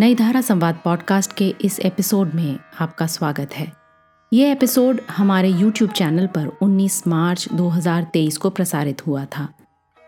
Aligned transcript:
नई 0.00 0.14
धारा 0.14 0.40
संवाद 0.40 0.80
पॉडकास्ट 0.84 1.32
के 1.32 1.54
इस 1.60 1.80
एपिसोड 1.80 2.34
में 2.34 2.58
आपका 2.80 3.06
स्वागत 3.06 3.50
है। 3.52 3.72
ये 4.32 4.52
एपिसोड 4.52 5.00
हमारे 5.10 5.52
YouTube 5.52 5.92
चैनल 5.92 6.26
पर 6.26 6.46
19 6.62 7.06
मार्च 7.06 7.48
2023 7.52 8.36
को 8.36 8.50
प्रसारित 8.50 9.06
हुआ 9.06 9.24
था। 9.24 9.48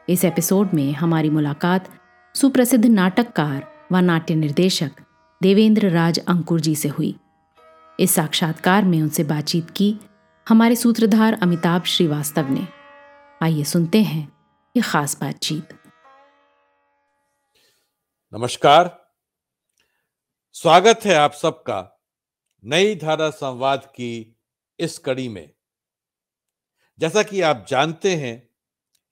इस 0.08 0.24
एपिसोड 0.24 0.68
में 0.74 0.92
हमारी 0.92 1.30
मुलाकात 1.30 1.88
सुप्रसिद्ध 2.34 2.86
नाटककार 2.86 3.72
व 3.92 3.96
नाट्य 3.96 4.34
निर्देशक 4.34 4.90
देवेंद्र 5.42 5.90
राज 5.90 6.18
अंकुर 6.18 6.60
जी 6.60 6.74
से 6.74 6.88
हुई। 6.88 7.16
इस 8.00 8.14
साक्षात्कार 8.14 8.84
में 8.84 9.02
उनसे 9.02 9.24
बातचीत 9.24 9.70
की 9.70 9.96
हमारे 10.48 10.76
सूत्रधार 10.76 11.38
अमिताभ 11.42 11.82
श्रीवास्तव 11.82 12.50
ने। 12.50 12.68
आइए 13.42 13.64
सुनते 13.64 14.02
हैं 14.02 14.32
ये 14.76 14.82
खास 14.82 15.20
बातचीत। 15.20 15.68
नमस्कार 18.34 18.99
स्वागत 20.54 21.00
है 21.04 21.14
आप 21.14 21.32
सबका 21.32 22.00
नई 22.64 22.94
धारा 22.94 23.30
संवाद 23.30 23.84
की 23.84 24.36
इस 24.78 24.98
कड़ी 24.98 25.28
में। 25.28 25.52
जैसा 26.98 27.22
कि 27.22 27.40
आप 27.40 27.66
जानते 27.68 28.16
हैं, 28.16 28.48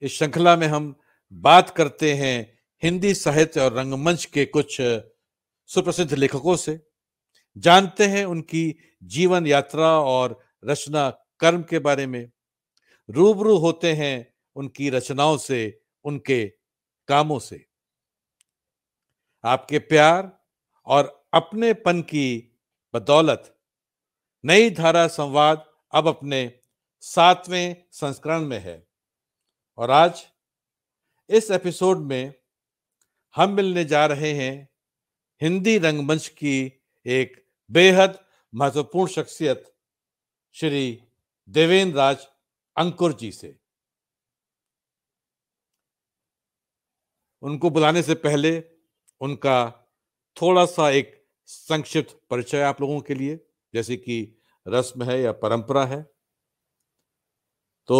इस 0.01 0.13
श्रृंखला 0.13 0.55
में 0.55 0.67
हम 0.67 0.99
बात 1.33 1.69
करते 1.69 2.13
हैं 2.13 2.59
हिंदी 2.83 3.13
साहित्य 3.13 3.61
और 3.61 3.73
रंगमंच 3.73 4.25
के 4.25 4.45
कुछ 4.45 4.77
सुप्रसिद्ध 5.65 6.13
लेखकों 6.13 6.55
से। 6.55 6.87
जानते 7.57 8.05
हैं 8.05 8.25
उनकी 8.25 8.75
जीवन 9.03 9.47
यात्रा 9.47 9.99
और 9.99 10.39
रचना 10.65 11.09
कर्म 11.39 11.63
के 11.63 11.79
बारे 11.79 12.07
में। 12.07 12.31
रूबरू 13.09 13.57
होते 13.57 13.93
हैं 13.93 14.33
उनकी 14.55 14.89
रचनाओं 14.89 15.37
से, 15.37 15.81
उनके 16.03 16.53
कामों 17.07 17.39
से। 17.39 17.65
आपके 19.43 19.79
प्यार 19.79 20.39
और 20.85 21.18
अपनेपन 21.33 22.01
की 22.01 22.57
बदौलत। 22.93 23.59
नई 24.45 24.69
धारा 24.69 25.07
संवाद 25.07 25.71
अब 25.91 26.07
अपने 26.07 26.59
सातवें 27.01 27.83
संस्करण 27.91 28.39
में 28.39 28.59
है। 28.59 28.87
और 29.77 29.91
आज 29.91 30.27
इस 31.29 31.51
एपिसोड 31.51 31.97
में 31.97 32.33
हम 33.35 33.51
मिलने 33.51 33.85
जा 33.85 34.05
रहे 34.05 34.33
हैं 34.33 34.69
हिंदी 35.41 35.77
रंगमंच 35.77 36.27
की 36.27 36.81
एक 37.05 37.47
बेहद 37.71 38.25
महत्वपूर्ण 38.55 39.11
शख्सियत, 39.11 39.75
श्री 40.51 41.03
देवेंद्र 41.49 41.97
राज 41.97 42.27
अंकुर 42.77 43.13
जी 43.13 43.31
से। 43.31 43.59
उनको 47.41 47.69
बुलाने 47.69 48.03
से 48.03 48.13
पहले 48.15 48.63
उनका 49.21 49.71
थोड़ा 50.41 50.65
सा 50.65 50.89
एक 50.89 51.18
संक्षिप्त 51.49 52.19
परिचय 52.29 52.61
आप 52.61 52.81
लोगों 52.81 52.99
के 53.01 53.13
लिए, 53.13 53.39
जैसे 53.73 53.95
कि 53.97 54.41
रस्म 54.67 55.03
है 55.03 55.21
या 55.21 55.31
परंपरा 55.31 55.85
है। 55.85 56.01
तो 57.87 57.99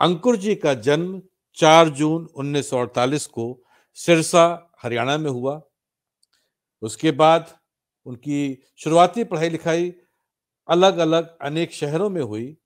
अंकुर 0.00 0.36
जी 0.36 0.54
का 0.54 0.74
जन्म 0.74 1.22
4 1.56 1.88
जून 1.88 2.26
1948 2.34 3.26
को 3.26 3.62
सिरसा, 3.94 4.72
हरियाणा 4.82 5.18
में 5.18 5.30
हुआ। 5.30 5.60
उसके 6.82 7.10
बाद 7.10 7.54
उनकी 8.06 8.62
शुरुआती 8.76 9.24
पढ़ाई 9.24 9.48
लिखाई 9.48 9.92
अलग 10.68 10.98
अलग 10.98 11.36
अनेक 11.38 11.72
शहरों 11.72 12.10
में 12.10 12.22
हुई 12.22 12.56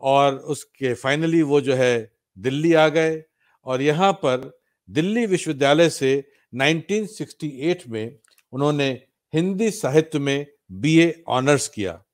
और 0.00 0.34
उसके 0.34 0.94
फाइनली 0.94 1.42
वो 1.42 1.60
जो 1.60 1.74
है 1.74 2.12
दिल्ली 2.38 2.72
आ 2.74 2.88
गए 2.88 3.22
और 3.66 3.82
यहाँ 3.82 4.12
पर 4.12 4.50
दिल्ली 4.88 5.26
विश्वविद्यालय 5.26 5.90
से 5.90 6.12
1968 6.54 7.86
में 7.88 8.18
उन्होंने 8.56 8.90
हिंदी 9.34 9.70
साहित्य 9.70 10.18
में 10.18 10.46
बीए 10.72 11.24
ऑनर्स 11.28 11.68
किया। 11.68 12.04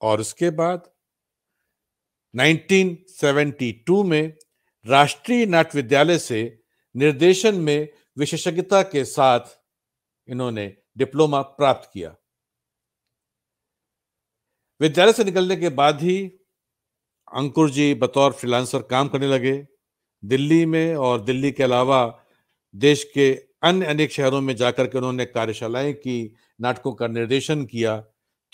और 0.00 0.20
उसके 0.20 0.50
बाद 0.50 0.90
1972 2.36 4.04
में 4.04 4.36
राष्ट्रीय 4.86 5.46
नाट्य 5.46 5.78
विद्यालय 5.78 6.18
से 6.18 6.62
निर्देशन 6.96 7.54
में 7.54 7.88
विशेषज्ञता 8.18 8.82
के 8.82 9.04
साथ 9.04 9.40
इन्होंने 10.28 10.76
डिप्लोमा 10.96 11.42
प्राप्त 11.42 11.90
किया। 11.94 12.16
विद्यालय 14.80 15.12
से 15.12 15.24
निकलने 15.24 15.56
के 15.56 15.68
बाद 15.68 16.02
ही 16.02 16.28
अंकुर 17.34 17.70
जी 17.70 17.94
बतौर 17.94 18.32
फ्रीलांसर 18.32 18.82
काम 18.82 19.08
करने 19.08 19.26
लगे। 19.26 19.66
दिल्ली 20.24 20.66
में 20.66 20.96
और 20.96 21.20
दिल्ली 21.20 21.52
के 21.52 21.62
अलावा 21.62 22.24
देश 22.74 23.04
के 23.14 23.51
अन्य 23.62 23.86
अनेक 23.86 24.12
शहरों 24.12 24.40
में 24.40 24.54
जाकर 24.56 24.86
के 24.86 24.98
उन्होंने 24.98 25.24
कार्यशालाएँ 25.24 25.92
की, 25.92 26.34
नाटकों 26.60 26.92
का 26.92 27.06
निर्देशन 27.06 27.64
किया, 27.64 28.00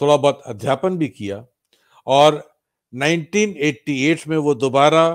थोड़ा 0.01 0.17
बहुत 0.17 0.43
अध्यापन 0.47 0.97
भी 0.99 1.09
किया 1.09 1.45
और 2.07 2.43
1988 2.93 4.27
में 4.29 4.37
वो 4.37 4.55
दोबारा 4.55 5.09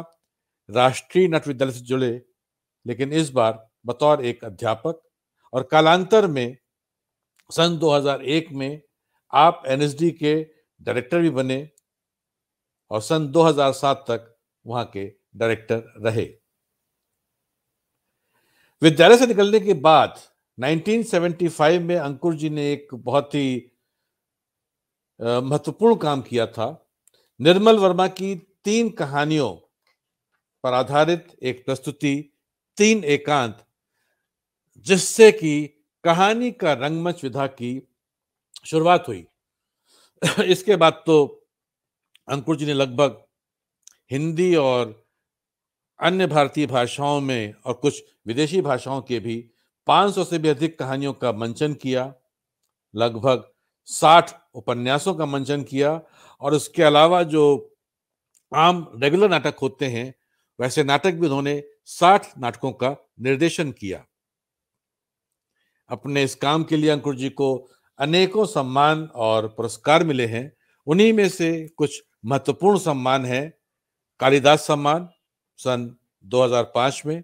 राष्ट्रीय 0.70 1.28
नाट्य 1.28 1.50
विद्यालय 1.50 1.74
से 1.74 1.80
जुड़े, 1.80 2.22
लेकिन 2.86 3.14
इस 3.14 3.30
बार 3.30 3.70
बतौर 3.86 4.26
एक 4.26 4.44
अध्यापक 4.46 5.02
और 5.54 5.64
कालांतर 5.64 6.28
में 6.28 6.58
सन 7.50 7.78
2001 7.78 8.52
में 8.52 8.82
आप 9.34 9.64
एनएसडी 9.68 10.12
के 10.12 10.36
डायरेक्टर 10.82 11.20
भी 11.20 11.30
बने 11.30 11.70
और 12.92 13.02
सन 13.02 13.28
2007 13.28 14.06
तक 14.08 14.36
वहाँ 14.66 14.86
के 14.86 15.06
डायरेक्टर 15.36 15.84
रहे। 15.98 16.26
विद्यालय 18.84 19.18
से 19.18 19.28
निकलने 19.28 19.60
के 19.60 19.74
बाद 19.74 20.20
1975 20.58 21.80
में 21.80 21.96
अंकुर 21.98 22.34
जी 22.36 22.50
ने 22.50 22.72
एक 22.74 22.88
बहुत 22.94 23.36
ही 23.36 23.72
महत्वपूर्ण 25.20 25.96
काम 25.96 26.22
किया 26.22 26.48
था। 26.48 26.90
निर्मल 27.42 27.78
वर्मा 27.78 28.08
की 28.08 28.36
तीन 28.36 28.90
कहानियों 28.90 29.54
पर 30.64 30.74
आधारित 30.74 31.28
एक 31.44 31.66
प्रस्तुति, 31.66 32.34
तीन 32.78 33.04
एकांत, 33.04 33.66
जिससे 34.78 35.32
कि 35.32 35.68
कहानी 36.04 36.52
का 36.52 36.74
रंगमंच 36.74 37.24
विधा 37.24 37.48
की 37.48 37.88
शुरुआत 38.66 39.08
हुई। 39.08 39.26
इसके 40.46 40.76
बाद 40.76 41.04
तो 41.06 41.48
अंकुर 42.30 42.56
जी 42.56 42.66
ने 42.66 42.74
लगभग 42.74 43.24
हिंदी 44.12 44.56
और 44.56 45.03
अन्य 46.04 46.28
भारतीय 46.28 46.68
भाषाओं 46.68 47.22
में 47.22 47.54
और 47.66 47.74
कुछ 47.74 48.04
विदेशी 48.28 48.62
भाषाओं 48.62 49.02
के 49.02 49.20
भी 49.20 49.50
500 49.88 50.24
से 50.24 50.38
भी 50.38 50.50
अधिक 50.50 50.80
कहानियों 50.80 51.14
का 51.14 51.32
मंचन 51.32 51.74
किया, 51.74 52.14
लगभग 52.96 53.52
60 53.86 54.36
उपन्यासों 54.54 55.16
का 55.16 55.26
मंचन 55.26 55.64
किया 55.64 56.02
और 56.42 56.54
उसके 56.54 56.84
अलावा 56.84 57.24
जो 57.24 57.76
आम 58.56 58.92
रेगुलर 58.96 59.30
नाटक 59.30 59.56
होते 59.62 59.86
हैं, 59.86 60.14
वैसे 60.60 60.84
नाटक 60.84 61.12
भी 61.12 61.26
उन्होंने 61.26 61.64
60 61.86 62.34
नाटकों 62.38 62.72
का 62.72 62.96
निर्देशन 63.20 63.72
किया। 63.72 64.06
अपने 65.90 66.24
इस 66.24 66.36
काम 66.36 66.64
के 66.64 66.78
लिए 66.78 66.90
अंकुर 66.90 67.16
जी 67.16 67.30
को 67.30 67.70
अनेकों 68.00 68.46
सम्मान 68.46 69.10
और 69.16 69.48
पुरस्कार 69.48 70.04
मिले 70.04 70.26
हैं। 70.26 70.58
उन्हीं 70.88 71.14
में 71.14 71.30
से 71.30 71.68
कुछ 71.68 72.04
महत्वपूर्ण 72.26 72.78
सम्मान 72.78 73.26
है, 73.26 73.60
कालिदास 74.20 74.68
सम्मान 74.68 75.10
सन 75.58 75.98
2005 76.24 77.06
में। 77.06 77.24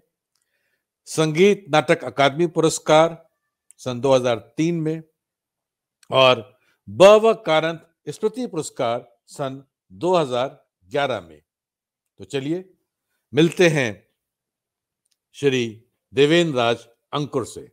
संगीत 1.06 1.66
नाटक 1.68 2.04
अकादमी 2.04 2.46
पुरस्कार 2.46 3.30
सन 3.78 4.00
2003 4.00 4.80
में। 4.80 5.02
और 6.10 6.58
ब 6.88 7.42
कारण 7.46 7.78
स्मृति 8.08 8.46
पुरस्कार 8.46 9.18
सन 9.26 9.64
2011 9.92 11.20
में। 11.20 11.42
तो 12.18 12.24
चलिए, 12.24 12.74
मिलते 13.34 13.68
हैं 13.68 14.08
श्री 15.32 15.84
देवेंद्र 16.14 16.58
राज 16.58 16.88
अंकुर 17.12 17.46
से। 17.46 17.72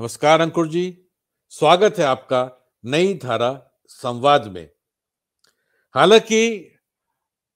नमस्कार 0.00 0.40
अंकुर 0.40 0.68
जी, 0.68 1.06
स्वागत 1.48 1.94
है 1.98 2.04
आपका 2.04 2.72
नई 2.84 3.14
धारा 3.14 3.70
संवाद 3.86 4.46
में। 4.46 4.70
हालाँकि 5.94 6.73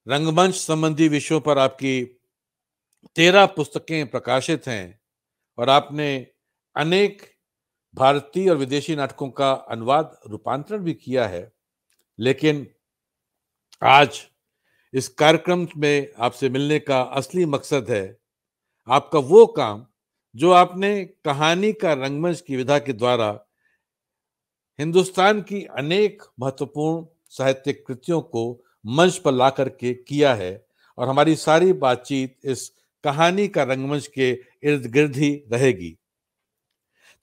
रंगमंच 0.09 0.55
संबंधी 0.55 1.09
विषयों 1.09 1.41
पर 1.41 1.59
आपकी 1.59 2.05
तेरह 3.17 3.47
पुस्तकें 3.47 4.11
प्रकाशित 4.11 4.67
हैं 4.67 5.01
और 5.59 5.69
आपने 5.69 6.27
अनेक 6.77 7.23
भारतीय 7.95 8.51
और 8.51 8.57
विदेशी 8.57 8.97
नाटकों 8.97 9.31
का 9.31 9.53
अनुवाद 9.53 10.21
रूपांतरण 10.27 10.79
भी 10.79 10.95
किया 10.95 11.29
है। 11.29 11.53
लेकिन 12.19 12.67
आज 13.83 14.27
इस 14.95 15.09
कार्यक्रम 15.09 15.67
में 15.77 16.13
आपसे 16.19 16.49
मिलने 16.49 16.79
का 16.79 17.01
असली 17.03 17.45
मकसद 17.45 17.91
है 17.91 18.19
आपका 18.89 19.19
वो 19.19 19.47
काम 19.47 19.87
जो 20.35 20.53
आपने 20.53 21.05
कहानी 21.05 21.73
का 21.73 21.93
रंगमंच 21.93 22.41
की 22.41 22.57
विधा 22.57 22.79
के 22.79 22.93
द्वारा 22.93 23.47
हिंदुस्तान 24.79 25.43
की 25.43 25.65
अनेक 25.65 26.23
महत्वपूर्ण 26.41 27.07
साहित्यिक 27.25 27.87
कृतियों 27.87 28.21
को 28.21 28.65
मंच 28.89 29.17
पर 29.19 29.33
ला 29.33 29.51
करके 29.51 29.95
किया 29.95 30.35
है 30.35 30.67
और 30.99 31.09
हमारी 31.09 31.35
सारी 31.37 31.73
बातचीत 31.73 32.37
इस 32.45 32.69
कहानी 33.05 33.49
का 33.49 33.63
रंगमंच 33.63 34.07
के 34.07 34.31
इर्द 34.65 34.87
गिर्द 34.87 35.17
ही 35.17 35.31
रहेगी। 35.53 35.97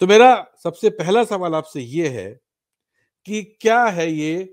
तो 0.02 0.08
मेरा 0.08 0.48
सबसे 0.64 0.90
पहला 0.90 1.24
सवाल 1.24 1.56
आपसे 1.56 1.82
ये 1.82 2.08
है 2.08 2.30
कि 3.26 3.42
क्या 3.62 3.84
है 3.84 4.12
ये 4.12 4.44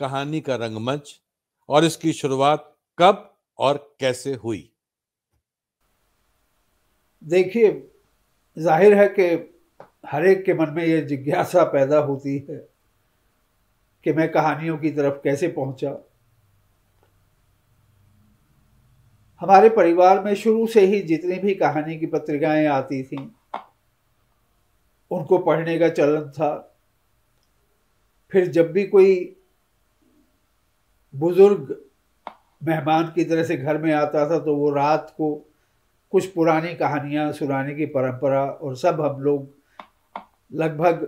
कहानी 0.00 0.40
का 0.40 0.54
रंगमंच 0.56 1.20
और 1.68 1.84
इसकी 1.84 2.12
शुरुआत 2.12 2.68
कब 2.98 3.28
और 3.58 3.96
कैसे 4.00 4.34
हुई? 4.34 4.68
देखिए, 7.22 7.70
ज़ाहिर 8.56 8.94
है 8.94 9.08
कि 9.08 9.26
हर 10.06 10.26
एक 10.26 10.44
के 10.44 10.54
मन 10.54 10.70
में 10.70 10.84
ये 10.84 11.00
जिज्ञासा 11.00 11.64
पैदा 11.64 11.98
होती 11.98 12.34
है 12.50 12.56
कि 14.06 14.12
मैं 14.12 14.30
कहानियों 14.32 14.78
की 14.78 14.90
तरफ़ 14.90 15.20
कैसे 15.24 15.48
पहुँचा। 15.48 15.90
हमारे 19.42 19.68
परिवार 19.68 20.22
में 20.24 20.34
शुरू 20.34 20.66
से 20.66 20.80
ही 20.80 21.00
जितनी 21.02 21.38
भी 21.38 21.54
कहानी 21.54 21.98
की 21.98 22.06
पत्रिकाएँ 22.06 22.66
आती 22.66 23.02
थीं, 23.02 23.26
उनको 25.10 25.38
पढ़ने 25.38 25.78
का 25.78 25.88
चलन 25.88 26.28
था। 26.30 26.50
फिर 28.32 28.46
जब 28.46 28.70
भी 28.72 28.84
कोई 28.84 29.36
बुज़ुर्ग 31.14 31.76
मेहमान 32.66 33.12
की 33.14 33.24
तरह 33.24 33.44
से 33.44 33.56
घर 33.56 33.78
में 33.78 33.92
आता 33.92 34.30
था 34.30 34.38
तो 34.38 34.56
वो 34.56 34.70
रात 34.70 35.14
को 35.16 35.34
कुछ 36.12 36.26
पुरानी 36.26 36.74
कहानियाँ 36.74 37.32
सुनाने 37.32 37.74
की 37.74 37.86
परंपरा 37.86 38.44
और 38.44 38.76
सब 38.76 39.00
हम 39.00 39.20
लोग, 39.20 39.48
लगभग 40.52 41.06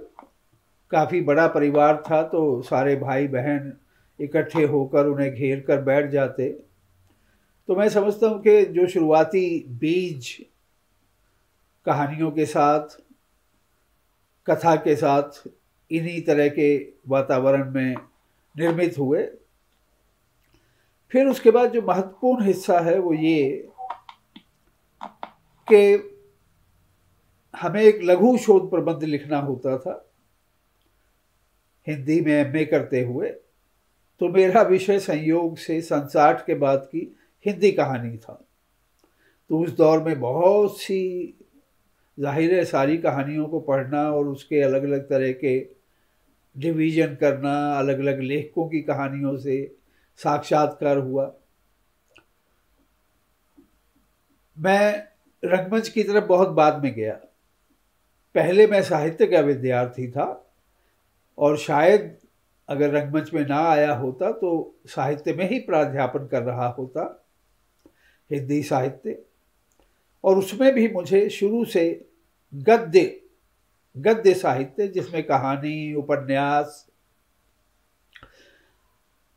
काफ़ी 0.91 1.21
बड़ा 1.21 1.47
परिवार 1.49 2.03
था 2.11 2.23
तो 2.23 2.63
सारे 2.63 2.97
भाई 2.97 3.29
बहन 3.29 3.73
इकट्ठे 4.21 4.65
होकर 4.65 5.07
उन्हें 5.07 5.35
घेर 5.35 5.61
कर 5.61 5.81
बैठ 5.83 6.11
जाते। 6.11 6.64
तो 7.69 7.77
मैं 7.77 7.89
समझता 7.89 8.29
हूँ 8.29 8.41
कि 8.43 8.65
जो 8.65 8.87
शुरुआती 8.87 9.65
बीज 9.71 10.27
कहानियों 11.87 12.31
के 12.31 12.45
साथ, 12.47 12.97
कथा 14.47 14.75
के 14.77 14.97
साथ, 14.97 15.49
इन्हीं 15.91 16.21
तरह 16.23 16.49
के 16.49 16.77
वातावरण 17.09 17.71
में 17.71 17.95
निर्मित 18.55 18.99
हुए, 18.99 19.23
फिर 21.13 21.27
उसके 21.27 21.51
बाद 21.51 21.73
जो 21.73 21.83
महत्वपूर्ण 21.83 22.45
हिस्सा 22.45 22.79
है 22.81 22.99
वो 22.99 23.13
ये 23.15 23.69
कि 25.69 26.11
हमें 27.55 27.83
एक 27.83 28.01
लघु 28.03 28.37
शोध 28.39 28.71
प्रबंध 28.71 29.03
लिखना 29.05 29.39
होता 29.39 29.77
था, 29.79 30.01
हिंदी 31.87 32.21
में 32.21 32.33
एम 32.33 32.65
करते 32.65 33.01
हुए। 33.01 33.29
तो 34.21 34.29
मेरा 34.29 34.63
विषय 34.63 34.99
संयोग 34.99 35.57
से 35.57 35.81
संसाठ 35.83 36.45
के 36.47 36.55
बाद 36.55 36.89
की 36.93 37.01
हिंदी 37.47 37.71
कहानी 37.73 38.17
था। 38.17 38.41
तो 39.51 39.59
उस 39.59 39.77
दौर 39.77 40.03
में 40.03 40.19
बहुत 40.21 40.81
सी 40.81 41.39
ज़ाहिर 42.19 42.55
है 42.55 42.65
सारी 42.65 42.97
कहानियों 42.99 43.47
को 43.47 43.61
पढ़ना 43.61 44.03
और 44.11 44.29
उसके 44.29 44.61
अलग 44.63 44.85
अलग 44.85 45.09
तरह 45.09 45.33
के 45.35 45.59
डिवीज़न 46.57 47.15
करना 47.15 47.55
अलग 47.79 47.99
अलग 47.99 48.21
लेखकों 48.23 48.69
की 48.69 48.81
कहानियों 48.83 49.37
से 49.39 49.57
साक्षात्कार 50.21 50.99
हुआ। 50.99 51.33
मैं 54.57 54.95
रंगमंच 55.43 55.89
की 55.89 56.03
तरफ़ 56.03 56.25
बहुत 56.25 56.49
बाद 56.51 56.83
में 56.85 56.93
गया। 56.95 57.15
पहले 58.35 58.67
मैं 58.67 58.83
साहित्य 58.83 59.27
का 59.27 59.41
विद्यार्थी 59.41 60.07
था 60.11 60.27
और 61.39 61.57
शायद 61.59 62.17
अगर 62.69 62.91
रंगमंच 62.91 63.33
में 63.35 63.45
ना 63.47 63.59
आया 63.71 63.95
होता 63.95 64.31
तो 64.33 64.51
साहित्य 64.87 65.33
में 65.33 65.49
ही 65.51 65.59
प्राध्यापन 65.61 66.27
कर 66.27 66.43
रहा 66.43 66.69
होता। 66.69 67.05
हिंदी 68.31 68.63
साहित्य। 68.63 69.19
और 70.25 70.39
उसमें 70.39 70.73
भी 70.75 70.89
मुझे 70.89 71.29
शुरू 71.31 71.65
से 71.65 71.85
गद्य 72.53 73.21
गद्य 73.97 74.35
साहित्य 74.35 74.87
जिसमें 74.89 75.23
कहानी, 75.23 75.95
उपन्यास 75.95 76.87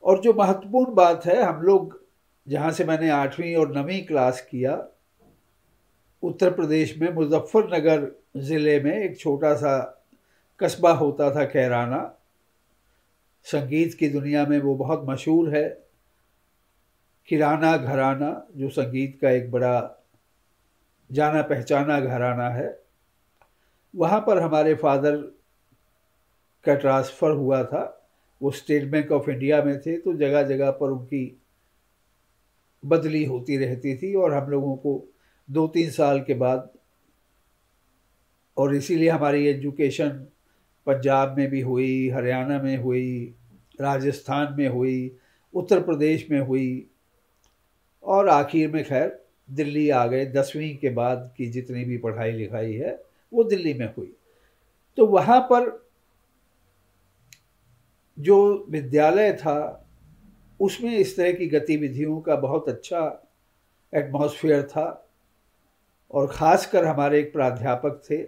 और 0.04 0.22
जो 0.22 0.34
महत्वपूर्ण 0.34 0.94
बात 0.96 1.26
है, 1.26 1.42
हम 1.42 1.62
लोग 1.62 2.00
जहाँ 2.48 2.72
से 2.72 2.86
मैंने 2.86 3.10
आठवीं 3.10 3.56
और 3.56 3.76
नवीं 3.78 4.02
क्लास 4.06 4.42
किया, 4.52 4.76
उत्तर 6.24 6.54
प्रदेश 6.54 6.98
में 6.98 7.12
मुजफ्फरनगर 7.14 8.12
ज़िले 8.38 8.80
में 8.80 8.94
एक 8.94 9.20
छोटा 9.20 9.54
सा 9.56 10.04
कस्बा 10.60 10.92
होता 10.92 11.30
था, 11.36 11.44
कैराना। 11.46 12.14
संगीत 13.46 13.94
की 13.94 14.10
दुनिया 14.10 14.46
में 14.46 14.60
वो 14.60 14.76
बहुत 14.76 15.06
मशहूर 15.10 15.56
है। 15.56 15.87
किराना 17.28 17.76
घराना, 17.78 18.48
जो 18.56 18.70
संगीत 18.70 19.18
का 19.22 19.30
एक 19.30 19.50
बड़ा 19.52 20.06
जाना 21.10 21.42
पहचाना 21.42 22.00
घराना 22.00 22.50
है, 22.50 22.80
वहाँ 23.94 24.20
पर 24.20 24.42
हमारे 24.42 24.74
फादर 24.76 25.16
का 26.66 26.76
ट्रांसफ़र 26.76 27.32
हुआ 27.32 27.64
था। 27.64 27.94
वो 28.42 28.52
स्टेट 28.52 28.90
बैंक 28.92 29.12
ऑफ़ 29.12 29.30
इंडिया 29.30 29.62
में 29.64 29.80
थे 29.82 29.98
तो 29.98 30.14
जगह 30.14 30.44
जगह 30.44 30.72
पर 30.72 30.90
उनकी 30.90 31.42
बदली 32.84 33.24
होती 33.26 33.58
रहती 33.58 33.96
थी 33.98 34.14
और 34.16 34.34
हम 34.34 34.50
लोगों 34.50 34.76
को 34.76 35.04
दो 35.50 35.68
तीन 35.68 35.90
साल 35.92 36.22
के 36.22 36.34
बाद, 36.34 36.70
और 38.58 38.76
इसीलिए 38.76 39.10
हमारी 39.10 39.48
एजुकेशन 39.48 40.10
पंजाब 40.88 41.38
में 41.38 41.50
भी 41.50 41.62
हुई, 41.62 42.10
हरियाणा 42.10 42.62
में 42.62 42.78
हुई, 42.78 43.36
राजस्थान 43.82 44.56
में 44.58 44.68
हुई, 44.68 45.18
उत्तर 45.54 45.82
प्रदेश 45.84 46.28
में 46.32 46.40
हुई 46.40 46.90
और 48.08 48.30
आखिर 48.30 48.72
में 48.72 48.84
खैर, 48.84 49.26
दिल्ली 49.52 49.90
आ 49.90 50.08
गए। 50.08 50.26
दसवीं 50.26 50.78
के 50.78 50.90
बाद 50.90 51.34
की 51.38 51.46
जितनी 51.46 51.86
भी 51.86 51.98
पढ़ाई 51.98 52.32
लिखाई 52.32 52.74
है, 52.74 53.04
वो 53.34 53.44
दिल्ली 53.44 53.74
में 53.74 53.94
हुई। 53.98 54.16
तो 54.98 55.06
वहाँ 55.06 55.40
पर 55.42 55.88
जो 58.20 58.66
विद्यालय 58.70 59.34
था, 59.34 59.88
उसमें 60.60 60.98
इस 60.98 61.18
तरह 61.18 61.32
की 61.32 61.48
गतिविधियों 61.48 62.22
का 62.22 62.36
बहुत 62.36 62.70
अच्छा 62.70 63.24
एटमॉस्फेयर 63.94 64.64
था 64.64 65.10
और 66.12 66.28
ख़ासकर 66.28 66.86
हमारे 66.86 67.20
एक 67.20 67.34
प्राध्यापक 67.34 68.02
थे 68.12 68.24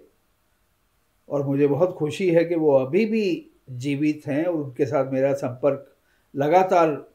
और 1.29 1.43
मुझे 1.43 1.67
बहुत 1.67 1.93
खुशी 1.93 2.29
है 2.29 2.45
कि 2.45 2.55
वो 2.55 2.71
अभी 2.71 3.05
भी 3.05 3.51
जीवित 3.69 4.27
हैं 4.27 4.45
और 4.45 4.55
उनके 4.55 4.85
साथ 4.85 5.11
मेरा 5.11 5.33
संपर्क 5.33 5.95
लगातार 6.35 7.11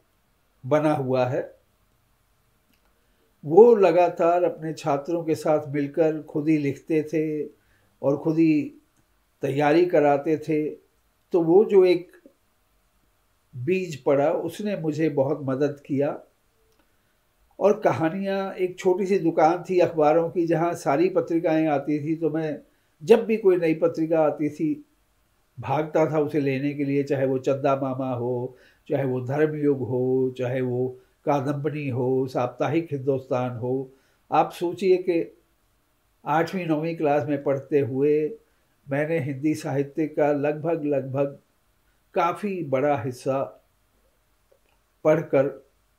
बना 0.65 0.93
हुआ 0.93 1.25
है। 1.25 1.54
वो 3.45 3.75
लगातार 3.75 4.43
अपने 4.43 4.73
छात्रों 4.73 5.23
के 5.23 5.35
साथ 5.35 5.67
मिलकर 5.69 6.21
खुद 6.21 6.47
ही 6.49 6.57
लिखते 6.57 7.03
थे 7.03 7.43
और 8.01 8.17
खुद 8.17 8.37
ही 8.37 8.61
तैयारी 9.41 9.85
कराते 9.85 10.37
थे। 10.37 10.69
तो 11.33 11.41
वो 11.41 11.65
जो 11.65 11.85
एक 11.85 12.11
बीज 13.55 13.95
पड़ा, 14.03 14.31
उसने 14.31 14.77
मुझे 14.77 15.09
बहुत 15.09 15.39
मदद 15.43 15.79
किया। 15.85 16.19
और 17.59 17.79
कहानियाँ, 17.79 18.53
एक 18.53 18.79
छोटी 18.79 19.05
सी 19.05 19.19
दुकान 19.19 19.63
थी 19.69 19.79
अखबारों 19.79 20.29
की, 20.29 20.47
जहाँ 20.47 20.73
सारी 20.73 21.09
पत्रिकाएँ 21.09 21.67
आती 21.67 21.99
थी 22.03 22.15
तो 22.15 22.29
मैं 22.29 22.59
जब 23.03 23.25
भी 23.25 23.37
कोई 23.37 23.57
नई 23.57 23.73
पत्रिका 23.73 24.21
आती 24.21 24.49
थी, 24.49 24.85
भागता 25.59 26.11
था 26.11 26.19
उसे 26.19 26.39
लेने 26.39 26.73
के 26.73 26.85
लिए, 26.85 27.03
चाहे 27.03 27.25
वो 27.25 27.37
चंदा 27.37 27.75
मामा 27.75 28.13
हो, 28.13 28.55
चाहे 28.89 29.05
वो 29.05 29.21
धर्मयुग 29.21 29.79
हो, 29.79 30.35
चाहे 30.37 30.61
वो 30.61 30.99
कादम्बनी 31.25 31.87
हो, 31.89 32.27
साप्ताहिक 32.27 32.87
हिंदुस्तान 32.91 33.57
हो, 33.57 33.91
आप 34.31 34.51
सोचिए 34.51 34.97
कि 34.97 35.23
आठवीं, 36.25 36.65
नौवीं 36.65 36.95
क्लास 36.95 37.27
में 37.27 37.41
पढ़ते 37.43 37.79
हुए 37.79 38.15
मैंने 38.87 39.19
हिंदी 39.19 39.53
साहित्य 39.55 40.07
का 40.07 40.31
लगभग 40.31 40.83
लगभग 40.85 41.37
काफ़ी 42.15 42.63
बड़ा 42.63 42.97
हिस्सा 43.01 43.41
पढ़कर 45.05 45.47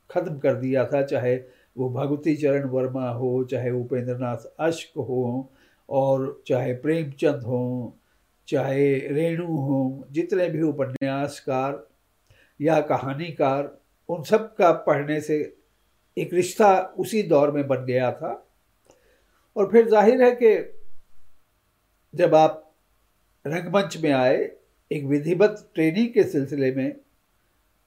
ख़त्म 0.09 0.37
कर 0.39 0.55
दिया 0.55 0.85
था, 0.85 1.01
चाहे 1.01 1.35
वो 1.77 1.89
भगवती 1.89 2.35
चरण 2.35 2.67
वर्मा 2.69 3.09
हो, 3.09 3.43
चाहे 3.43 3.71
उपेंद्र 3.71 4.17
नाथ 4.17 4.45
अश्क 4.59 4.97
हो 4.97 5.51
और 5.89 6.43
चाहे 6.47 6.73
प्रेमचंद 6.73 7.43
हो, 7.43 7.97
चाहे 8.47 8.93
रेणु 9.07 9.45
हो, 9.45 10.07
जितने 10.11 10.47
भी 10.49 10.61
उपन्यासकार 10.61 11.85
या 12.59 12.79
कहानीकार 12.81 13.77
उन 14.09 14.23
सब 14.23 14.55
का 14.55 14.71
पढ़ने 14.71 15.21
से 15.21 15.57
एक 16.17 16.33
रिश्ता 16.33 16.95
उसी 16.97 17.23
दौर 17.23 17.51
में 17.51 17.67
बन 17.67 17.85
गया 17.85 18.11
था। 18.11 18.47
और 19.55 19.71
फिर 19.71 19.89
ज़ाहिर 19.89 20.23
है 20.23 20.31
कि 20.43 20.73
जब 22.13 22.35
आप 22.35 22.73
रंगमंच 23.47 23.97
में 23.97 24.11
आए, 24.11 24.51
एक 24.91 25.03
विधिवत 25.03 25.71
ट्रेनिंग 25.75 26.13
के 26.13 26.23
सिलसिले 26.23 26.71
में 26.71 26.95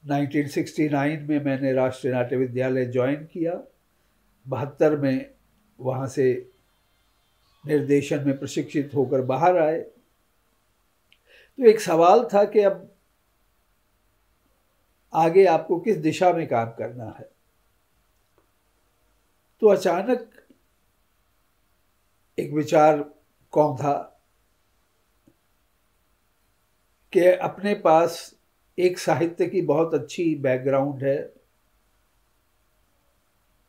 1969 0.04 1.28
में 1.28 1.44
मैंने 1.44 1.72
राष्ट्रीय 1.72 2.12
नाट्य 2.12 2.36
विद्यालय 2.36 2.86
ज्वाइन 2.86 3.16
किया। 3.16 3.62
बहत्तर 4.46 4.96
में 4.96 5.30
वहाँ 5.80 6.08
से 6.08 6.52
निर्देशन 7.66 8.24
में 8.26 8.38
प्रशिक्षित 8.38 8.90
होकर 8.94 9.20
बाहर 9.20 9.58
आए। 9.58 9.80
तो 9.80 11.64
एक 11.64 11.80
सवाल 11.80 12.28
था 12.34 12.44
कि 12.44 12.60
अब 12.60 12.96
आगे 15.12 15.44
आपको 15.44 15.80
किस 15.80 15.96
दिशा 15.96 16.32
में 16.32 16.48
काम 16.48 16.70
करना 16.70 17.04
है? 17.04 17.30
तो 19.60 19.66
अचानक 19.66 20.30
एक 22.38 22.52
विचार 22.52 23.14
कौन 23.50 23.76
था? 23.76 24.22
कि 27.12 27.20
अपने 27.20 27.74
पास 27.74 28.34
एक 28.78 28.98
साहित्य 28.98 29.46
की 29.46 29.62
बहुत 29.62 29.94
अच्छी 29.94 30.34
बैकग्राउंड 30.34 31.04
है 31.04 31.34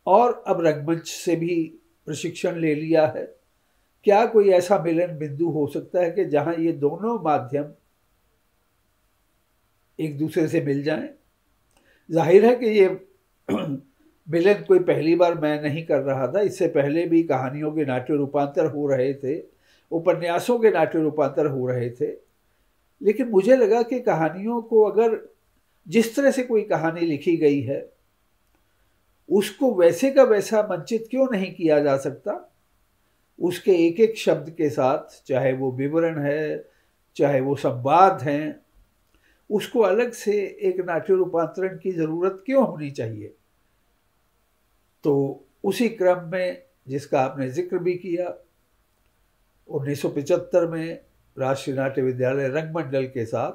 और 0.08 0.44
अब 0.48 0.62
रंगमंच 0.62 1.08
से 1.08 1.36
भी 1.36 1.80
प्रशिक्षण 2.06 2.56
ले 2.56 2.76
लिया 2.76 3.08
है। 3.08 3.26
क्या 4.04 4.26
कोई 4.26 4.50
ऐसा 4.50 4.80
मिलन 4.80 5.18
बिंदु 5.18 5.50
हो 5.50 5.68
सकता 5.68 6.00
है 6.00 6.12
कि 6.12 6.26
जहाँ 6.26 6.56
ये 6.56 6.72
दोनों 6.72 7.20
माध्यम 7.24 7.74
एक 10.00 10.18
दूसरे 10.18 10.48
से 10.48 10.62
मिल 10.62 10.84
जाएँ? 10.84 11.21
ज़ाहिर 12.12 12.46
है 12.46 12.56
कि 12.56 12.66
ये 12.66 13.08
मिलन 14.32 14.54
कोई 14.54 14.80
पहली 14.80 15.16
बार 15.16 15.36
मैं 15.36 15.62
नहीं 15.62 15.86
कर 15.86 16.00
रहा 16.00 16.28
था। 16.28 16.40
इससे 16.40 16.68
पहले 16.68 17.06
भी 17.06 17.24
कहानियों 17.24 17.72
के 17.72 17.86
नाट्य 17.86 18.16
रूपांतर 18.16 18.66
हो 18.66 18.88
रहे 18.88 19.14
थे, 19.14 19.44
उपन्यासों 19.92 20.60
के 20.60 20.72
नाट्य 20.72 21.00
रूपांतर 21.00 21.46
हो 21.46 21.68
रहे 21.68 21.90
थे। 21.90 22.08
लेकिन 23.04 23.28
मुझे 23.28 23.56
लगा 23.56 23.82
कि 23.82 24.00
कहानियों 24.00 24.62
को 24.62 24.84
अगर 24.84 25.36
जिस 25.88 26.16
तरह 26.16 26.32
से 26.32 26.44
कोई 26.44 26.62
कहानी 26.62 27.02
लिखी 27.02 27.38
गई 27.38 27.62
है, 27.62 27.92
उसको 29.30 29.76
वैसे 29.76 30.12
का 30.12 30.24
वैसा 30.24 30.62
मंचित 30.72 31.08
क्यों 31.12 31.28
नहीं 31.32 31.54
किया 31.54 31.80
जा 31.80 31.98
सकता? 31.98 32.54
उसके 33.40 33.72
एक 33.72 34.00
एक 34.00 34.18
शब्द 34.18 34.50
के 34.50 34.70
साथ, 34.70 35.24
चाहे 35.28 35.54
वो 35.54 35.72
विवरण 35.72 36.20
है, 36.20 36.70
चाहे 37.16 37.42
वो 37.42 37.56
संवाद 37.56 38.22
हैं 38.22 38.61
उसको 39.52 39.80
अलग 39.80 40.12
से 40.12 40.58
एक 40.62 40.80
नाट्य 40.80 41.14
रूपांतरण 41.14 41.78
की 41.78 41.92
ज़रूरत 41.92 42.44
क्यों 42.46 42.68
होनी 42.68 42.92
चाहिए? 42.92 43.36
तो 45.04 45.46
उसी 45.64 45.90
क्रम 45.90 46.30
में 46.30 46.64
जिसका 46.88 47.22
आपने 47.22 47.50
ज़िक्र 47.50 47.78
भी 47.78 47.94
किया 47.94 48.38
1975 49.70 50.70
में 50.70 51.00
राष्ट्रीय 51.38 51.76
नाट्य 51.76 52.02
विद्यालय 52.02 52.48
रंगमंडल 52.48 53.08
के 53.08 53.26
साथ 53.26 53.52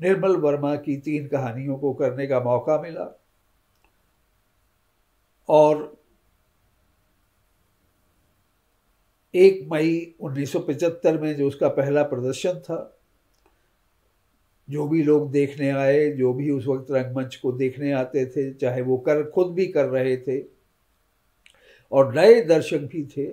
निर्मल 0.00 0.36
वर्मा 0.36 0.76
की 0.76 0.96
तीन 0.96 1.28
कहानियों 1.28 1.76
को 1.78 1.94
करने 1.94 2.26
का 2.26 2.40
मौका 2.40 2.80
मिला 2.82 3.22
और 5.48 5.96
एक 9.34 9.68
मई 9.72 10.14
1975 10.20 11.20
में 11.20 11.36
जो 11.36 11.48
उसका 11.48 11.68
पहला 11.68 12.02
प्रदर्शन 12.02 12.52
था 12.52 12.95
जो 14.68 14.86
भी 14.88 15.02
लोग 15.02 15.30
देखने 15.30 15.70
आए, 15.70 16.10
जो 16.10 16.32
भी 16.32 16.50
उस 16.50 16.66
वक्त 16.66 16.90
रंगमंच 16.90 17.36
को 17.36 17.52
देखने 17.52 17.92
आते 17.92 18.24
थे, 18.26 18.52
चाहे 18.54 18.80
वो 18.82 18.96
कर, 18.98 19.22
खुद 19.30 19.52
भी 19.54 19.66
कर 19.66 19.84
रहे 19.84 20.16
थे, 20.16 20.40
और 21.92 22.14
नए 22.14 22.40
दर्शक 22.40 22.88
भी 22.92 23.04
थे, 23.06 23.26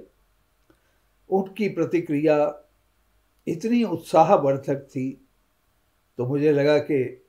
उनकी 1.30 1.70
प्रतिक्रिया 1.70 2.38
इतनी 3.48 3.84
उत्साहवर्धक 3.84 4.88
थी 4.90 5.10
तो 6.20 6.26
मुझे 6.26 6.52
लगा 6.52 6.78
कि 6.80 7.26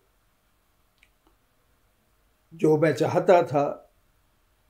जो 2.55 2.77
मैं 2.79 2.93
चाहता 2.95 3.43
था 3.43 3.65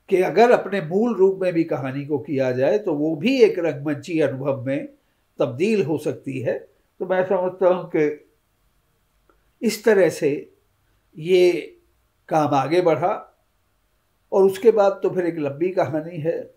कि 0.09 0.21
अगर 0.21 0.51
अपने 0.51 0.81
मूल 0.81 1.15
रूप 1.15 1.39
में 1.41 1.51
भी 1.53 1.63
कहानी 1.63 2.05
को 2.05 2.17
किया 2.19 2.51
जाए 2.51 2.77
तो 2.77 2.93
वो 2.93 3.15
भी 3.15 3.37
एक 3.43 3.59
रंगमंची 3.59 4.19
अनुभव 4.21 4.63
में 4.65 4.87
तब्दील 5.39 5.83
हो 5.85 5.97
सकती 5.97 6.39
है। 6.39 6.57
तो 6.99 7.05
मैं 7.05 7.23
समझता 7.23 7.67
हूँ 7.67 7.85
कि 7.85 8.24
इस 9.61 9.83
तरह 9.83 10.09
से 10.09 10.53
ये 11.17 11.77
काम 12.29 12.53
आगे 12.53 12.81
बढ़ा 12.81 13.43
और 14.31 14.43
उसके 14.43 14.71
बाद 14.71 14.99
तो 15.03 15.09
फिर 15.09 15.25
एक 15.25 15.35
लंबी 15.37 15.69
कहानी 15.69 16.17
है। 16.17 16.53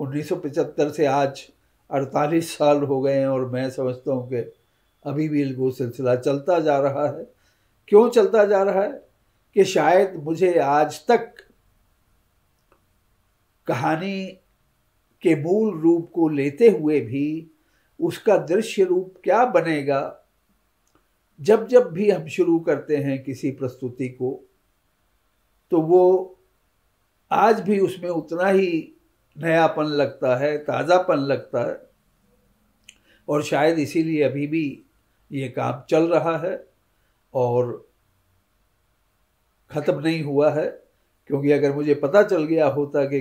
1975 0.00 0.90
से 0.90 1.06
आज 1.06 1.48
48 1.90 2.42
साल 2.42 2.82
हो 2.82 3.00
गए 3.00 3.18
हैं 3.18 3.28
और 3.28 3.50
मैं 3.50 3.70
समझता 3.70 4.12
हूँ 4.12 4.28
कि 4.28 4.36
अभी 5.04 5.28
भी 5.28 5.54
वो 5.54 5.70
सिलसिला 5.70 6.16
चलता 6.16 6.60
जा 6.60 6.78
रहा 6.78 7.18
है। 7.18 7.30
क्यों 7.88 8.10
चलता 8.10 8.44
जा 8.44 8.62
रहा 8.62 8.82
है? 8.82 9.08
कि 9.54 9.64
शायद 9.64 10.14
मुझे 10.14 10.58
आज 10.58 11.06
तक 11.06 11.34
कहानी 13.66 14.26
के 15.22 15.42
मूल 15.42 15.80
रूप 15.80 16.10
को 16.14 16.28
लेते 16.28 16.68
हुए 16.68 17.00
भी 17.00 17.50
उसका 18.00 18.38
दृश्य 18.38 18.84
रूप 18.84 19.14
क्या 19.24 19.44
बनेगा 19.44 20.17
जब 21.40 21.66
जब 21.68 21.90
भी 21.92 22.10
हम 22.10 22.26
शुरू 22.28 22.58
करते 22.60 22.96
हैं 22.96 23.22
किसी 23.24 23.50
प्रस्तुति 23.50 24.08
को 24.10 24.30
तो 25.72 25.80
वो 25.82 26.38
आज 27.30 27.60
भी 27.60 27.78
उसमें 27.80 28.08
उतना 28.10 28.48
ही 28.48 28.70
नयापन 29.36 29.84
लगता 29.84 30.36
है, 30.36 30.56
ताज़ापन 30.58 31.18
लगता 31.18 31.60
है। 31.60 31.80
और 33.28 33.42
शायद 33.42 33.78
इसीलिए 33.78 34.22
अभी 34.22 34.46
भी 34.46 34.64
ये 35.30 35.48
काम 35.48 35.82
चल 35.90 36.08
रहा 36.08 36.36
है 36.38 36.54
और 37.34 37.86
ख़त्म 39.70 40.00
नहीं 40.00 40.22
हुआ 40.22 40.50
है, 40.50 40.66
क्योंकि 41.30 41.50
अगर 41.52 41.74
मुझे 41.74 41.94
पता 41.94 42.22
चल 42.22 42.44
गया 42.44 42.66
होता 42.68 43.04
कि 43.04 43.20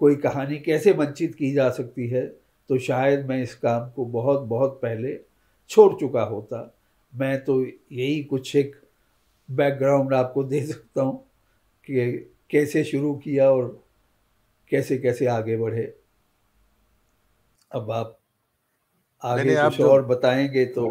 कोई 0.00 0.16
कहानी 0.16 0.58
कैसे 0.58 0.92
वंचित 0.92 1.34
की 1.34 1.52
जा 1.52 1.68
सकती 1.70 2.08
है 2.08 2.26
तो 2.70 2.78
शायद 2.80 3.26
मैं 3.26 3.42
इस 3.42 3.54
काम 3.54 3.90
को 3.90 4.04
बहुत 4.04 4.40
बहुत 4.48 4.78
पहले 4.82 5.18
छोड़ 5.70 5.92
चुका 6.00 6.22
होता। 6.24 6.62
मैं 7.14 7.44
तो 7.44 7.64
यही 7.64 8.22
कुछ 8.24 8.56
एक 8.56 8.76
बैकग्राउंड 9.50 10.14
आपको 10.14 10.44
दे 10.44 10.66
सकता 10.66 11.02
हूँ 11.02 11.18
कि 11.84 12.10
कैसे 12.50 12.84
शुरू 12.84 13.14
किया 13.14 13.50
और 13.50 13.84
कैसे 14.70 14.98
कैसे 14.98 15.26
आगे 15.26 15.56
बढ़े। 15.56 15.82
अब 17.72 17.90
आप 17.90 18.18
आगे 19.24 19.54
कुछ 19.54 19.76
तो, 19.78 19.88
और 19.88 20.06
बताएँगे 20.06 20.64
तो 20.66 20.90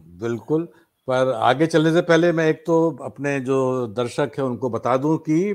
बिल्कुल 0.00 0.64
पर 1.08 1.32
आगे 1.32 1.66
चलने 1.66 1.92
से 1.92 2.02
पहले 2.02 2.32
मैं 2.32 2.48
एक 2.48 2.64
तो 2.66 2.98
अपने 3.02 3.40
जो 3.40 3.86
दर्शक 3.86 4.32
है 4.38 4.44
उनको 4.44 4.70
बता 4.70 4.96
दूँ 4.96 5.18
कि 5.18 5.50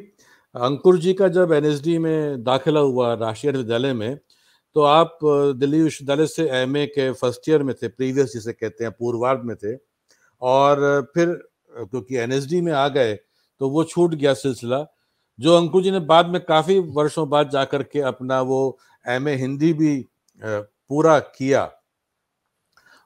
अंकुर 0.56 0.98
जी 0.98 1.14
का 1.14 1.28
जब 1.28 1.52
एनएसडी 1.52 1.98
में 1.98 2.44
दाखिला 2.44 2.80
हुआ 2.80 3.14
राष्ट्रीय 3.14 3.54
विद्यालय 3.54 3.94
में 3.94 4.20
तो 4.76 4.82
आप 4.82 5.20
दिल्ली 5.58 5.82
विश्वविद्यालय 5.82 6.28
से 6.28 6.50
एमए 6.50 6.86
के 6.86 7.12
फ़र्स्ट 7.14 7.50
ईयर 7.50 7.64
में 7.64 7.76
थे 7.76 7.88
प्रीवियस 7.88 8.34
जिसे 8.34 8.54
कहते 8.54 8.84
हैं 8.84 8.94
पूर्वार्ध 8.94 9.42
में 9.44 9.56
थे। 9.56 9.91
और 10.42 11.02
फिर, 11.16 11.28
क्योंकि 11.72 12.16
एनएसडी 12.18 12.62
में 12.62 12.72
आ 12.74 12.88
गए 12.90 13.14
तो 13.62 13.70
वो 13.70 13.84
छूट 13.84 14.16
गया 14.16 14.34
सिलसिला, 14.36 14.86
जो 15.40 15.56
अंकुर 15.58 15.84
जी 15.84 15.92
ने 15.92 16.00
बाद 16.02 16.28
में 16.28 16.40
काफ़ी 16.44 16.80
वर्षों 16.92 17.28
बाद 17.30 17.50
जाकर 17.50 17.84
के 17.84 18.00
अपना 18.04 18.42
वो 18.44 18.78
एमए 19.06 19.36
हिंदी 19.36 19.72
भी 19.74 19.96
पूरा 20.42 21.18
किया। 21.20 21.70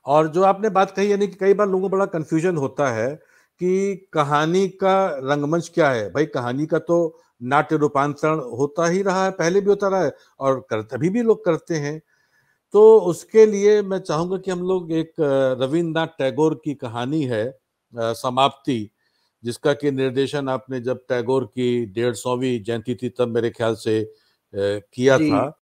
और 0.06 0.28
जो 0.28 0.44
आपने 0.44 0.70
बात 0.70 0.92
कही, 0.92 1.12
यानी 1.12 1.28
कि 1.28 1.36
कई 1.36 1.54
बार 1.54 1.68
लोगों 1.68 1.82
को 1.82 1.90
बड़ा 1.90 2.06
कंफ्यूजन 2.08 2.58
होता 2.58 2.88
है 2.94 3.14
कि 3.62 3.96
कहानी 4.14 4.68
का 4.70 5.06
रंगमंच 5.24 5.72
क्या 5.74 5.90
है? 5.90 6.10
भाई, 6.12 6.26
कहानी 6.28 6.66
का 6.66 6.80
तो 6.80 7.20
नाट्य 7.44 7.78
रूपांतरण 7.78 8.40
होता 8.58 8.88
ही 8.88 9.02
रहा 9.02 9.24
है, 9.26 9.32
पहले 9.32 9.62
भी 9.62 9.70
होता 9.70 9.88
रहा 9.88 10.04
है, 10.04 10.14
और 10.40 10.60
करते 10.70 10.96
अभी 10.96 11.10
भी 11.10 11.22
लोग 11.22 11.44
करते 11.46 11.76
हैं। 11.78 12.02
तो 12.74 13.00
उसके 13.00 13.46
लिए 13.46 13.82
मैं 13.82 14.00
चाहूँगा 14.00 14.38
कि 14.38 14.52
हम 14.52 14.62
लोग 14.62 14.92
एक 14.92 15.14
रविन्द्रनाथ 15.62 16.08
टैगोर 16.20 16.62
की 16.66 16.74
कहानी 16.74 17.24
है 17.24 17.46
समाप्ति 17.94 18.90
जिसका 19.44 19.74
कि 19.74 19.92
निर्देशन 19.92 20.50
आपने 20.50 20.80
जब 20.80 21.04
टैगोर 21.10 21.46
की 21.46 21.86
डेढ़ 21.86 22.14
सौवीं 22.14 22.60
जयंती 22.64 22.96
थी 22.96 23.10
तब 23.10 23.28
मेरे 23.28 23.50
ख्याल 23.50 23.76
से 23.76 24.04
किया 24.54 25.18
था। 25.18 25.62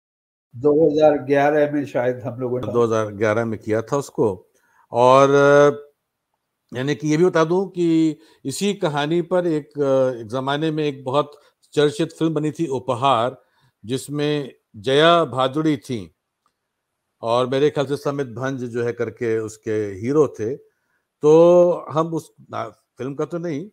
2011 0.55 1.71
में 1.73 1.85
शायद 1.85 2.21
हम 2.25 2.39
लोगों 2.39 2.59
ने 2.59 2.71
2011 2.73 3.45
में 3.45 3.59
किया 3.59 3.81
था 3.81 3.97
उसको। 3.97 4.27
और 4.91 5.29
यानी 6.71 6.95
कि 6.95 7.07
ये 7.07 7.17
भी 7.17 7.25
बता 7.25 7.43
दूँ 7.43 7.67
कि 7.69 8.17
इसी 8.45 8.73
कहानी 8.73 9.21
पर 9.21 9.47
एक, 9.47 9.67
एक 9.67 10.27
जमाने 10.31 10.71
में 10.71 10.83
एक 10.83 11.03
बहुत 11.03 11.39
चर्चित 11.73 12.11
फ़िल्म 12.11 12.33
बनी 12.33 12.51
थी 12.51 12.67
उपहार 12.67 13.37
जिसमें 13.83 14.53
जया 14.77 15.23
भादुड़ी 15.25 15.77
थी। 15.77 15.99
और 17.21 17.47
मेरे 17.47 17.69
ख्याल 17.69 17.85
से 17.87 17.97
समित 17.97 18.27
भंज 18.27 18.63
जो 18.65 18.83
है 18.83 18.93
करके 18.93 19.37
उसके 19.39 19.77
हीरो 19.99 20.27
थे। 20.39 20.55
तो 20.55 21.85
हम 21.91 22.13
उस 22.13 22.29
फ़िल्म 22.53 23.13
का 23.15 23.25
तो 23.25 23.37
नहीं, 23.37 23.65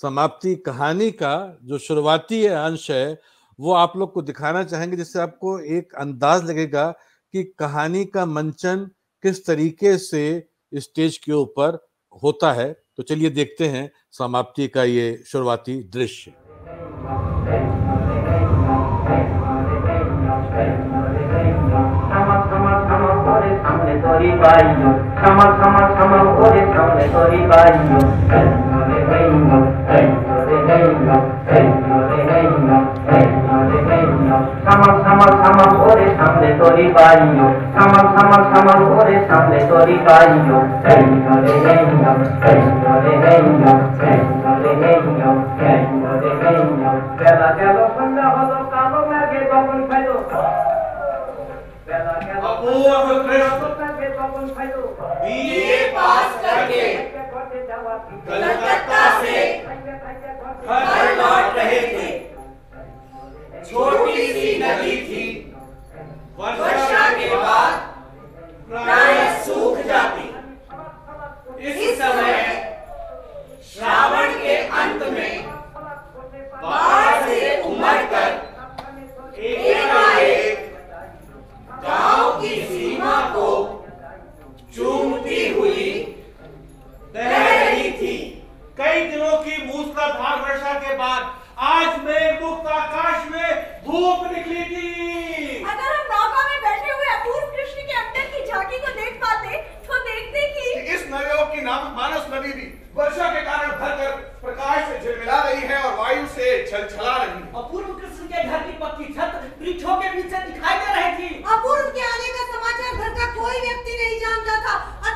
समाप्ति 0.00 0.54
कहानी 0.56 1.10
का 1.12 1.58
जो 1.62 1.78
शुरुआती 1.78 2.44
अंश 2.46 2.90
है, 2.90 3.20
वो 3.58 3.72
आप 3.72 3.96
लोग 3.96 4.12
को 4.12 4.22
दिखाना 4.22 4.62
चाहेंगे, 4.64 4.96
जिससे 4.96 5.18
आपको 5.20 5.58
एक 5.58 5.94
अंदाज 5.94 6.44
लगेगा 6.44 6.90
कि 7.34 7.42
कहानी 7.58 8.04
का 8.04 8.26
मंचन 8.26 8.88
किस 9.24 9.44
तरीके 9.46 9.96
से 9.98 10.48
स्टेज 10.72 11.16
के 11.18 11.32
ऊपर 11.32 11.78
होता 12.22 12.52
है। 12.52 12.72
तो 12.96 13.02
चलिए 13.02 13.30
देखते 13.30 13.68
हैं 13.68 13.90
समाप्ति 14.12 14.68
का 14.68 14.84
ये 14.84 15.22
शुरुआती 15.26 15.82
दृश्य। 15.90 16.32
ribaglio, 24.41 24.91
sama 25.21 25.45
sama 25.59 25.81
sama 25.97 26.19
ore 26.43 26.61
sole 26.73 27.05
to 27.11 27.21
ribaglio, 27.29 27.99
regno 28.27 28.79
de 28.89 28.97
regno, 29.11 29.57
regno 29.87 30.37
de 30.47 30.57
regno, 30.69 31.17
regno 31.47 31.97
de 32.09 32.19
regno, 32.31 32.77
regno 33.07 33.57
de 33.69 33.79
regno, 33.89 34.37
sama 34.65 34.89
sama 35.03 35.27
sama 35.43 35.65
ore 35.89 36.07
সামনে 36.17 36.49
তোরি 36.59 36.85
পাইও 36.95 37.47
সামাল 37.75 38.05
সামাল 38.15 38.41
সামাল 38.51 38.79
করে 38.91 39.15
সামনে 39.29 39.59
তোরি 39.69 39.97
পাইও 40.05 40.57
এই 40.93 41.05
রে 41.43 41.55
এই 41.71 41.83
এই 42.49 42.61
রে 43.03 43.13
এই 43.13 43.21
এই 43.31 43.45
রে 43.61 43.73
এই 44.11 44.40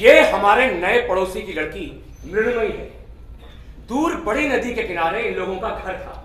ये 0.00 0.30
हमारे 0.30 0.66
नए 0.66 1.08
पड़ोसी 1.08 1.42
की 1.42 1.52
लड़की 1.52 2.04
मृणमयी 2.32 2.72
है। 2.72 2.86
दूर 3.88 4.16
बड़ी 4.16 4.48
नदी 4.48 4.74
के 4.74 4.82
किनारे 4.82 5.22
इन 5.22 5.34
लोगों 5.34 5.56
का 5.56 5.68
घर 5.68 5.92
था। 5.94 6.24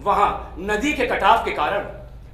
वहाँ 0.00 0.56
नदी 0.58 0.92
के 0.92 1.06
कटाव 1.06 1.44
के 1.44 1.50
कारण 1.50 1.78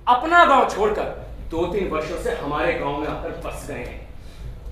अपना 0.08 0.44
गाँव 0.44 0.70
छोड़कर 0.70 1.04
दो 1.50 1.66
तीन 1.66 1.88
वर्षों 1.88 2.22
से 2.22 2.32
हमारे 2.32 2.72
गाँव 2.72 2.98
में 2.98 3.08
आकर 3.08 3.42
बस 3.46 3.66
गए 3.68 3.78
हैं। 3.78 4.01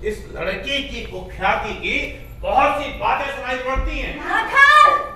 इस 0.03 0.25
लड़की 0.35 0.83
की 0.83 1.01
कुख्याति 1.05 1.73
की 1.81 1.97
बहुत 2.41 2.81
सी 2.81 2.89
बातें 2.99 3.25
सुनाई 3.35 3.57
पड़ती 3.65 3.99
हैं। 3.99 4.15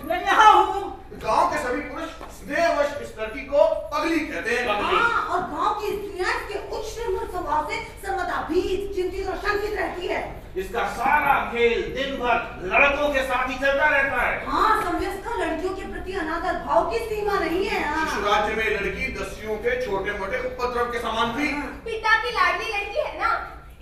मैं 0.08 0.22
यहाँ 0.26 0.52
हूँ। 0.56 0.82
गाँव 1.24 1.50
के 1.52 1.58
सभी 1.60 1.82
पुरुष 1.82 2.10
स्नेहवश 2.36 3.02
इस 3.02 3.14
लड़की 3.20 3.46
को 3.46 3.64
पगली 3.94 4.20
कहते 4.20 4.56
हैं। 4.56 4.68
पगली। 4.68 4.98
हाँ, 4.98 5.22
और 5.26 5.42
गाँव 5.52 5.74
की 5.80 5.92
स्त्रियाँ 5.96 6.34
इसके 6.36 6.60
उच्च 6.78 6.86
स्वभाव 7.32 7.70
से 7.70 7.80
सर्वदा 8.06 8.42
भीत 8.50 8.96
चिंतित 8.96 9.28
और 9.30 9.38
शंकित 9.38 9.74
रहती 9.80 10.08
है। 10.08 10.22
इसका 10.58 10.86
सारा 10.98 11.34
खेल 11.52 11.82
दिन 11.96 12.16
भर 12.20 12.38
लड़कों 12.74 13.10
के 13.14 13.24
साथ 13.24 13.50
ही 13.50 13.56
चलता 13.56 13.88
रहता 13.90 14.22
है। 14.22 14.46
हाँ 14.48 14.84
समवयस्क 14.84 15.34
लड़कियों 15.40 15.74
के 15.76 15.92
प्रति 15.92 16.14
अनादर 16.20 16.60
भाव 16.66 16.90
की 16.92 17.00
सीमा 17.00 17.40
नहीं 17.40 17.66
है। 17.66 17.84
हाँ। 17.86 18.06
शिशु 18.06 18.22
राज्य 18.28 18.56
में 18.56 18.70
लड़की 18.72 19.12
दस्युओं 19.16 19.58
के 19.66 19.82
छोटे 19.86 20.18
मोटे 20.20 20.40
उपद्रव 20.50 20.92
के 20.92 21.00
समान 21.00 21.34
थी। 21.40 21.52
पिता 21.86 22.16
की 22.24 22.32
लाडली 22.38 22.72
लड़की 22.74 23.08
है 23.08 23.20
ना? 23.20 23.34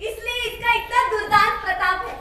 इसलिए 0.08 0.38
इसका 0.48 0.74
इतना 0.74 1.02
दुर्दांत 1.10 1.60
प्रताप 1.64 2.06
है। 2.06 2.14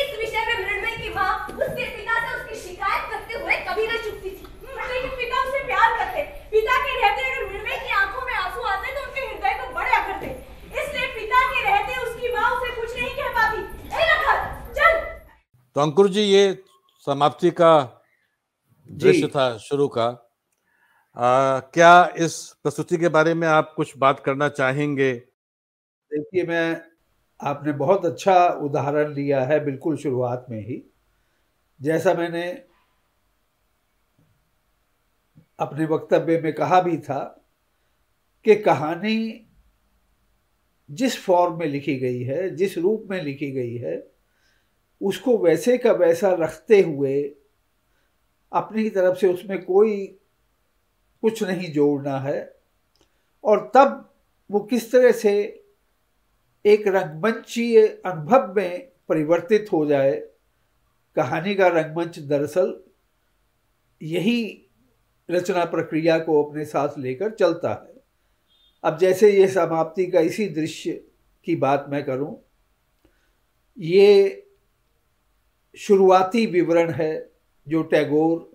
इस 0.00 0.18
विषय 0.18 0.46
में 0.46 0.56
मृणमय 0.58 0.96
की 0.96 1.14
माँ 1.14 1.32
उसके 1.48 1.84
पिता 1.96 2.18
से 2.20 2.34
उसकी 2.36 2.56
शिकायत 2.60 3.10
करते 3.10 3.40
हुए 3.40 3.56
कभी 3.68 3.86
न 3.86 4.02
चुकती 4.04 4.30
थी। 4.30 4.46
लेकिन 4.88 5.10
पिता 5.16 5.42
उसे 5.42 5.64
प्यार 5.66 5.96
करते। 5.98 6.22
पिता 6.50 6.76
के 6.84 7.00
रहते 7.00 7.30
अगर 7.30 7.44
मृणमय 7.46 7.78
की 7.78 7.92
आँखों 7.94 8.26
में 8.26 8.34
आँसू 8.34 8.62
आते 8.70 8.94
तो 8.94 9.02
उनके 9.02 9.20
हृदय 9.20 9.54
को 9.60 9.72
बड़ा 9.74 9.98
करते 10.06 10.26
इसलिए 10.80 11.06
पिता 11.14 11.40
के 11.52 11.62
रहते 11.64 11.96
उसकी 12.02 12.34
माँ 12.34 12.50
उसे 12.50 12.74
कुछ 12.80 12.96
नहीं 12.96 13.14
कह 13.16 13.28
पाती। 13.38 13.62
चल। 14.74 15.00
तो 15.76 15.80
अंकुर 15.80 16.08
जी 16.08 16.22
ये 16.22 16.44
समाप्ति 17.06 17.50
का 17.50 17.74
दृश्य 18.90 19.26
था 19.26 19.56
शुरू 19.58 19.88
का। 19.88 20.06
आ, 21.16 21.60
क्या 21.74 21.92
इस 22.16 22.34
प्रस्तुति 22.62 22.96
के 22.96 23.08
बारे 23.08 23.34
में 23.34 23.46
आप 23.48 23.72
कुछ 23.76 23.96
बात 23.98 24.20
करना 24.20 24.48
चाहेंगे? 24.50 25.12
देखिए 25.12 26.44
मैं 26.44 26.91
आपने 27.42 27.72
बहुत 27.72 28.04
अच्छा 28.04 28.48
उदाहरण 28.48 29.12
लिया 29.12 29.44
है 29.44 29.64
बिल्कुल 29.64 29.96
शुरुआत 29.96 30.46
में 30.50 30.66
ही। 30.66 30.82
जैसा 31.82 32.14
मैंने 32.14 32.64
अपने 35.58 35.84
वक्तव्य 35.84 36.40
में 36.40 36.52
कहा 36.52 36.80
भी 36.80 36.98
था 36.98 37.48
कि 38.44 38.54
कहानी 38.54 39.48
जिस 40.90 41.24
फॉर्म 41.24 41.58
में 41.58 41.66
लिखी 41.66 41.98
गई 41.98 42.22
है, 42.22 42.56
जिस 42.56 42.78
रूप 42.78 43.06
में 43.10 43.22
लिखी 43.22 43.50
गई 43.50 43.76
है, 43.76 44.10
उसको 45.00 45.38
वैसे 45.38 45.78
का 45.78 45.92
वैसा 45.92 46.32
रखते 46.34 46.80
हुए 46.80 47.22
अपनी 48.52 48.90
तरफ़ 48.90 49.18
से 49.18 49.28
उसमें 49.28 49.64
कोई 49.64 50.06
कुछ 51.22 51.42
नहीं 51.42 51.72
जोड़ना 51.72 52.18
है 52.18 52.56
और 53.44 53.72
तब 53.74 54.14
वो 54.50 54.60
किस 54.60 54.92
तरह 54.92 55.12
से 55.12 55.61
एक 56.64 56.86
रंगमंचीय 56.88 57.86
अनुभव 58.06 58.52
में 58.56 58.88
परिवर्तित 59.08 59.66
हो 59.72 59.84
जाए, 59.86 60.12
कहानी 61.16 61.54
का 61.54 61.68
रंगमंच 61.68 62.18
दरअसल 62.18 62.74
यही 64.00 64.68
रचना 65.28 65.64
प्रक्रिया 65.64 66.18
को 66.18 66.42
अपने 66.42 66.64
साथ 66.64 66.98
लेकर 66.98 67.30
चलता 67.30 67.72
है। 67.72 68.00
अब 68.84 68.98
जैसे 68.98 69.30
ये 69.32 69.48
समाप्ति 69.48 70.06
का 70.06 70.20
इसी 70.20 70.46
दृश्य 70.48 70.92
की 71.46 71.56
बात 71.56 71.86
मैं 71.88 72.04
करूँ, 72.04 72.36
ये 73.78 74.38
शुरुआती 75.74 76.46
विवरण 76.46 76.90
है 76.90 77.30
जो 77.66 77.82
टैगोर, 77.82 78.50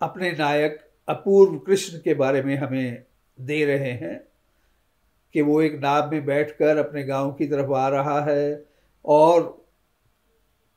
अपने 0.00 0.30
नायक 0.32 0.78
अपूर्व 1.08 1.58
कृष्ण 1.58 1.98
के 1.98 2.14
बारे 2.14 2.42
में 2.42 2.56
हमें 2.56 3.04
दे 3.38 3.64
रहे 3.64 3.90
हैं। 3.92 4.31
कि 5.34 5.42
वो 5.42 5.60
एक 5.62 5.80
नाव 5.80 6.10
में 6.10 6.24
बैठकर 6.24 6.76
अपने 6.76 7.04
गाँव 7.04 7.32
की 7.32 7.46
तरफ़ 7.46 7.72
आ 7.72 7.88
रहा 7.88 8.20
है 8.24 8.64
और 9.04 9.66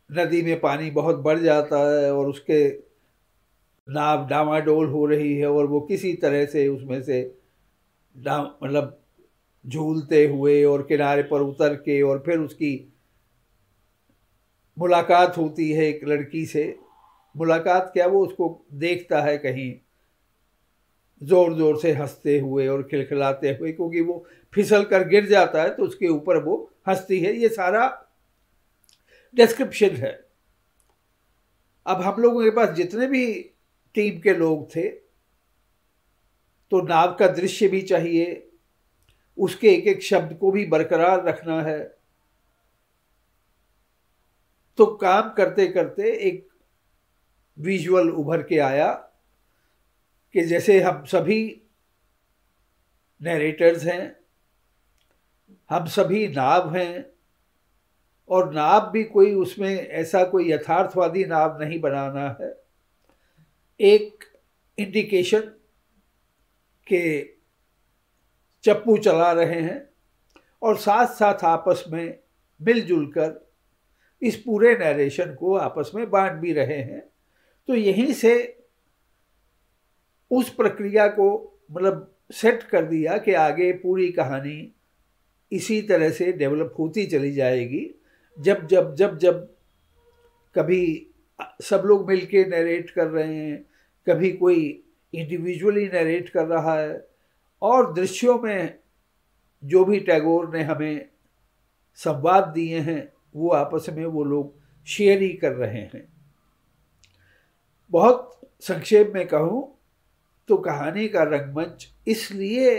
नदी 0.09 0.41
में 0.41 0.59
पानी 0.59 0.91
बहुत 0.91 1.15
बढ़ 1.15 1.39
जाता 1.39 1.77
है 1.91 2.13
और 2.13 2.27
उसके 2.27 2.67
नाव 3.87 4.27
डामाडोल 4.27 4.87
हो 4.89 5.05
रही 5.05 5.35
है 5.35 5.47
और 5.47 5.65
वो 5.65 5.79
किसी 5.81 6.13
तरह 6.13 6.45
से 6.45 6.67
उसमें 6.67 7.01
से 7.03 7.21
मतलब 8.17 8.99
झूलते 9.65 10.27
हुए 10.27 10.63
और 10.63 10.81
किनारे 10.81 11.23
पर 11.23 11.41
उतर 11.41 11.75
के 11.75 12.01
और 12.01 12.23
फिर 12.25 12.39
उसकी 12.39 12.73
मुलाकात 14.77 15.37
होती 15.37 15.71
है 15.71 15.85
एक 15.85 16.01
लड़की 16.07 16.45
से। 16.45 16.63
मुलाकात 17.35 17.89
क्या, 17.93 18.07
वो 18.07 18.25
उसको 18.25 18.65
देखता 18.73 19.21
है 19.21 19.37
कहीं 19.37 19.73
ज़ोर 21.21 21.53
ज़ोर 21.53 21.77
से 21.79 21.91
हँसते 21.91 22.39
हुए 22.39 22.67
और 22.67 22.83
खिलखिलाते 22.83 23.49
हुए, 23.49 23.71
क्योंकि 23.71 24.01
वो 24.01 24.25
फिसल 24.55 24.83
कर 24.83 25.07
गिर 25.07 25.25
जाता 25.25 25.61
है 25.61 25.75
तो 25.75 25.83
उसके 25.83 26.07
ऊपर 26.07 26.37
वो 26.43 26.55
हंसती 26.87 27.19
है। 27.19 27.35
ये 27.35 27.49
सारा 27.49 27.87
डिस्क्रिप्शन 29.33 29.95
है। 29.95 30.13
अब 31.85 32.01
हम 32.01 32.21
लोगों 32.21 32.43
के 32.43 32.49
पास 32.49 32.69
जितने 32.69 33.07
भी 33.07 33.33
टीम 33.95 34.19
के 34.19 34.33
लोग 34.33 34.69
थे 34.75 34.87
तो 36.71 36.81
नाव 36.81 37.15
का 37.15 37.27
दृश्य 37.27 37.67
भी 37.67 37.81
चाहिए, 37.81 38.49
उसके 39.37 39.69
एक 39.69 39.87
एक 39.87 40.01
शब्द 40.03 40.37
को 40.37 40.51
भी 40.51 40.65
बरकरार 40.65 41.23
रखना 41.25 41.61
है। 41.61 41.83
तो 44.77 44.85
काम 44.95 45.29
करते 45.33 45.67
करते 45.67 46.11
एक 46.27 46.47
विजुअल 47.57 48.09
उभर 48.11 48.43
के 48.43 48.57
आया 48.59 48.91
कि 50.35 50.45
जैसे 50.45 50.81
हम 50.81 51.03
सभी 51.05 51.61
नरेटर्स 53.21 53.83
हैं 53.83 54.24
हम 55.69 55.85
सभी 55.85 56.27
नाव 56.27 56.75
हैं 56.75 57.05
और 58.29 58.53
नाव 58.53 58.91
भी 58.91 59.03
कोई 59.03 59.33
उसमें 59.33 59.87
ऐसा 59.87 60.23
कोई 60.23 60.51
यथार्थवादी 60.51 61.25
नाव 61.25 61.61
नहीं 61.61 61.79
बनाना 61.79 62.37
है। 62.41 62.63
एक 63.79 64.23
इंडिकेशन 64.77 65.39
के 66.87 67.23
चप्पू 68.63 68.97
चला 68.97 69.31
रहे 69.31 69.61
हैं 69.61 69.89
और 70.61 70.77
साथ 70.77 71.07
साथ 71.07 71.43
आपस 71.43 71.83
में 71.87 72.19
मिलजुल 72.61 73.05
कर 73.07 73.51
इस 74.21 74.35
पूरे 74.35 74.75
नरेशन 74.75 75.35
को 75.35 75.55
आपस 75.55 75.91
में 75.95 76.09
बांट 76.09 76.31
भी 76.31 76.53
रहे 76.53 76.81
हैं। 76.81 76.99
तो 77.67 77.75
यहीं 77.75 78.13
से 78.13 78.63
उस 80.31 80.49
प्रक्रिया 80.49 81.07
को 81.07 81.59
मतलब 81.71 82.15
सेट 82.31 82.63
कर 82.63 82.85
दिया 82.85 83.17
कि 83.17 83.33
आगे 83.33 83.71
पूरी 83.71 84.11
कहानी 84.11 84.75
इसी 85.55 85.81
तरह 85.81 86.09
से 86.09 86.31
डेवलप 86.31 86.73
होती 86.79 87.05
चली 87.05 87.31
जाएगी। 87.31 87.89
जब 88.37 88.65
जब 88.67 88.95
जब 88.95 89.17
जब 89.17 89.47
कभी 90.55 91.07
सब 91.63 91.83
लोग 91.85 92.07
मिलके 92.09 92.43
नरेट 92.45 92.89
कर 92.89 93.07
रहे 93.07 93.35
हैं, 93.35 93.65
कभी 94.07 94.31
कोई 94.31 94.83
इंडिविजुअली 95.13 95.85
नरेट 95.85 96.29
कर 96.29 96.45
रहा 96.45 96.79
है, 96.79 97.07
और 97.61 97.93
दृश्यों 97.93 98.37
में 98.39 98.79
जो 99.63 99.83
भी 99.85 99.99
टैगोर 99.99 100.53
ने 100.55 100.63
हमें 100.63 101.09
संवाद 101.99 102.47
दिए 102.47 102.79
हैं, 102.79 103.07
वो 103.35 103.49
आपस 103.49 103.85
में 103.89 104.05
वो 104.05 104.23
लोग 104.23 104.53
शेयर 104.87 105.21
ही 105.21 105.33
कर 105.33 105.51
रहे 105.51 105.81
हैं। 105.83 106.07
बहुत 107.91 108.31
संक्षेप 108.61 109.11
में 109.15 109.25
कहूँ 109.27 109.71
तो 110.49 110.57
कहानी 110.57 111.07
का 111.07 111.23
रंगमंच 111.23 111.87
इसलिए 112.07 112.71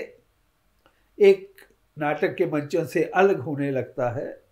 एक 1.18 1.65
नाटक 1.98 2.34
के 2.34 2.46
मंचन 2.46 2.86
से 2.86 3.04
अलग 3.04 3.40
होने 3.40 3.70
लगता 3.70 4.10
है 4.10 4.42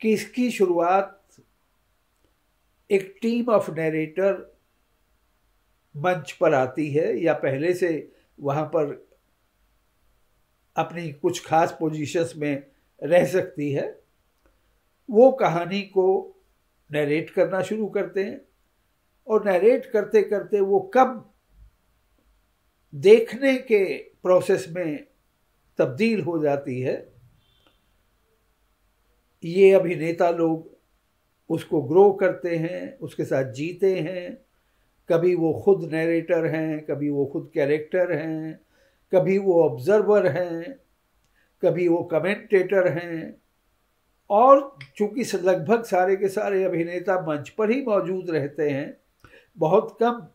कि 0.00 0.12
इसकी 0.12 0.50
शुरुआत 0.50 1.26
एक 2.90 3.18
टीम 3.22 3.48
ऑफ़ 3.48 3.70
नरेटर 3.70 4.58
मंच 5.96 6.32
पर 6.32 6.54
आती 6.54 6.90
है 6.90 7.18
या 7.20 7.34
पहले 7.34 7.74
से 7.74 8.12
वहाँ 8.40 8.64
पर 8.64 9.08
अपनी 10.76 11.12
कुछ 11.12 11.46
खास 11.46 11.76
पोजीशंस 11.80 12.32
में 12.36 12.66
रह 13.02 13.26
सकती 13.26 13.72
है। 13.72 14.02
वो 15.10 15.32
कहानी 15.32 15.82
को 15.82 16.36
नरेट 16.92 17.30
करना 17.30 17.62
शुरू 17.62 17.86
करते 17.86 18.24
हैं 18.24 18.40
और 19.26 19.48
नरेट 19.48 19.86
करते 19.86 20.22
करते 20.22 20.60
वो 20.60 20.80
कब 20.94 21.34
देखने 22.94 23.56
के 23.56 23.98
प्रोसेस 23.98 24.66
में 24.68 25.07
तब्दील 25.78 26.20
हो 26.20 26.38
जाती 26.38 26.80
है, 26.80 27.12
ये 29.44 29.72
अभिनेता 29.72 30.30
लोग 30.30 30.78
उसको 31.50 31.82
ग्रो 31.82 32.12
करते 32.12 32.56
हैं, 32.56 32.98
उसके 32.98 33.24
साथ 33.24 33.52
जीते 33.52 33.98
हैं। 33.98 34.44
कभी 35.08 35.34
वो 35.34 35.62
खुद 35.64 35.84
नरेटर 35.84 36.46
हैं, 36.46 36.84
कभी 36.84 37.10
वो 37.10 37.26
खुद 37.26 37.50
कैरेक्टर 37.54 38.12
हैं, 38.12 38.60
कभी 39.14 39.38
वो 39.38 39.62
ऑब्जर्वर 39.62 40.26
हैं, 40.26 40.78
कभी 41.62 41.88
वो 41.88 42.02
कमेंटेटर 42.04 42.88
हैं। 42.88 43.42
और 44.30 44.78
चूँकि 44.96 45.38
लगभग 45.38 45.84
सारे 45.84 46.16
के 46.16 46.28
सारे 46.28 46.64
अभिनेता 46.64 47.20
मंच 47.20 47.48
पर 47.48 47.70
ही 47.70 47.82
मौजूद 47.82 48.30
रहते 48.30 48.70
हैं, 48.70 48.96
बहुत 49.58 49.96
कम 50.00 50.26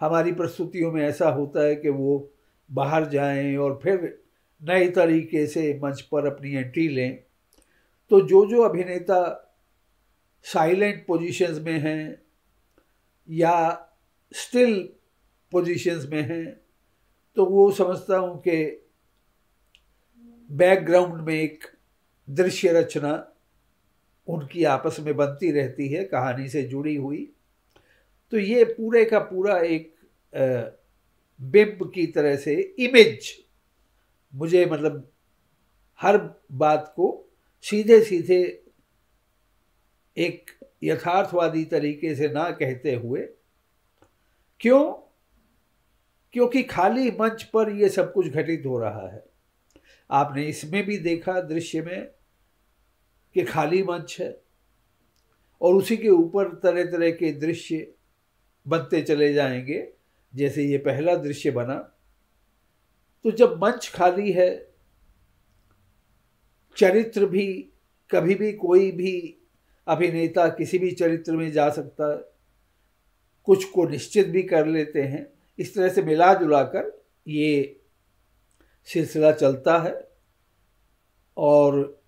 हमारी 0.00 0.32
प्रस्तुतियों 0.32 0.92
में 0.92 1.06
ऐसा 1.06 1.28
होता 1.28 1.62
है 1.62 1.76
कि 1.76 1.88
वो 1.88 2.32
बाहर 2.72 3.06
जाएँ 3.06 3.56
और 3.56 3.80
फिर 3.82 4.27
नए 4.62 4.88
तरीके 4.90 5.46
से 5.46 5.72
मंच 5.82 6.00
पर 6.02 6.26
अपनी 6.26 6.54
एंट्री 6.56 6.88
लें। 6.88 7.18
तो 8.10 8.20
जो 8.20 8.44
जो 8.46 8.62
अभिनेता 8.62 9.20
साइलेंट 10.46 11.04
पोजीशंस 11.06 11.58
में 11.58 11.78
हैं 11.80 12.22
या 13.28 13.56
स्टिल 14.32 14.78
पोजीशंस 15.52 16.06
में 16.06 16.22
हैं 16.22 16.46
तो 17.36 17.44
वो 17.46 17.70
समझता 17.70 18.16
हूँ 18.16 18.38
कि 18.38 18.84
बैकग्राउंड 20.50 21.20
में 21.22 21.34
एक 21.34 21.64
दृश्य 22.28 22.72
रचना 22.72 23.12
उनकी 24.28 24.64
आपस 24.64 24.96
में 25.00 25.14
बनती 25.16 25.50
रहती 25.52 25.88
है, 25.88 26.04
कहानी 26.04 26.48
से 26.48 26.62
जुड़ी 26.62 26.94
हुई। 26.96 27.28
तो 28.32 28.38
ये 28.38 28.64
पूरे 28.64 29.04
का 29.04 29.18
पूरा 29.18 29.58
एक 29.58 29.94
बिंब 31.40 31.90
की 31.94 32.06
तरह 32.06 32.36
से 32.36 32.54
इमेज 32.78 33.30
मुझे 34.34 34.66
मतलब 34.66 35.12
हर 36.00 36.42
बात 36.52 36.92
को 36.96 37.32
सीधे 37.62 38.02
सीधे 38.02 38.64
एक 40.16 40.50
यथार्थवादी 40.82 41.64
तरीके 41.64 42.14
से 42.14 42.28
ना 42.28 42.50
कहते 42.50 42.94
हुए, 42.94 43.28
क्यों? 44.60 44.92
क्योंकि 46.32 46.62
खाली 46.62 47.10
मंच 47.10 47.42
पर 47.42 47.70
यह 47.70 47.88
सब 47.88 48.12
कुछ 48.12 48.26
घटित 48.26 48.62
हो 48.66 48.78
रहा 48.78 49.08
है। 49.08 49.24
आपने 50.10 50.46
इसमें 50.46 50.86
भी 50.86 50.98
देखा 50.98 51.40
दृश्य 51.40 51.82
में 51.82 52.06
कि 53.34 53.42
खाली 53.42 53.82
मंच 53.82 54.16
है 54.20 54.42
और 55.62 55.74
उसी 55.74 55.96
के 55.96 56.08
ऊपर 56.08 56.48
तरह 56.48 56.84
तरह 56.84 57.10
के 57.10 57.32
दृश्य 57.32 57.94
बनते 58.68 59.02
चले 59.02 59.34
जाएँगे। 59.34 59.92
जैसे 60.34 60.64
ये 60.64 60.78
पहला 60.78 61.16
दृश्य 61.16 61.50
बना 61.50 61.97
तो 63.24 63.30
जब 63.30 63.56
मंच 63.64 63.88
खाली 63.94 64.32
है, 64.32 64.74
चरित्र 66.76 67.26
भी, 67.26 67.72
कभी 68.10 68.34
भी 68.34 68.52
कोई 68.52 68.90
भी 68.90 69.36
अभिनेता 69.86 70.48
किसी 70.48 70.78
भी 70.78 70.90
चरित्र 70.90 71.32
में 71.32 71.52
जा 71.52 71.70
सकता 71.70 72.12
है, 72.12 72.22
कुछ 73.44 73.64
को 73.64 73.88
निश्चित 73.88 74.26
भी 74.26 74.42
कर 74.42 74.66
लेते 74.66 75.02
हैं। 75.02 75.26
इस 75.58 75.74
तरह 75.74 75.88
से 75.88 76.02
मिला 76.02 76.34
जुला 76.34 76.62
कर 76.62 77.06
ये 77.28 77.80
सिलसिला 78.84 79.32
चलता 79.32 79.78
है 79.78 80.08
और 81.36 82.02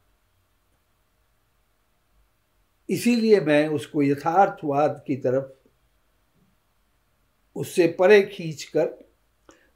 इसीलिए 2.88 3.40
मैं 3.40 3.68
उसको 3.68 4.03
यथार्थवाद 4.03 5.05
की 5.07 5.16
तरफ़, 5.16 5.53
उससे 7.57 7.87
परे 7.99 8.23
खींचकर 8.23 9.10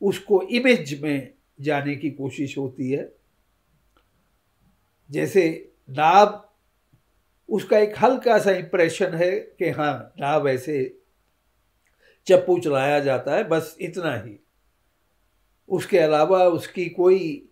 उसको 0.05 0.43
इमेज 0.43 1.03
में 1.03 1.35
जाने 1.61 1.97
की 1.97 2.11
कोशिश 2.11 2.59
होती 2.59 2.91
है। 2.91 3.13
जैसे 5.11 5.73
नाव, 5.91 6.51
उसका 7.49 7.79
एक 7.79 7.95
हल्का 7.99 8.39
सा 8.39 8.51
इंप्रेशन 8.51 9.15
है 9.15 9.41
कि 9.41 9.71
हाँ 9.71 10.13
नाव 10.21 10.49
ऐसे 10.49 11.01
चप्पू 12.27 12.59
चलाया 12.59 13.01
जाता 13.01 13.37
है, 13.37 13.45
बस 13.45 13.77
इतना 13.81 14.17
ही। 14.17 14.41
उसके 15.69 15.99
अलावा 15.99 16.45
उसकी 16.45 16.87
कोई 16.87 17.49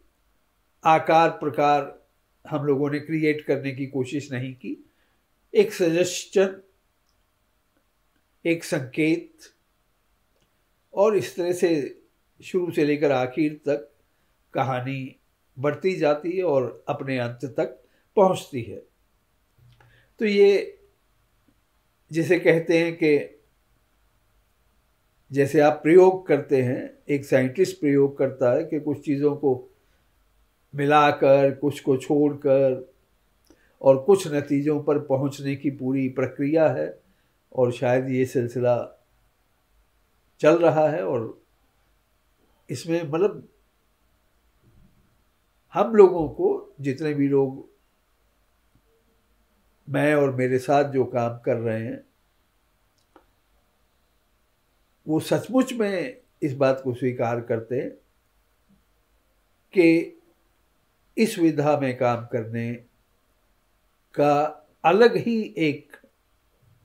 आकार, 0.85 1.31
प्रकार 1.31 2.07
हम 2.51 2.65
लोगों 2.65 2.91
ने 2.91 3.01
क्रिएट 3.01 3.45
करने 3.47 3.73
की 3.73 3.87
कोशिश 3.87 4.33
नहीं 4.33 4.55
की। 4.55 4.91
एक 5.55 5.73
सजेशन 5.73 6.63
एक 8.47 8.65
संकेत, 8.65 9.35
और 10.95 11.17
इस 11.17 11.37
तरह 11.37 11.53
से 11.53 12.02
शुरू 12.43 12.71
से 12.71 12.85
लेकर 12.85 13.13
आखिर 13.13 13.53
तक 13.55 13.93
कहानी 14.55 15.17
बढ़ती 15.59 15.97
जाती 15.97 16.37
है 16.37 16.43
और 16.43 16.85
अपने 16.89 17.19
अंत 17.19 17.45
तक 17.45 17.85
पहुँचती 18.17 18.63
है। 18.63 18.83
तो 20.19 20.25
ये 20.25 20.79
जिसे 22.13 22.39
कहते 22.39 22.79
हैं 22.79 22.97
कि 22.97 23.39
जैसे 25.33 25.61
आप 25.61 25.81
प्रयोग 25.83 26.27
करते 26.27 26.63
हैं, 26.63 26.99
एक 27.09 27.25
साइंटिस्ट 27.25 27.81
प्रयोग 27.81 28.19
करता 28.19 28.53
है 28.53 28.65
कि 28.65 28.81
कुछ 28.81 29.05
चीज़ों 29.05 29.37
को 29.37 29.71
मिलाकर, 30.75 31.55
कुछ 31.55 31.81
को 31.81 31.97
छोड़कर 31.97 32.95
और 33.83 34.03
कुछ 34.03 34.35
नतीजों 34.35 34.83
पर 34.83 34.99
पहुँचने 34.99 35.57
की 35.57 35.71
पूरी 35.71 36.09
प्रक्रिया 36.09 36.69
है 36.69 37.03
और 37.53 37.73
शायद 37.73 38.11
ये 38.11 38.25
सिलसिला 38.25 39.05
चल 40.41 40.59
रहा 40.59 40.89
है 40.89 41.07
और 41.07 41.42
इसमें 42.73 43.03
मतलब 43.03 43.49
हम 45.75 45.95
लोगों 45.95 46.29
को 46.29 46.75
जितने 46.81 47.13
भी 47.15 47.29
लोग 47.29 47.71
मैं 49.89 50.15
और 50.15 50.35
मेरे 50.35 50.59
साथ 50.59 50.91
जो 50.93 51.05
काम 51.05 51.39
कर 51.39 51.57
रहे 51.57 51.85
हैं, 51.85 52.01
वो 55.07 55.21
सचमुच 55.21 55.73
में 55.73 56.23
इस 56.43 56.55
बात 56.55 56.81
को 56.85 56.95
स्वीकार 56.95 57.41
करते 57.41 57.81
हैं 57.81 57.91
कि 59.75 60.19
इस 61.17 61.39
विधा 61.39 61.77
में 61.81 61.97
काम 61.99 62.25
करने 62.27 62.73
का 64.15 64.35
अलग 64.85 65.17
ही 65.17 65.41
एक 65.59 65.97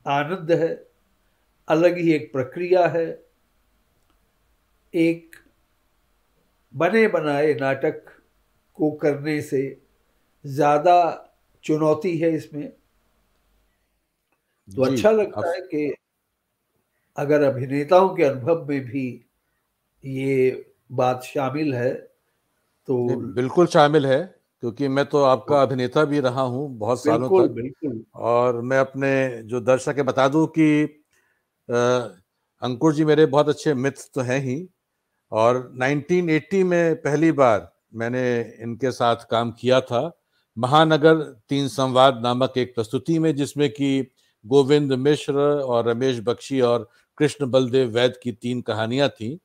आनंद 0.06 0.52
है, 0.52 0.70
अलग 1.68 1.98
ही 1.98 2.12
एक 2.14 2.32
प्रक्रिया 2.34 2.88
है, 2.88 3.08
एक 4.94 5.36
बने 6.78 7.08
बनाए 7.08 7.54
नाटक 7.54 8.04
को 8.78 8.92
करने 8.98 9.42
से 9.42 9.62
ज़्यादा 10.46 10.98
चुनौती 11.64 12.18
है 12.18 12.32
इसमें। 12.36 12.68
तो 14.68 14.84
अच्छा 14.84 15.12
लगता 15.12 15.50
है 15.50 15.62
कि 15.64 15.94
अगर 17.18 17.44
अभिनेताओं 17.44 18.10
के 18.16 18.24
अनुभव 18.24 18.66
में 18.70 18.80
भी 18.82 19.06
ये 20.04 20.66
बात 20.94 21.24
शामिल 21.24 21.74
है 21.74 21.94
तो 22.88 22.98
बिल्कुल 23.36 23.68
शामिल 23.68 24.06
है 24.06 24.22
क्योंकि 24.64 24.88
मैं 24.88 25.06
तो 25.06 25.24
आपका 25.24 25.62
अभिनेता 25.62 26.04
भी 26.06 26.20
रहा 26.20 26.42
हूँ 26.44 26.70
बहुत 26.78 27.04
सालों 27.04 27.30
तक। 27.32 27.52
बिल्कुल। 27.52 28.04
और 28.28 28.62
मैं 28.62 28.80
अपने 28.80 29.12
जो 29.44 29.60
दर्शक 29.62 29.98
है 29.98 30.04
बता 30.04 30.28
दूँ 30.28 30.46
कि 30.48 30.70
अंकुर 32.62 32.94
जी 32.94 33.06
मेरे 33.06 33.26
बहुत 33.28 33.50
अच्छे 33.50 33.74
मित्र 33.76 34.10
तो 34.14 34.22
हैं 34.22 34.40
ही 34.40 34.58
और 35.32 35.72
1980 35.80 36.64
में 36.64 36.96
पहली 36.96 37.32
बार 37.32 37.72
मैंने 37.96 38.42
इनके 38.62 38.92
साथ 38.92 39.16
काम 39.32 39.52
किया 39.52 39.82
था। 39.82 40.12
महानगर 40.58 41.16
तीन 41.50 41.68
संवाद 41.68 42.22
नामक 42.24 42.54
एक 42.58 42.76
प्रस्तुति 42.76 43.20
में, 43.20 43.36
जिसमें 43.36 43.70
कि 43.70 44.12
गोविंद 44.46 44.94
मिश्र 44.94 45.40
और 45.62 45.90
रमेश 45.90 46.20
बख्शी 46.20 46.62
और 46.62 46.90
कृष्ण 47.18 47.50
बलदेव 47.52 47.90
वैद 47.90 48.14
की 48.24 48.32
तीन 48.32 48.62
कहानियाँ 48.62 49.10
थी। 49.10 49.40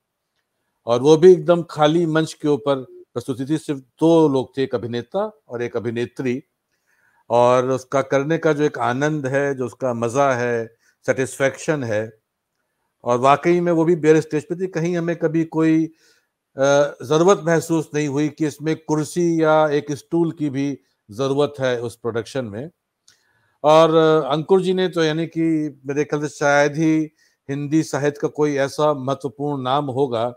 और 0.87 1.01
वो 1.01 1.17
भी 1.17 1.33
एकदम 1.33 1.63
खाली 1.63 2.07
मंच 2.07 2.33
के 2.33 2.49
ऊपर 2.49 2.77
प्रस्तुति 3.15 3.47
थी। 3.47 3.59
सिर्फ़ 3.59 3.81
दो 3.81 4.29
लोग 4.29 4.59
थे, 4.59 4.63
एक 4.63 4.75
अभिनेता 4.75 5.33
और 5.49 5.63
एक 5.63 5.77
अभिनेत्री। 5.77 6.43
और 7.31 7.71
उसका 7.71 8.03
करने 8.03 8.39
का 8.39 8.53
जो 8.53 8.65
एक 8.65 8.79
आनंद 8.79 9.27
है, 9.27 9.55
जो 9.55 9.67
उसका 9.67 9.95
मज़ा 9.95 10.33
है 10.35 10.67
सेटिस्फेक्शन 11.07 11.85
है 11.85 12.22
और 13.05 13.19
वाकई 13.21 13.61
में 13.61 13.73
वो 13.73 13.85
भी 13.85 13.97
बेर 13.99 14.21
स्टेज 14.21 14.45
पे 14.49 14.57
थी। 14.57 14.67
कहीं 14.69 14.97
हमें 14.97 15.17
कभी 15.17 15.45
कोई 15.47 15.85
ज़रूरत 16.57 17.43
महसूस 17.47 17.91
नहीं 17.95 18.09
हुई 18.09 18.29
कि 18.31 18.47
इसमें 18.47 18.77
कुर्सी 18.89 19.43
या 19.43 19.55
एक 19.73 19.93
स्टूल 19.95 20.33
की 20.41 20.51
भी 20.51 20.69
ज़रूरत 21.09 21.55
है 21.61 21.81
उस 21.83 21.97
प्रोडक्शन 21.99 22.45
में। 22.47 22.71
और 23.65 23.95
अंकुर 24.33 24.63
जी 24.63 24.75
ने 24.75 24.89
तो 24.91 25.05
यानी 25.05 25.27
कि 25.29 25.43
मेरे 25.87 26.05
ख्याल 26.05 26.23
से 26.23 26.29
शायद 26.31 26.77
ही 26.77 26.95
हिंदी 27.49 27.83
साहित्य 27.85 28.19
का 28.23 28.29
कोई 28.31 28.57
ऐसा 28.59 28.93
महत्वपूर्ण 28.97 29.63
नाम 29.63 29.87
होगा 29.93 30.33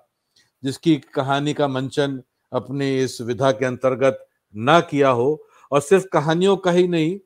जिसकी 0.64 0.98
कहानी 1.16 1.54
का 1.56 1.68
मंचन 1.70 2.22
अपनी 2.52 2.98
इस 3.00 3.22
विधा 3.24 3.52
के 3.54 3.66
अंतर्गत 3.66 4.26
ना 4.56 4.80
किया 4.84 5.10
हो। 5.12 5.30
और 5.72 5.82
सिर्फ़ 5.82 6.06
कहानियों 6.14 6.58
का 6.60 6.72
ही 6.72 6.88
नहीं 6.90 7.20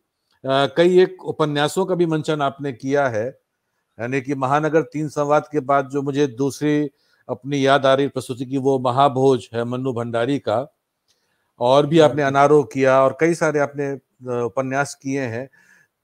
कई 0.78 1.00
एक 1.02 1.26
उपन्यासों 1.28 1.86
का 1.86 1.96
भी 1.96 2.06
मंचन 2.08 2.42
आपने 2.44 2.74
किया 2.74 3.08
है। 3.10 3.39
यानी 4.00 4.22
कि 4.22 4.36
महानगर 4.36 4.82
तीन 4.82 5.08
संवाद 5.10 5.48
के 5.48 5.60
बाद 5.60 5.90
जो 5.90 6.02
मुझे 6.02 6.28
दूसरी 6.28 6.90
अपनी 7.30 7.66
याद 7.66 7.86
आ 7.86 7.94
रही 7.94 8.08
प्रस्तुति 8.08 8.46
की 8.46 8.58
वो 8.58 8.80
महाभोज 8.80 9.50
है 9.54 9.64
मन्नू 9.64 9.94
भंडारी 9.94 10.40
का। 10.40 10.76
और 11.60 11.86
भी 11.86 12.00
आपने 12.00 12.22
अनारो 12.22 12.64
किया 12.64 13.04
और 13.04 13.18
कई 13.20 13.34
सारे 13.34 13.60
आपने 13.60 13.94
उपन्यास 14.42 14.96
किए 14.96 15.22
हैं। 15.22 15.50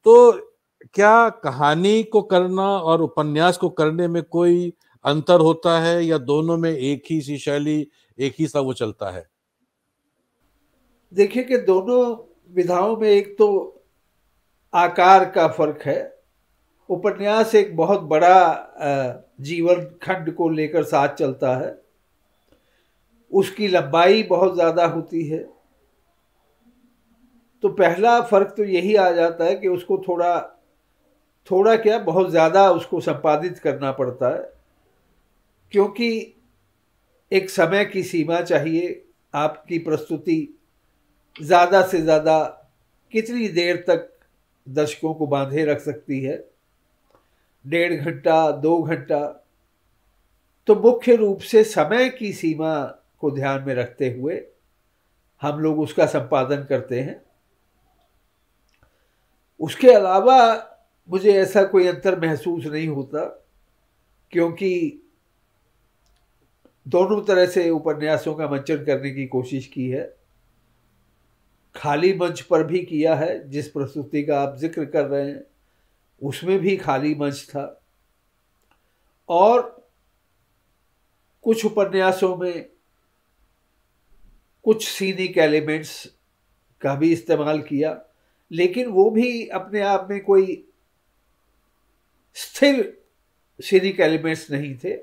तो 0.05 0.31
क्या 0.93 1.29
कहानी 1.29 2.03
को 2.03 2.21
करना 2.21 2.67
और 2.67 3.01
उपन्यास 3.01 3.57
को 3.57 3.69
करने 3.69 4.07
में 4.07 4.23
कोई 4.23 4.73
अंतर 5.05 5.39
होता 5.39 5.79
है 5.79 6.05
या 6.05 6.17
दोनों 6.17 6.57
में 6.57 6.71
एक 6.71 7.03
ही 7.09 7.21
सी 7.21 7.37
शैली 7.37 7.87
एक 8.19 8.35
ही 8.39 8.47
सा 8.47 8.59
वो 8.59 8.73
चलता 8.73 9.09
है? 9.09 9.27
देखिए 11.13 11.43
कि 11.43 11.57
दोनों 11.57 12.15
विधाओं 12.53 12.97
में 12.97 13.09
एक 13.09 13.37
तो 13.37 13.47
आकार 14.73 15.25
का 15.25 15.47
फ़र्क 15.47 15.81
है 15.85 16.14
उपन्यास 16.89 17.55
एक 17.55 17.75
बहुत 17.75 18.01
बड़ा 18.03 19.23
जीवन 19.41 19.83
खंड 20.03 20.33
को 20.35 20.49
लेकर 20.49 20.83
साथ 20.83 21.15
चलता 21.15 21.55
है। 21.57 21.77
उसकी 23.31 23.67
लंबाई 23.67 24.23
बहुत 24.23 24.53
ज़्यादा 24.55 24.85
होती 24.85 25.23
है। 25.27 25.43
तो 27.63 27.69
पहला 27.69 28.19
फ़र्क 28.21 28.53
तो 28.57 28.63
यही 28.63 28.95
आ 28.95 29.09
जाता 29.11 29.45
है 29.45 29.55
कि 29.55 29.67
उसको 29.67 29.97
थोड़ा 30.07 30.39
थोड़ा 31.49 31.75
क्या 31.75 31.97
बहुत 31.99 32.29
ज़्यादा 32.29 32.69
उसको 32.71 32.99
संपादित 33.01 33.57
करना 33.59 33.91
पड़ता 33.91 34.29
है। 34.29 34.53
क्योंकि 35.73 36.09
एक 37.31 37.49
समय 37.49 37.85
की 37.85 38.03
सीमा 38.03 38.41
चाहिए, 38.41 39.05
आपकी 39.33 39.79
प्रस्तुति 39.79 40.57
ज़्यादा 41.35 41.81
से 41.81 42.01
ज़्यादा 42.01 42.43
कितनी 43.13 43.47
देर 43.49 43.83
तक 43.87 44.09
दर्शकों 44.67 45.13
को 45.13 45.27
बांधे 45.27 45.65
रख 45.65 45.79
सकती 45.79 46.19
है। 46.21 46.37
डेढ़ 47.65 47.93
घंटा, 47.93 48.51
दो 48.51 48.81
घंटा। 48.83 49.19
तो 50.67 50.75
मुख्य 50.75 51.15
रूप 51.15 51.39
से 51.41 51.63
समय 51.63 52.09
की 52.09 52.31
सीमा 52.33 52.83
को 53.19 53.31
ध्यान 53.31 53.63
में 53.63 53.73
रखते 53.75 54.09
हुए 54.11 54.41
हम 55.41 55.59
लोग 55.59 55.79
उसका 55.79 56.05
संपादन 56.05 56.63
करते 56.63 56.99
हैं। 57.01 57.21
उसके 59.59 59.91
अलावा 59.91 60.37
मुझे 61.09 61.33
ऐसा 61.33 61.63
कोई 61.63 61.87
अंतर 61.87 62.19
महसूस 62.19 62.65
नहीं 62.65 62.87
होता, 62.87 63.23
क्योंकि 64.33 65.01
दोनों 66.85 67.21
तरह 67.21 67.45
से 67.45 67.69
उपन्यासों 67.69 68.33
का 68.35 68.47
मंचन 68.47 68.83
करने 68.85 69.11
की 69.11 69.25
कोशिश 69.27 69.67
की 69.67 69.89
है। 69.89 70.03
खाली 71.75 72.13
मंच 72.13 72.41
पर 72.41 72.63
भी 72.63 72.81
किया 72.81 73.15
है, 73.15 73.49
जिस 73.49 73.67
प्रस्तुति 73.67 74.23
का 74.23 74.39
आप 74.41 74.55
ज़िक्र 74.57 74.85
कर 74.85 75.05
रहे 75.05 75.29
हैं। 75.29 75.43
उसमें 76.23 76.59
भी 76.59 76.77
खाली 76.77 77.15
मंच 77.15 77.47
था। 77.49 77.81
और 79.29 79.87
कुछ 81.43 81.65
उपन्यासों 81.65 82.37
में 82.37 82.69
कुछ 84.63 84.87
सीनिक 84.87 85.37
एलिमेंट्स 85.37 86.17
का 86.81 86.95
भी 86.95 87.13
इस्तेमाल 87.13 87.61
किया, 87.61 88.05
लेकिन 88.51 88.87
वो 88.87 89.09
भी 89.09 89.47
अपने 89.47 89.81
आप 89.81 90.07
में 90.09 90.23
कोई 90.23 90.67
स्थिर 92.33 93.01
सीनिक 93.61 93.99
एलिमेंट्स 93.99 94.51
नहीं 94.51 94.77
थे। 94.77 94.95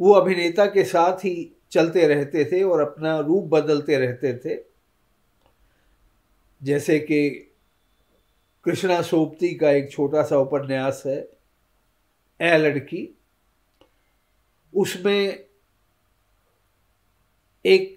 वो 0.00 0.12
अभिनेता 0.12 0.66
के 0.66 0.84
साथ 0.84 1.18
ही 1.18 1.56
चलते 1.70 2.06
रहते 2.06 2.44
थे 2.44 2.62
और 2.62 2.80
अपना 2.80 3.18
रूप 3.18 3.44
बदलते 3.44 3.98
रहते 3.98 4.38
थे। 4.38 4.64
जैसे 6.62 6.98
कि 7.00 7.47
कृष्णा 8.64 9.02
सोपती 9.02 9.54
का 9.54 9.70
एक 9.70 9.90
छोटा 9.90 10.22
सा 10.22 10.38
उपन्यास 10.38 11.02
है, 11.06 11.18
ए 12.40 12.58
लड़की। 12.58 13.18
उसमें 14.74 15.44
एक 17.64 17.96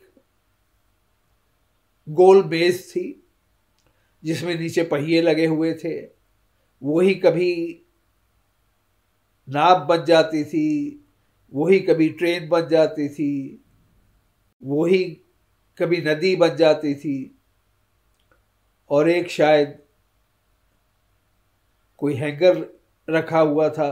गोल 2.10 2.44
बेस 2.44 2.92
थी, 2.92 3.24
जिसमें 4.24 4.56
नीचे 4.60 4.84
पहिए 4.84 5.22
लगे 5.22 5.46
हुए 5.46 5.74
थे। 5.74 6.00
वही 6.84 7.16
कभी 7.16 7.86
नाव 9.50 9.86
बन 9.86 10.06
जाती 10.06 10.44
थी, 10.44 11.06
वही 11.54 11.80
कभी 11.80 12.10
ट्रेन 12.10 12.50
बन 12.50 12.68
जाती 12.68 13.10
थी, 13.10 13.64
वही 14.64 15.04
कभी 15.78 16.02
नदी 16.02 16.36
बन 16.36 16.56
जाती 16.56 16.96
थी। 16.96 17.40
और 18.90 19.10
एक 19.10 19.30
शायद 19.30 19.80
कोई 22.02 22.14
हैंगर 22.14 22.66
रखा 23.08 23.40
हुआ 23.40 23.70
था 23.70 23.90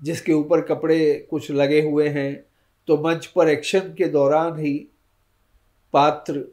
जिसके 0.00 0.32
ऊपर 0.32 0.60
कपड़े 0.60 0.98
कुछ 1.30 1.50
लगे 1.50 1.80
हुए 1.82 2.08
हैं 2.08 2.32
तो 2.88 2.96
मंच 2.98 3.26
पर 3.26 3.48
एक्शन 3.48 3.94
के 3.98 4.08
दौरान 4.08 4.58
ही 4.58 4.74
पात्र 5.94 6.44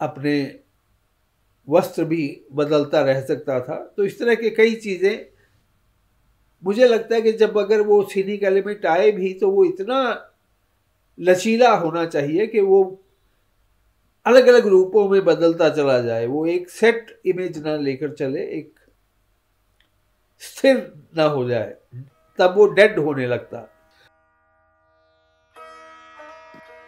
अपने 0.00 0.36
वस्त्र 1.68 2.04
भी 2.04 2.24
बदलता 2.52 3.00
रह 3.00 3.20
सकता 3.20 3.58
था। 3.60 3.76
तो 3.96 4.04
इस 4.04 4.18
तरह 4.18 4.34
के 4.34 4.50
कई 4.50 4.74
चीज़ें 4.74 5.26
मुझे 6.62 6.88
लगता 6.88 7.14
है 7.14 7.20
कि 7.22 7.32
जब 7.32 7.58
अगर 7.58 7.80
वो 7.80 8.02
सीनिक 8.04 8.42
एलिमेंट 8.42 8.86
आए 8.86 9.10
भी 9.12 9.32
तो 9.34 9.50
वो 9.50 9.64
इतना 9.64 10.00
लचीला 11.18 11.70
होना 11.74 12.04
चाहिए 12.06 12.46
कि 12.46 12.60
वो 12.60 12.80
अलग 14.26 14.46
अलग 14.46 14.66
रूपों 14.66 15.08
में 15.08 15.24
बदलता 15.24 15.68
चला 15.70 15.98
जाए। 16.00 16.26
वो 16.26 16.46
एक 16.46 16.68
सेट 16.70 17.20
इमेज 17.26 17.58
ना 17.58 17.76
लेकर 17.76 18.12
चले, 18.12 18.40
एक 18.40 18.72
स्थिर 20.44 20.92
ना 21.16 21.24
हो 21.24 21.48
जाए। 21.48 21.74
तब 22.38 22.54
वो 22.56 22.66
डेड 22.66 22.98
होने 22.98 23.26
लगता। 23.26 23.70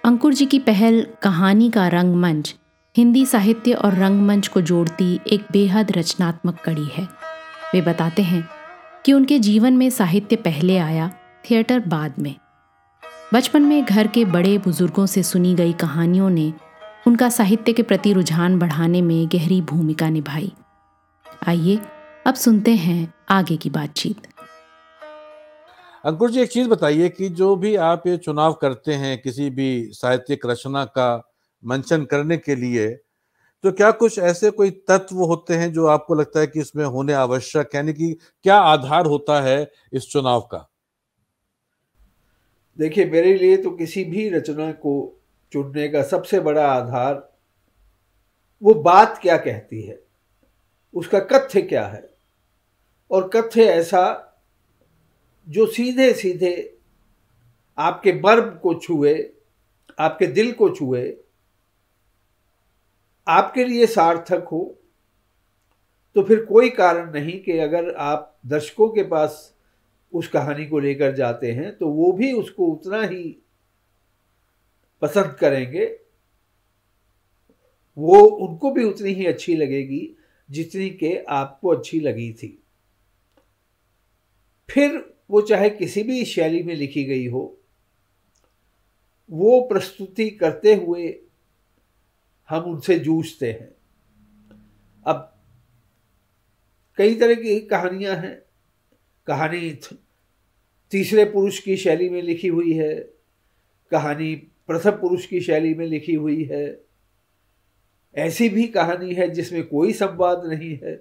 अंकुर 0.04 0.34
जी 0.34 0.46
की 0.46 0.58
पहल 0.58 1.06
कहानी 1.22 1.70
का 1.70 1.88
रंगमंच, 1.88 2.54
हिंदी 2.96 3.26
साहित्य 3.26 3.72
और 3.72 3.94
रंगमंच 3.94 4.48
को 4.48 4.60
जोड़ती 4.60 5.20
एक 5.26 5.44
बेहद 5.52 5.92
रचनात्मक 5.92 6.60
कड़ी 6.64 6.84
है। 6.84 7.08
वे 7.74 7.80
बताते 7.80 8.22
हैं 8.22 8.48
कि 9.04 9.12
उनके 9.12 9.38
जीवन 9.38 9.76
में 9.76 9.90
साहित्य 9.90 10.36
पहले 10.36 10.78
आया, 10.78 11.10
थिएटर 11.50 11.80
बाद 11.80 12.14
में। 12.18 12.34
बचपन 13.34 13.62
में 13.62 13.84
घर 13.84 14.06
के 14.06 14.24
बड़े 14.24 14.58
बुज़ुर्गों 14.58 15.06
से 15.06 15.22
सुनी 15.22 15.54
गई 15.54 15.72
कहानियों 15.72 16.30
ने 16.30 16.52
उनका 17.06 17.28
साहित्य 17.28 17.72
के 17.72 17.82
प्रति 17.82 18.12
रुझान 18.12 18.58
बढ़ाने 18.58 19.02
में 19.02 19.28
गहरी 19.32 19.60
भूमिका 19.60 20.08
निभाई। 20.08 20.52
आइए, 21.48 21.80
अब 22.26 22.34
सुनते 22.34 22.74
हैं 22.74 23.15
आगे 23.28 23.56
की 23.56 23.70
बातचीत। 23.70 24.26
अंकुर 26.04 26.30
जी 26.30 26.40
एक 26.40 26.52
चीज़ 26.52 26.68
बताइए 26.68 27.08
कि 27.08 27.28
जो 27.28 27.56
भी 27.56 27.76
आप 27.76 28.06
ये 28.06 28.16
चुनाव 28.16 28.52
करते 28.52 28.94
हैं 28.94 29.22
किसी 29.22 29.50
भी 29.50 29.90
साहित्यिक 29.92 30.46
रचना 30.46 30.84
का 30.84 31.34
मंचन 31.64 32.04
करने 32.04 32.36
के 32.36 32.54
लिए 32.54 32.88
तो 33.64 33.72
क्या 33.72 33.90
कुछ 33.90 34.18
ऐसे 34.18 34.50
कोई 34.50 34.70
तत्व 34.70 35.16
होते 35.16 35.54
हैं 35.54 35.72
जो 35.72 35.86
आपको 35.86 36.14
लगता 36.14 36.40
है 36.40 36.46
कि 36.46 36.60
इसमें 36.60 36.84
होने 36.84 37.12
आवश्यक 37.12 37.74
यानी 37.74 37.92
कि 37.92 38.18
क्या 38.42 38.56
आधार 38.56 39.06
होता 39.06 39.40
है 39.40 39.70
इस 39.92 40.08
चुनाव 40.10 40.40
का? 40.40 40.68
देखिए 42.78 43.04
मेरे 43.04 43.34
लिए 43.34 43.56
तो 43.56 43.70
किसी 43.70 44.04
भी 44.04 44.28
रचना 44.28 44.72
को 44.72 45.22
चुनने 45.52 45.88
का 45.88 46.02
सबसे 46.02 46.40
बड़ा 46.40 46.72
आधार 46.72 47.32
वो 48.62 48.74
बात 48.74 49.18
क्या 49.22 49.36
कहती 49.36 49.82
है? 49.82 50.00
उसका 50.94 51.18
कथ्य 51.18 51.62
क्या 51.62 51.86
है? 51.86 52.15
और 53.10 53.28
कथ्य 53.28 53.64
ऐसा 53.64 54.02
जो 55.48 55.66
सीधे 55.66 56.12
सीधे 56.14 56.54
आपके 57.78 58.12
मर्म 58.12 58.50
को 58.58 58.74
छुए, 58.74 59.14
आपके 59.98 60.26
दिल 60.26 60.52
को 60.52 60.68
छुए, 60.70 61.16
आपके 63.26 63.64
लिए 63.64 63.86
सार्थक 63.86 64.48
हो 64.52 64.78
तो 66.16 66.22
फिर 66.22 66.44
कोई 66.44 66.70
कारण 66.70 67.12
नहीं 67.12 67.38
कि 67.40 67.58
अगर 67.58 67.94
आप 67.94 68.38
दर्शकों 68.46 68.88
के 68.88 69.02
पास 69.02 69.54
उस 70.12 70.28
कहानी 70.28 70.66
को 70.66 70.78
लेकर 70.78 71.14
जाते 71.14 71.52
हैं 71.52 71.76
तो 71.78 71.88
वो 71.88 72.12
भी 72.12 72.32
उसको 72.32 72.66
उतना 72.66 73.02
ही 73.02 73.24
पसंद 75.02 75.34
करेंगे। 75.34 75.84
वो 77.98 78.20
उनको 78.20 78.70
भी 78.70 78.84
उतनी 78.84 79.12
ही 79.12 79.26
अच्छी 79.26 79.56
लगेगी 79.56 80.16
जितनी 80.50 80.88
के 80.90 81.16
आपको 81.28 81.68
अच्छी 81.68 82.00
लगी 82.00 82.32
थी। 82.32 82.62
फिर 84.70 85.14
वो 85.30 85.40
चाहे 85.40 85.70
किसी 85.70 86.02
भी 86.02 86.24
शैली 86.24 86.62
में 86.62 86.74
लिखी 86.74 87.04
गई 87.04 87.26
हो, 87.26 87.58
वो 89.30 89.60
प्रस्तुति 89.60 90.30
करते 90.30 90.74
हुए 90.74 91.18
हम 92.48 92.62
उनसे 92.62 92.98
जूझते 92.98 93.52
हैं। 93.52 93.74
अब 95.06 95.38
कई 96.96 97.14
तरह 97.14 97.34
की 97.34 97.60
कहानियाँ 97.60 98.16
हैं। 98.16 98.42
कहानी 99.26 99.78
तीसरे 100.90 101.24
पुरुष 101.24 101.60
की 101.60 101.76
शैली 101.76 102.08
में 102.08 102.22
लिखी 102.22 102.48
हुई 102.48 102.72
है। 102.72 102.94
कहानी 103.90 104.34
प्रथम 104.36 104.90
पुरुष 104.90 105.26
की 105.26 105.40
शैली 105.40 105.74
में 105.74 105.86
लिखी 105.86 106.14
हुई 106.14 106.44
है। 106.44 106.80
ऐसी 108.14 108.48
भी 108.48 108.68
कहानी 108.68 109.14
है 109.14 109.30
जिसमें 109.30 109.66
कोई 109.66 109.92
संवाद 109.92 110.44
नहीं 110.44 110.78
है। 110.82 110.96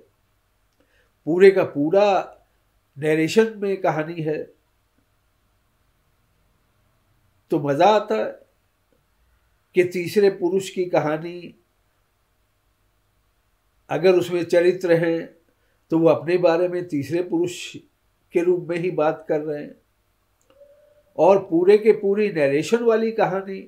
पूरे 1.26 1.52
का 1.52 1.64
पूरा 1.64 2.35
नरेशन 2.98 3.54
में 3.58 3.76
कहानी 3.82 4.22
है 4.22 4.38
तो 7.52 7.60
मज़ा 7.60 7.88
आता 7.88 8.16
है 8.16 8.32
कि 9.76 9.84
तीसरे 9.84 10.30
पुरुष 10.30 10.70
की 10.70 10.86
कहानी, 10.86 11.56
अगर 13.90 14.16
उसमें 14.16 14.44
चरित्र 14.44 14.94
हैं 14.96 15.26
तो 15.92 16.00
वो 16.00 16.10
अपने 16.10 16.38
बारे 16.38 16.68
में 16.68 16.88
तीसरे 16.88 17.22
पुरुष 17.24 17.76
के 18.34 18.44
रूप 18.44 18.68
में 18.70 18.78
ही 18.78 18.92
बात 18.92 19.26
कर 19.30 19.42
रहे 19.42 19.62
हैं। 19.64 19.76
और 21.18 21.40
पूरे 21.40 21.78
के 21.78 21.92
पूरी 21.92 22.30
नरेशन 22.30 22.84
वाली 22.84 23.12
कहानी 23.12 23.60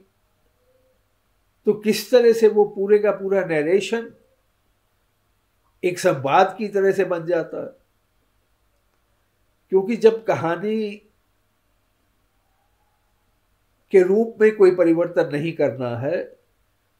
तो 1.68 1.74
किस 1.76 2.10
तरह 2.12 2.34
से 2.34 2.48
वो 2.48 2.66
पूरे 2.66 3.00
का 3.00 3.12
पूरा 3.12 3.44
नरेशन 3.46 4.12
एक 5.84 6.00
संवाद 6.00 6.56
की 6.58 6.68
तरह 6.68 6.92
से 6.92 7.06
बन 7.06 7.26
जाता 7.26 7.63
है। 7.63 7.87
क्योंकि 9.70 9.96
जब 9.96 10.24
कहानी 10.24 10.90
के 13.94 14.04
रूप 14.04 14.38
में 14.42 14.56
कोई 14.56 14.76
परिवर्तन 14.76 15.30
नहीं 15.34 15.54
करना 15.54 15.98
है 15.98 16.24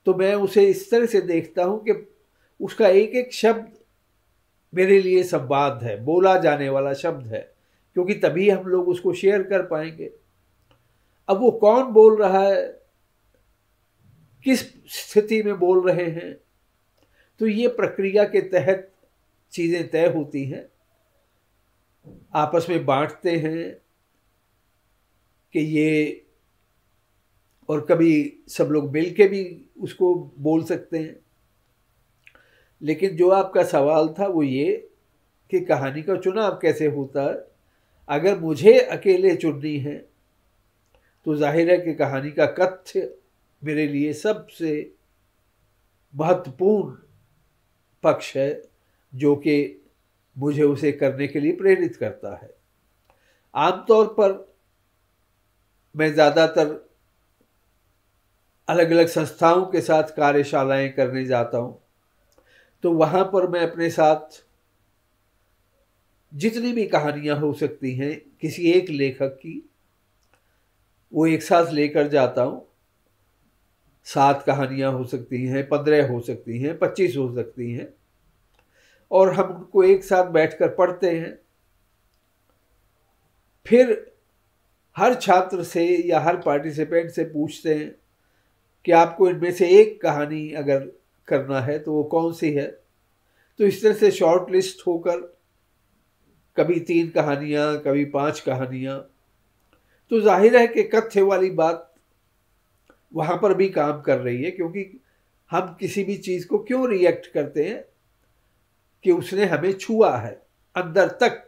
तो 0.06 0.14
मैं 0.14 0.34
उसे 0.36 0.66
इस 0.68 0.92
तरह 0.92 1.06
से 1.06 1.22
देखता 1.22 1.64
हूँ 1.64 1.84
कि 1.84 1.94
उसका 2.60 2.88
एक 2.88 3.16
एक 3.16 3.34
शब्द 3.34 3.74
मेरे 4.74 5.00
लिए 5.02 5.24
संवाद 5.24 5.84
है, 5.84 6.04
बोला 6.04 6.38
जाने 6.38 6.70
वाला 6.70 6.94
शब्द 6.94 7.28
है, 7.28 7.54
क्योंकि 7.94 8.14
तभी 8.14 8.50
हम 8.50 8.66
लोग 8.68 8.88
उसको 8.90 9.14
शेयर 9.14 9.44
कर 9.44 9.62
पाएँगे। 9.62 10.12
अब 11.30 11.40
वो 11.40 11.52
कौन 11.52 11.84
बोल 11.84 12.18
रहा 12.18 12.42
है? 12.42 12.66
किस 14.46 14.60
स्थिति 14.88 15.44
में 15.44 15.60
बोल 15.60 15.92
रहे 15.92 16.06
हैं? 16.06 16.34
तो 17.40 17.48
ये 17.48 17.68
प्रक्रिया 17.68 18.24
के 18.24 18.42
तहत 18.42 18.92
चीज़ें 19.52 19.88
तय 19.90 20.08
होती 20.08 20.46
हैं। 20.46 20.66
आपस 22.36 22.65
में 22.70 22.86
बांटते 22.86 23.36
हैं 23.38 23.74
कि 25.54 25.60
ये 25.60 26.24
और 27.70 27.86
कभी 27.86 28.12
सब 28.48 28.70
लोग 28.72 28.91
मिल 28.91 29.13
के 29.13 29.28
भी 29.28 29.43
उसको 29.82 30.13
बोल 30.39 30.63
सकते 30.63 30.98
हैं। 30.98 31.15
लेकिन 32.82 33.15
जो 33.17 33.30
आपका 33.30 33.63
सवाल 33.63 34.08
था 34.20 34.28
वो 34.28 34.43
ये 34.43 34.74
कि 35.52 35.60
कहानी 35.60 36.02
का 36.02 36.15
चुनाव 36.15 36.60
कैसे 36.62 36.88
होता 36.88 37.24
अगर 38.10 38.39
मुझे 38.39 38.78
अकेले 38.80 39.36
चुननी 39.36 39.78
है 39.78 39.98
तो 41.26 41.36
ज़ाहिर 41.36 41.72
है 41.72 41.78
कि 41.78 41.93
कहानी 41.93 42.32
का 42.32 42.46
कथ्य 42.58 43.13
मेरे 43.62 43.88
लिए 43.88 44.13
सबसे 44.13 44.74
महत्वपूर्ण 46.13 46.96
पक्ष 48.04 48.36
है, 48.38 48.62
जो 49.13 49.36
कि 49.36 49.84
मुझे 50.38 50.63
उसे 50.63 50.91
करने 50.91 51.28
के 51.28 51.39
लिए 51.39 51.52
प्रेरित 51.52 51.95
करता 51.95 52.36
है। 52.36 52.50
आमतौर 53.56 54.08
पर 54.19 54.34
मैं 55.95 56.13
ज़्यादातर 56.13 56.76
अलग 58.67 58.91
अलग 58.91 59.08
संस्थाओं 59.08 59.65
के 59.65 59.82
साथ 59.82 60.15
कार्यशालाएँ 60.17 60.89
करने 60.89 61.26
जाता 61.26 61.58
हूँ 61.58 61.80
तो 62.84 62.91
वहाँ 62.91 63.23
पर 63.23 63.47
मैं 63.47 63.60
अपने 63.62 63.89
साथ 63.89 64.41
जितनी 66.34 66.71
भी 66.73 66.86
कहानियाँ 66.86 67.36
हो 67.38 67.52
सकती 67.54 67.93
हैं, 67.95 68.19
किसी 68.41 68.71
एक 68.71 68.89
लेखक 68.89 69.36
की, 69.36 69.62
वो 71.12 71.26
एक 71.28 71.43
साथ 71.43 71.71
लेकर 71.71 72.08
जाता 72.08 72.41
हूँ। 72.41 72.65
सात 74.08 74.43
कहानियाँ 74.43 74.91
हो 74.91 75.04
सकती 75.04 75.45
हैं, 75.45 75.67
पंद्रह 75.69 76.08
हो 76.08 76.19
सकती 76.21 76.60
हैं, 76.60 76.78
पच्चीस 76.80 77.15
हो 77.17 77.34
सकती 77.36 77.71
हैं। 77.71 77.88
और 79.12 79.34
हम 79.34 79.50
उनको 79.50 79.84
एक 79.84 80.04
साथ 80.04 80.30
बैठकर 80.32 80.67
पढ़ते 80.76 81.10
हैं। 81.12 81.38
फिर 83.65 83.96
हर 84.96 85.13
छात्र 85.15 85.63
से 85.63 85.86
या 86.10 86.20
हर 86.20 86.38
पार्टिसिपेंट 86.38 87.10
से 87.12 87.24
पूछते 87.24 87.74
हैं 87.76 87.96
कि 88.86 88.91
आपको 88.91 89.30
इनमें 89.30 89.52
से 89.52 89.67
एक 89.80 90.02
कहानी 90.02 90.52
अगर 90.54 90.80
करना 91.28 91.60
है 91.62 91.78
तो 91.80 91.93
वो 91.93 92.04
कौन 92.04 92.32
सी 92.34 92.52
है? 92.54 92.67
तो 93.60 93.65
इस 93.65 93.82
तरह 93.84 93.93
से 93.93 94.12
शॉर्ट 94.12 94.52
लिस्ट 94.52 94.86
होकर 94.88 95.20
कभी 96.58 96.80
तीन 96.80 97.10
कहानियाँ, 97.10 97.78
कभी 97.78 98.06
पाँच 98.06 98.39
कहानियाँ। 98.39 98.98
तो 100.12 100.20
ज़ाहिर 100.22 100.58
है 100.58 100.67
कि 100.67 100.84
कथ्य 100.86 101.22
वाली 101.22 101.50
बात 101.52 101.84
वहाँ 103.12 103.38
पर 103.41 103.54
भी 103.54 103.67
काम 103.70 104.02
कर 104.02 104.17
रही 104.17 104.43
है, 104.43 104.52
क्योंकि 104.52 105.00
हम 105.52 105.76
किसी 105.80 106.04
भी 106.04 106.15
चीज़ 106.17 106.48
को 106.48 106.58
क्यों 106.60 106.89
रिएक्ट 106.89 107.28
करते 107.34 107.63
हैं? 107.63 107.84
कि 109.06 109.12
उसने 109.12 109.46
हमें 109.46 109.72
छुआ 109.74 110.16
है, 110.18 110.42
अंदर 110.76 111.08
तक 111.22 111.44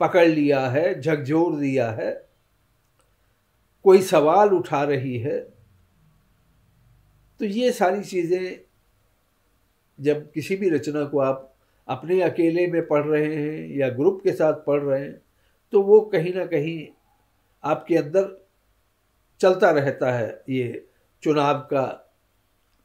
पकड़ 0.00 0.26
लिया 0.26 0.60
है, 0.68 1.00
झकझोर 1.00 1.56
दिया 1.56 1.90
है। 1.90 2.12
कोई 3.84 4.02
सवाल 4.02 4.48
उठा 4.48 4.82
रही 4.84 5.18
है। 5.18 5.38
तो 7.40 7.44
ये 7.44 7.72
सारी 7.72 8.02
चीज़ें 8.02 8.60
जब 9.98 10.30
किसी 10.32 10.56
भी 10.56 10.68
रचना 10.70 11.04
को 11.04 11.18
आप 11.18 11.50
अपने 11.88 12.20
अकेले 12.22 12.66
में 12.66 12.86
पढ़ 12.86 13.04
रहे 13.04 13.34
हैं 13.36 13.76
या 13.76 13.88
ग्रुप 13.88 14.20
के 14.24 14.32
साथ 14.32 14.52
पढ़ 14.66 14.80
रहे 14.82 15.00
हैं 15.00 15.20
तो 15.72 15.82
वो 15.82 16.00
कहीं 16.00 16.32
ना 16.34 16.44
कहीं 16.46 16.86
आपके 17.64 17.96
अंदर 17.96 18.26
चलता 19.40 19.70
रहता 19.70 20.12
है। 20.12 20.28
ये 20.48 20.86
चुनाव 21.22 21.58
का 21.72 21.84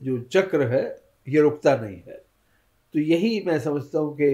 जो 0.02 0.18
चक्र 0.24 0.68
है, 0.68 0.84
ये 1.28 1.42
रुकता 1.42 1.76
नहीं 1.76 2.02
है। 2.08 2.22
तो 2.94 3.00
यही 3.00 3.44
मैं 3.48 3.60
समझता 3.60 4.00
हूँ 4.00 4.16
कि 4.16 4.30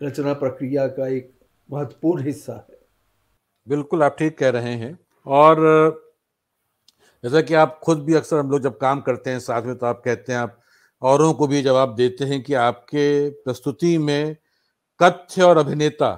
रचना 0.00 0.32
प्रक्रिया 0.32 0.86
का 0.88 1.08
एक 1.08 1.30
महत्वपूर्ण 1.68 2.22
हिस्सा 2.24 2.52
है। 2.70 2.78
बिल्कुल 3.66 4.02
आप 4.02 4.16
ठीक 4.18 4.38
कह 4.38 4.48
रहे 4.48 4.74
हैं। 4.74 4.98
और 5.26 5.56
जैसा 7.24 7.40
कि 7.40 7.54
आप 7.54 7.78
खुद 7.84 8.02
भी 8.04 8.14
अक्सर 8.14 8.38
हम 8.38 8.50
लोग 8.50 8.60
जब 8.62 8.76
काम 8.78 9.00
करते 9.00 9.30
हैं 9.30 9.38
साथ 9.40 9.62
में 9.62 9.76
तो 9.78 9.86
आप 9.86 10.02
कहते 10.04 10.32
हैं 10.32 10.38
आप 10.38 10.60
औरों 11.02 11.32
को 11.34 11.46
भी 11.46 11.62
जवाब 11.62 11.94
देते 11.94 12.24
हैं 12.24 12.42
कि 12.42 12.54
आपके 12.54 13.30
प्रस्तुति 13.30 13.96
में 13.98 14.36
कथ्य 15.00 15.42
और 15.42 15.58
अभिनेता 15.58 16.10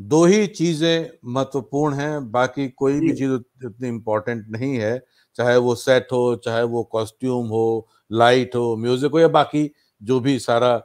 दो 0.00 0.24
ही 0.24 0.46
चीज़ें 0.46 1.10
महत्वपूर्ण 1.24 1.94
हैं 1.94 2.30
बाकी 2.30 2.68
कोई 2.68 2.98
भी 3.00 3.12
चीज़ 3.12 3.30
उतनी 3.30 3.88
इम्पोर्टेंट 3.88 4.46
नहीं 4.50 4.74
है 4.74 4.98
चाहे 5.38 5.56
वो 5.56 5.74
सेट 5.74 6.08
हो 6.12 6.34
चाहे 6.36 6.62
वो 6.62 6.82
कॉस्ट्यूम 6.82 7.46
हो 7.46 7.88
लाइट 8.12 8.54
हो 8.56 8.76
म्यूज़िक 8.76 9.12
हो 9.12 9.18
या 9.20 9.28
बाकी 9.28 9.70
जो 10.02 10.20
भी 10.20 10.38
सारा 10.38 10.76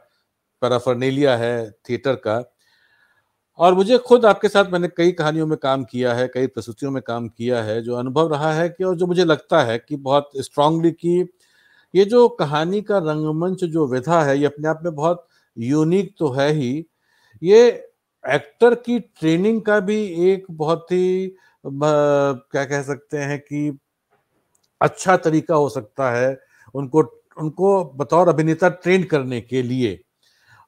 पैराफर्नेलिया 0.61 1.36
है 1.38 1.72
थिएटर 1.89 2.16
का। 2.18 2.43
और 3.59 3.74
मुझे 3.74 3.97
खुद 3.97 4.26
आपके 4.26 4.49
साथ 4.49 4.72
मैंने 4.72 4.88
कई 4.88 5.11
कहानियों 5.11 5.45
में 5.47 5.57
काम 5.57 5.84
किया 5.84 6.13
है, 6.13 6.28
कई 6.28 6.47
प्रस्तुतियों 6.47 6.91
में 6.91 7.01
काम 7.03 7.28
किया 7.30 7.61
है, 7.63 7.82
जो 7.82 7.95
अनुभव 7.95 8.34
रहा 8.34 8.51
है 8.53 8.68
कि 8.70 8.84
और 8.84 8.95
जो 8.95 9.07
मुझे 9.07 9.26
लगता 9.26 9.61
है 9.63 9.78
कि 9.80 9.95
बहुत 9.97 10.30
स्ट्रांगली 10.38 10.91
कि 10.91 11.28
ये 11.93 12.05
जो 12.05 12.28
कहानी 12.30 12.82
का 12.82 12.97
रंगमंच 12.97 13.63
जो 13.63 13.88
विधा 13.88 14.22
है, 14.24 14.38
ये 14.39 14.45
अपने 14.45 14.68
आप 14.68 14.82
में 14.84 14.93
बहुत 14.95 15.28
यूनिक 15.57 16.13
तो 16.20 16.32
है 16.32 16.51
ही। 16.51 16.86
ये 17.41 17.68
एक्टर 18.24 18.76
की 18.76 18.99
ट्रेनिंग 18.99 19.61
का 19.61 19.80
भी 19.80 20.03
एक 20.32 20.45
बहुत 20.51 20.91
ही 20.91 21.36
क्या 21.66 22.63
कह 22.66 22.82
सकते 22.84 23.18
हैं 23.18 23.39
कि 23.39 23.78
अच्छा 24.82 25.16
तरीका 25.18 25.55
हो 25.55 25.70
सकता 25.70 26.09
है, 26.11 26.38
उनको 26.76 27.01
उनको 27.38 27.83
बतौर 27.95 28.29
अभिनेता 28.29 28.69
ट्रेन 28.69 29.03
करने 29.03 29.41
के 29.41 29.61
लिए। 29.61 29.99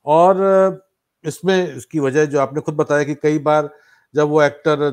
और 0.06 0.82
इसमें 1.24 1.76
इसकी 1.76 2.00
वजह 2.00 2.26
जो 2.26 2.40
आपने 2.40 2.62
खुद 2.62 2.76
बताया 2.76 3.04
कि 3.04 3.16
कई 3.16 3.40
बार 3.40 3.70
जब 4.14 4.30
वो 4.30 4.42
एक्टर 4.44 4.92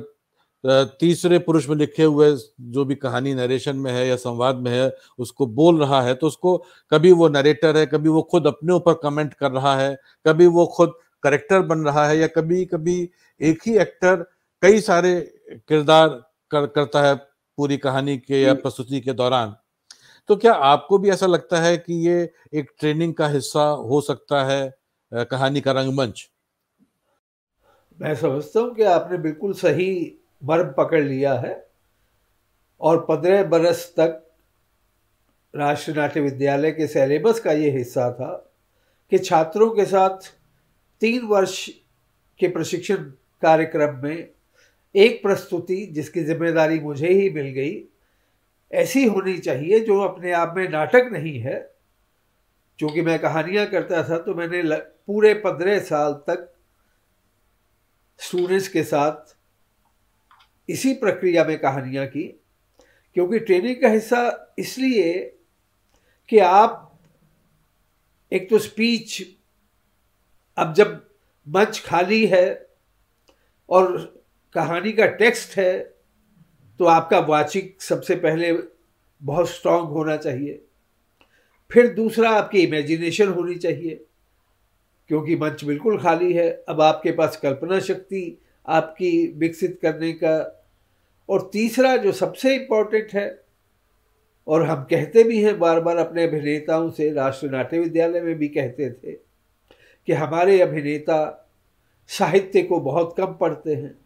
तीसरे 1.00 1.38
पुरुष 1.38 1.68
में 1.68 1.76
लिखे 1.76 2.02
हुए 2.02 2.30
जो 2.60 2.84
भी 2.84 2.94
कहानी 2.94 3.34
नरेशन 3.34 3.76
में 3.76 3.90
है 3.92 4.06
या 4.08 4.16
संवाद 4.16 4.56
में 4.56 4.70
है 4.70 4.90
उसको 5.18 5.46
बोल 5.46 5.80
रहा 5.80 6.00
है 6.02 6.14
तो 6.14 6.26
उसको 6.26 6.56
कभी 6.90 7.12
वो 7.12 7.28
नरेटर 7.28 7.76
है 7.76 7.84
कभी 7.86 8.08
वो 8.08 8.22
खुद 8.22 8.46
अपने 8.46 8.72
ऊपर 8.72 8.94
कमेंट 8.94 9.34
कर 9.34 9.50
रहा 9.50 9.76
है 9.76 9.96
कभी 10.26 10.46
वो 10.46 10.66
खुद 10.66 10.92
करेक्टर 11.22 11.62
बन 11.62 11.78
रहा 11.78 12.06
है 12.08 12.18
या 12.18 12.26
कभी 12.26 12.64
कभी 12.64 12.96
एक 13.40 13.62
ही 13.66 13.76
एक्टर 13.78 14.16
कई 14.62 14.80
सारे 14.80 15.14
किरदार 15.68 16.08
कर, 16.50 16.66
करता 16.66 17.02
है 17.02 17.14
पूरी 17.14 17.76
कहानी 17.76 18.16
के 18.18 18.42
या 18.42 18.54
प्रस्तुति 18.54 19.00
के 19.00 19.12
दौरान। 19.12 19.54
तो 20.28 20.36
क्या 20.36 20.52
आपको 20.52 20.98
भी 20.98 21.10
ऐसा 21.10 21.26
लगता 21.26 21.60
है 21.60 21.76
कि 21.76 21.94
ये 22.08 22.30
एक 22.54 22.70
ट्रेनिंग 22.80 23.14
का 23.14 23.28
हिस्सा 23.28 23.64
हो 23.64 24.00
सकता 24.00 24.44
है 24.44 24.74
कहानी 25.12 25.60
का 25.60 25.72
रंगमंच? 25.72 26.30
मैं 28.00 28.14
समझता 28.14 28.60
हूँ 28.60 28.74
कि 28.74 28.82
आपने 28.82 29.18
बिल्कुल 29.18 29.52
सही 29.52 30.18
मर्म 30.44 30.72
पकड़ 30.78 31.02
लिया 31.04 31.34
है 31.34 31.68
और 32.80 33.00
पंद्रह 33.00 33.44
बरस 33.44 33.94
तक 33.96 34.20
राष्ट्रीय 35.56 35.96
नाट्य 35.96 36.20
विद्यालय 36.20 36.70
के 36.72 36.86
सिलेबस 36.86 37.40
का 37.40 37.52
ये 37.52 37.70
हिस्सा 37.70 38.10
था 38.12 38.32
कि 39.10 39.18
छात्रों 39.18 39.70
के 39.70 39.84
साथ 39.84 40.32
तीन 41.00 41.26
वर्ष 41.26 41.68
के 42.38 42.48
प्रशिक्षण 42.48 42.96
कार्यक्रम 43.42 44.00
में 44.02 44.28
एक 44.94 45.22
प्रस्तुति 45.22 45.86
जिसकी 45.86 46.24
ज़िम्मेदारी 46.24 46.80
मुझे 46.80 47.08
ही 47.08 47.30
मिल 47.30 47.46
गई 47.46 47.74
ऐसी 48.74 49.04
होनी 49.04 49.38
चाहिए 49.38 49.80
जो 49.80 50.00
अपने 50.00 50.32
आप 50.32 50.54
में 50.56 50.68
नाटक 50.68 51.08
नहीं 51.12 51.38
है। 51.40 51.74
क्योंकि 52.78 53.02
मैं 53.02 53.18
कहानियाँ 53.18 53.66
करता 53.66 54.02
था 54.08 54.18
तो 54.18 54.34
मैंने 54.34 54.76
पूरे 54.76 55.34
पंद्रह 55.34 55.78
साल 55.78 56.12
तक 56.12 56.50
स्टूडेंट्स 58.20 58.68
के 58.68 58.82
साथ 58.82 59.36
इसी 60.68 60.94
प्रक्रिया 60.94 61.44
में 61.44 61.58
कहानियाँ 61.58 62.06
की, 62.06 62.22
क्योंकि 63.14 63.38
ट्रेनिंग 63.38 63.76
का 63.82 63.88
हिस्सा 63.88 64.54
इसलिए 64.58 65.38
कि 66.28 66.38
आप 66.38 67.00
एक 68.32 68.50
तो 68.50 68.58
स्पीच 68.58 69.22
अब 70.56 70.74
जब 70.74 71.10
मंच 71.48 71.80
खाली 71.86 72.26
है 72.26 72.68
और 73.68 73.96
कहानी 74.54 74.92
का 74.92 75.06
टेक्स्ट 75.06 75.56
है 75.58 75.93
तो 76.80 76.84
आपका 76.84 77.18
वाचिक 77.18 77.82
सबसे 77.82 78.14
पहले 78.16 78.52
बहुत 79.22 79.50
स्ट्रांग 79.50 79.86
होना 79.86 80.16
चाहिए। 80.16 80.60
फिर 81.70 81.94
दूसरा, 81.94 82.30
आपकी 82.30 82.58
इमेजिनेशन 82.58 83.28
होनी 83.28 83.54
चाहिए, 83.54 84.04
क्योंकि 85.08 85.36
मंच 85.36 85.64
बिल्कुल 85.64 85.98
खाली 85.98 86.32
है। 86.32 86.50
अब 86.68 86.80
आपके 86.80 87.12
पास 87.12 87.36
कल्पना 87.36 87.80
शक्ति 87.80 88.38
आपकी 88.66 89.26
विकसित 89.36 89.78
करने 89.82 90.12
का। 90.12 90.66
और 91.28 91.50
तीसरा, 91.52 91.96
जो 91.96 92.12
सबसे 92.12 92.54
इम्पोर्टेंट 92.54 93.12
है, 93.12 93.44
और 94.46 94.62
हम 94.62 94.82
कहते 94.82 95.24
भी 95.24 95.42
हैं 95.42 95.58
बार 95.58 95.80
बार 95.80 95.96
अपने 95.96 96.24
अभिनेताओं 96.24 96.90
से 96.90 97.12
राष्ट्रीय 97.12 97.52
नाट्य 97.52 97.78
विद्यालय 97.78 98.20
में 98.20 98.34
भी 98.34 98.48
कहते 98.48 98.90
थे, 98.90 99.12
कि 100.08 100.12
हमारे 100.12 100.60
अभिनेता 100.60 101.50
साहित्य 102.08 102.62
को 102.62 102.80
बहुत 102.80 103.14
कम 103.16 103.26
पढ़ते 103.26 103.74
हैं। 103.74 104.03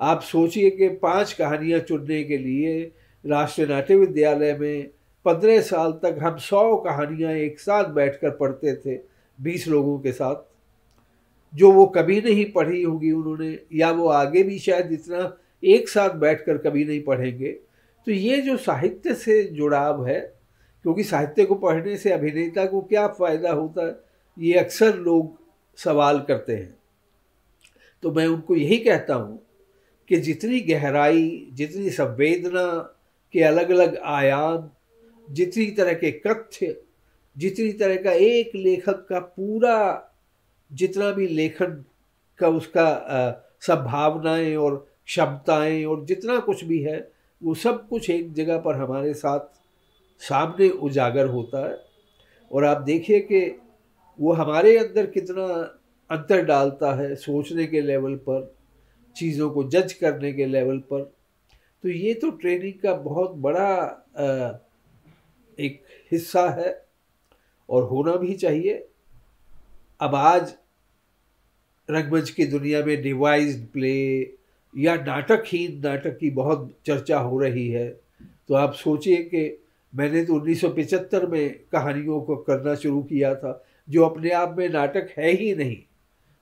आप 0.00 0.20
सोचिए 0.22 0.70
कि 0.70 0.88
पाँच 0.96 1.32
कहानियाँ 1.32 1.80
चुनने 1.80 2.22
के 2.24 2.36
लिए 2.38 2.80
राष्ट्रीय 3.24 3.66
नाट्य 3.68 3.96
विद्यालय 3.96 4.54
में 4.54 4.90
पंद्रह 5.24 5.60
साल 5.60 5.92
तक 6.02 6.18
हम 6.22 6.36
सौ 6.38 6.76
कहानियाँ 6.76 7.32
एक 7.32 7.58
साथ 7.60 7.88
बैठकर 7.94 8.30
पढ़ते 8.30 8.74
थे, 8.76 8.98
बीस 9.38 9.66
लोगों 9.68 9.98
के 9.98 10.12
साथ। 10.12 10.48
जो 11.52 11.70
वो 11.72 11.84
कभी 11.86 12.20
नहीं 12.20 12.44
पढ़ी 12.52 12.82
होगी 12.82 13.10
उन्होंने, 13.12 13.58
या 13.72 13.90
वो 13.90 14.08
आगे 14.08 14.42
भी 14.42 14.58
शायद 14.58 14.92
इतना 14.92 15.36
एक 15.62 15.88
साथ 15.88 16.14
बैठकर 16.16 16.58
कभी 16.58 16.84
नहीं 16.84 17.02
पढ़ेंगे। 17.02 17.52
तो 18.06 18.12
ये 18.12 18.40
जो 18.40 18.56
साहित्य 18.56 19.14
से 19.14 19.42
जुड़ाव 19.44 20.06
है, 20.06 20.20
क्योंकि 20.84 21.04
साहित्य 21.04 21.44
को 21.44 21.54
पढ़ने 21.56 21.96
से 21.96 22.12
अभिनेता 22.12 22.64
को 22.66 22.80
क्या 22.80 23.06
फ़ायदा 23.08 23.52
होता 23.52 23.86
है 23.86 23.98
ये 24.36 24.58
अक्सर 24.58 24.96
लोग 24.96 25.38
सवाल 25.78 26.20
करते 26.20 26.56
हैं। 26.56 26.74
तो 28.02 28.12
मैं 28.12 28.26
उनको 28.26 28.56
यही 28.56 28.78
कहता 28.78 29.14
हूँ 29.14 29.40
कि 30.10 30.16
जितनी 30.16 30.60
गहराई, 30.60 31.50
जितनी 31.52 31.90
संवेदना 31.90 32.96
के 33.32 33.42
अलग 33.42 33.70
अलग 33.70 33.96
आयाम, 33.96 34.70
जितनी 35.30 35.66
तरह 35.66 35.92
के 35.92 36.10
कथ्य, 36.10 36.82
जितनी 37.38 37.72
तरह 37.72 37.96
का 37.96 38.12
एक 38.12 38.50
लेखक 38.54 39.06
का 39.08 39.20
पूरा 39.20 40.08
जितना 40.72 41.10
भी 41.10 41.26
लेखन 41.26 41.84
का 42.38 42.48
उसका 42.48 42.88
संभावनाएँ 43.60 44.56
और 44.56 44.86
क्षमताएँ 45.06 45.84
और 45.84 46.04
जितना 46.04 46.38
कुछ 46.38 46.64
भी 46.64 46.82
है, 46.82 47.12
वो 47.42 47.54
सब 47.54 47.88
कुछ 47.88 48.10
एक 48.10 48.32
जगह 48.32 48.58
पर 48.58 48.74
हमारे 48.74 49.14
साथ 49.14 49.40
सामने 50.18 50.68
उजागर 50.68 51.26
होता 51.26 51.70
है। 51.70 51.78
और 52.52 52.64
आप 52.64 52.82
देखिए 52.82 53.20
कि 53.20 53.60
वो 54.20 54.32
हमारे 54.32 54.78
अंदर 54.78 55.06
कितना 55.06 55.46
अंतर 56.10 56.44
डालता 56.44 56.94
है 56.94 57.14
सोचने 57.14 57.66
के 57.66 57.80
लेवल 57.80 58.14
पर। 58.14 58.59
चीज़ों 59.16 59.50
को 59.50 59.64
जज 59.68 59.92
करने 59.92 60.32
के 60.32 60.46
लेवल 60.46 60.78
पर। 60.92 61.02
तो 61.84 61.88
ये 61.88 62.14
तो 62.14 62.30
ट्रेनिंग 62.32 62.80
का 62.82 62.94
बहुत 62.94 63.34
बड़ा 63.38 63.70
एक 65.58 65.82
हिस्सा 66.12 66.48
है 66.50 66.72
और 67.68 67.82
होना 67.82 68.14
भी 68.16 68.34
चाहिए। 68.34 68.74
अब 70.00 70.14
आज 70.14 70.54
रंगमंच 71.88 72.30
की 72.30 72.44
दुनिया 72.46 72.84
में 72.84 73.00
डिवाइज्ड 73.02 73.66
प्ले 73.66 74.20
या 74.74 74.94
नाटकहीन 74.96 75.80
नाटक 75.84 76.18
की 76.18 76.30
बहुत 76.30 76.70
चर्चा 76.86 77.18
हो 77.18 77.38
रही 77.38 77.68
है 77.68 77.88
तो 78.48 78.54
आप 78.54 78.74
सोचिए 78.74 79.16
कि 79.24 79.42
मैंने 79.92 80.24
तो 80.24 80.38
1975 80.40 81.26
में 81.28 81.50
कहानियों 81.72 82.20
को 82.20 82.36
करना 82.38 82.74
शुरू 82.74 83.02
किया 83.02 83.34
था, 83.34 83.64
जो 83.88 84.04
अपने 84.04 84.30
आप 84.30 84.54
में 84.58 84.68
नाटक 84.68 85.08
है 85.18 85.30
ही 85.32 85.54
नहीं। 85.54 85.76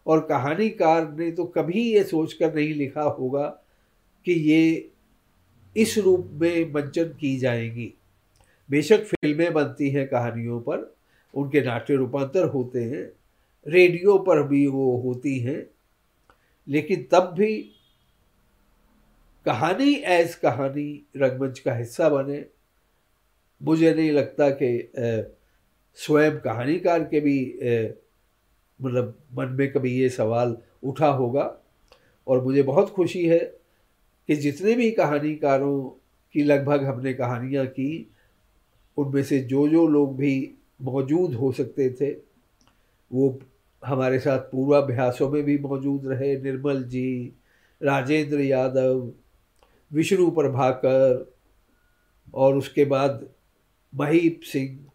और 0.09 0.21
कहानीकार 0.21 1.11
ने 1.13 1.31
तो 1.31 1.45
कभी 1.45 1.83
ये 1.93 2.05
सोचकर 2.05 2.55
नहीं 2.55 2.75
लिखा 2.75 3.03
होगा 3.03 3.47
कि 4.27 4.33
ये 4.33 4.91
इस 5.77 5.99
रूप 5.99 6.31
में 6.33 6.73
मंचन 6.73 7.05
की 7.21 7.37
जाएँगी। 7.39 7.93
बेशक 8.71 9.05
फ़िल्में 9.05 9.53
बनती 9.53 9.91
हैं 9.91 10.07
कहानियों 10.09 10.61
पर, 10.61 10.97
उनके 11.35 11.61
नाट्य 11.61 11.95
रूपांतर 11.95 12.45
होते 12.45 12.83
हैं, 12.85 13.11
रेडियो 13.67 14.19
पर 14.19 14.43
भी 14.43 14.67
वो 14.67 14.97
होती 14.97 15.39
हैं, 15.39 15.67
लेकिन 16.69 17.07
तब 17.13 17.35
भी 17.39 17.57
कहानी 19.47 19.95
एज 19.95 20.35
कहानी 20.35 21.07
रंगमंच 21.17 21.59
का 21.59 21.75
हिस्सा 21.75 22.09
बने। 22.09 22.45
मुझे 23.61 23.95
नहीं 23.95 24.11
लगता 24.11 24.49
कि 24.51 24.93
स्वयं 25.99 26.39
कहानीकार 26.39 27.05
के 27.05 27.21
भी 27.21 27.39
मतलब 28.83 29.19
मन 29.35 29.49
में 29.49 29.73
कभी 29.73 29.93
ये 29.93 30.09
सवाल 30.09 30.57
उठा 30.85 31.09
होगा 31.09 31.57
और 32.27 32.45
मुझे 32.45 32.63
बहुत 32.63 32.91
खुशी 32.91 33.27
है 33.27 33.39
कि 34.29 34.37
जितने 34.37 34.75
भी 34.75 34.91
कहानीकारों 34.91 35.83
की 36.35 36.43
लगभग 36.43 36.85
हमने 36.85 37.15
कहानियाँ 37.15 37.67
की, 37.67 38.11
उनमें 38.97 39.23
से 39.23 39.41
जो 39.41 39.69
जो 39.69 39.87
लोग 39.87 40.17
भी 40.17 40.55
मौजूद 40.83 41.35
हो 41.35 41.53
सकते 41.53 41.91
थे, 41.91 42.11
वो 43.13 43.39
हमारे 43.85 44.19
साथ 44.19 44.39
पूर्वाभ्यासों 44.39 45.31
में 45.31 45.43
भी 45.43 45.59
मौजूद 45.59 46.07
रहे। 46.07 46.41
निर्मल 46.41 46.83
जी, 46.83 47.33
राजेंद्र 47.83 48.41
यादव, 48.41 49.13
विष्णु 49.93 50.31
प्रभाकर 50.31 51.35
और 52.35 52.57
उसके 52.57 52.85
बाद 52.85 53.29
महीप 53.95 54.41
सिंह। 54.43 54.87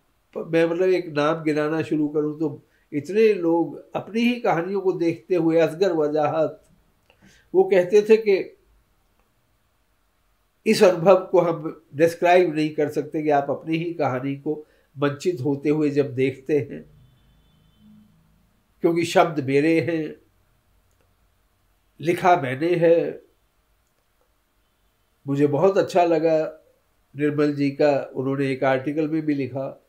मैं 0.48 0.66
मतलब 0.66 0.90
एक 0.90 1.08
नाम 1.08 1.44
गिनाना 1.44 1.82
शुरू 1.82 2.08
करूँ 2.08 2.40
तो 2.40 2.64
इतने 2.94 3.34
लोग 3.34 3.78
अपनी 3.96 4.22
ही 4.22 4.40
कहानियों 4.40 4.82
को 4.82 4.92
देखते 4.94 5.36
हुए 5.36 5.60
असगर 5.60 5.94
वजाहत, 5.94 6.60
वो 7.54 7.64
कहते 7.64 8.02
थे 8.02 8.18
कि 8.18 8.60
इस 10.66 10.84
अनुभव 10.84 11.26
को 11.32 11.40
हम 11.40 11.84
डिस्क्राइब 11.96 12.56
नहीं 12.56 12.70
कर 12.70 12.90
सकते 12.90 13.22
कि 13.24 13.30
आप 13.30 13.50
अपनी 13.50 13.78
ही 13.78 13.94
कहानी 13.94 14.36
को 14.36 14.66
वंचित 14.96 15.42
होते 15.42 15.70
हुए 15.70 15.90
जब 15.90 16.14
देखते 16.16 16.58
हैं, 16.60 16.84
क्योंकि 18.84 19.06
शब्द 19.06 19.40
मेरे 19.40 19.80
हैं, 19.82 20.16
लिखा 22.00 22.36
मैंने 22.42 22.76
है। 22.76 23.22
मुझे 25.26 25.48
बहुत 25.48 25.78
अच्छा 25.78 26.04
लगा 26.06 26.38
निर्मल 27.16 27.54
जी 27.54 27.70
का, 27.72 28.12
उन्होंने 28.16 28.52
एक 28.52 28.64
आर्टिकल 28.64 29.08
में 29.08 29.22
भी 29.22 29.34
लिखा। 29.34 29.83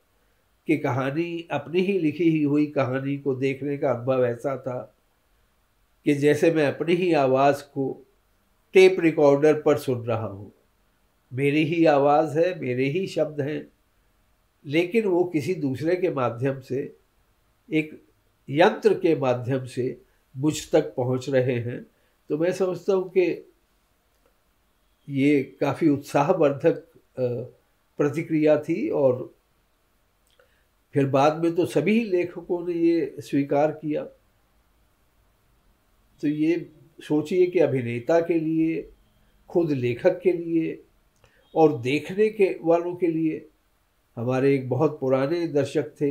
कि 0.69 0.77
कहानी 0.79 1.47
अपनी 1.51 1.81
ही 1.81 1.99
लिखी 1.99 2.31
ही 2.31 2.43
हुई 2.43 2.67
कहानी 2.67 3.17
को 3.19 3.35
देखने 3.35 3.77
का 3.79 3.91
अनुभव 3.91 4.25
ऐसा 4.27 4.57
था 4.57 4.81
कि 6.07 6.15
जैसे 6.15 6.51
मैं 6.51 6.67
अपनी 6.67 6.95
ही 6.95 7.13
आवाज़ 7.13 7.63
को 7.65 7.87
टेप 8.75 8.97
रिकॉर्डर 9.01 9.61
पर 9.63 9.79
सुन 9.79 10.05
रहा 10.07 10.27
हूँ। 10.27 10.53
मेरी 11.33 11.65
ही 11.65 11.85
आवाज़ 11.85 12.39
है, 12.39 12.59
मेरे 12.61 12.89
ही 12.89 13.07
शब्द 13.07 13.41
हैं, 13.41 13.67
लेकिन 14.65 15.05
वो 15.05 15.25
किसी 15.25 15.55
दूसरे 15.55 15.97
के 15.97 16.11
माध्यम 16.11 16.61
से, 16.61 16.97
एक 17.69 18.01
यंत्र 18.49 18.95
के 18.95 19.15
माध्यम 19.17 19.65
से 19.65 19.97
मुझ 20.35 20.55
तक 20.73 20.95
पहुँच 20.97 21.29
रहे 21.29 21.59
हैं। 21.61 21.81
तो 22.31 22.39
मैं 22.39 22.53
समझता 22.53 22.93
हूँ 22.93 23.09
कि 23.09 23.53
ये 25.09 25.43
काफ़ी 25.61 25.89
उत्साहवर्धक 25.89 26.85
प्रतिक्रिया 27.99 28.57
थी 28.59 28.89
और 28.89 29.33
फिर 30.95 31.07
बाद 31.07 31.43
में 31.45 31.55
तो 31.55 31.65
सभी 31.67 32.03
लेखकों 32.05 32.67
ने 32.67 32.75
ये 32.75 33.15
स्वीकार 33.19 33.71
किया। 33.73 34.03
तो 36.21 36.29
ये 36.29 36.71
सोचिए 37.03 37.47
कि 37.47 37.59
अभिनेता 37.59 38.21
के 38.21 38.39
लिए, 38.41 38.83
खुद 39.51 39.71
लेखक 39.71 40.21
के 40.23 40.33
लिए 40.33 40.83
और 41.55 41.79
देखने 41.81 42.29
के 42.29 42.49
वालों 42.63 42.95
के 42.97 43.07
लिए 43.07 43.47
हमारे 44.17 44.55
एक 44.55 44.69
बहुत 44.69 44.99
पुराने 45.01 45.47
दर्शक 45.49 45.91
थे, 46.01 46.11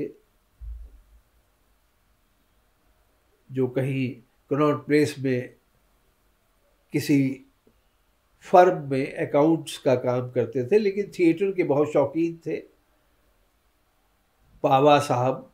जो 3.49 3.67
कहीं 3.67 4.09
कनॉट 4.51 4.85
प्लेस 4.85 5.15
में 5.19 5.55
किसी 6.93 7.45
फर्म 8.45 8.89
में 8.89 9.15
अकाउंट्स 9.17 9.77
का 9.77 9.95
काम 9.95 10.29
करते 10.31 10.65
थे, 10.67 10.79
लेकिन 10.79 11.11
थिएटर 11.19 11.51
के 11.51 11.63
बहुत 11.63 11.91
शौकीन 11.93 12.39
थे। 12.47 12.72
पावा 14.63 14.99
साहब 14.99 15.53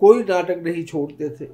कोई 0.00 0.22
नाटक 0.22 0.58
नहीं 0.58 0.84
छोड़ते 0.84 1.30
थे। 1.30 1.48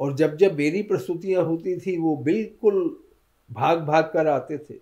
और 0.00 0.14
जब 0.16 0.36
जब 0.36 0.54
मेरी 0.54 0.82
प्रस्तुतियाँ 0.82 1.44
होती 1.44 1.80
थी, 1.80 1.98
वो 1.98 2.16
बिल्कुल 2.16 3.04
भाग 3.52 3.80
भाग 3.80 4.04
कर 4.04 4.26
आते 4.26 4.58
थे। 4.58 4.74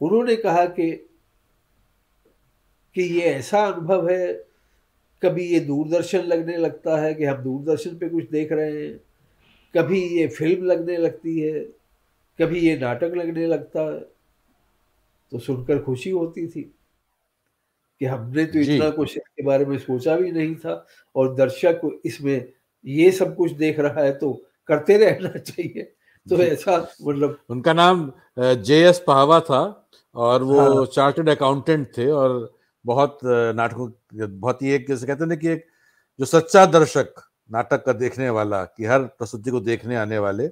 उन्होंने 0.00 0.36
कहा 0.36 0.64
कि 0.66 0.92
कि 2.94 3.02
ये 3.02 3.20
ऐसा 3.20 3.66
अनुभव 3.66 4.10
है, 4.10 4.46
कभी 5.22 5.44
ये 5.44 5.60
दूरदर्शन 5.60 6.18
लगने 6.18 6.56
लगता 6.56 7.00
है 7.00 7.14
कि 7.14 7.24
हम 7.24 7.36
दूरदर्शन 7.36 7.98
पे 7.98 8.08
कुछ 8.08 8.30
देख 8.30 8.52
रहे 8.52 8.86
हैं, 8.86 9.00
कभी 9.74 10.02
ये 10.02 10.28
फ़िल्म 10.28 10.64
लगने 10.64 10.96
लगती 10.96 11.40
है, 11.40 11.60
कभी 12.38 12.60
ये 12.60 12.76
नाटक 12.76 13.12
लगने 13.16 13.46
लगता 13.46 13.80
है। 13.80 14.00
तो 15.30 15.38
सुनकर 15.38 15.82
खुशी 15.82 16.10
होती 16.10 16.48
थी। 16.48 16.75
कि 18.00 18.06
हमने 18.06 18.44
तो 18.46 18.58
इतना 18.58 18.90
कुछ 18.90 19.16
इसके 19.16 19.42
बारे 19.42 19.64
में 19.64 19.78
सोचा 19.78 20.16
भी 20.16 20.32
नहीं 20.32 20.54
था 20.54 20.86
और 21.14 21.34
दर्शक 21.34 22.00
इसमें 22.04 22.52
ये 22.84 23.10
सब 23.10 23.36
कुछ 23.36 23.52
देख 23.52 23.78
रहा 23.80 24.02
है 24.02 24.12
तो 24.18 24.32
करते 24.68 24.96
रहना 24.96 25.28
चाहिए। 25.38 25.82
तो 26.26 26.36
ऐसा 26.36 26.76
मतलब 27.02 27.38
उनका 27.50 27.72
नाम 27.72 28.12
जे 28.38 28.82
एस 28.88 29.02
पहावा 29.06 29.40
था 29.40 29.88
और 30.14 30.42
वो 30.42 30.60
हाँ। 30.60 30.86
चार्टर्ड 30.86 31.28
अकाउंटेंट 31.28 31.86
थे 31.98 32.10
और 32.10 32.54
बहुत 32.84 33.18
नाटकों 33.24 33.90
बहुत 34.14 34.62
ही 34.62 34.70
एक 34.70 34.88
जैसे 34.88 35.06
कहते 35.06 35.24
हैं 35.24 35.28
ना 35.28 35.34
कि 35.34 35.48
एक 35.48 35.66
जो 36.18 36.24
सच्चा 36.24 36.66
दर्शक 36.66 37.22
नाटक 37.50 37.84
का 37.84 37.92
देखने 37.92 38.30
वाला 38.30 38.62
कि 38.64 38.84
हर 38.84 39.02
प्रस्तुति 39.02 39.50
को 39.50 39.60
देखने 39.60 39.96
आने 39.96 40.18
वाले। 40.18 40.48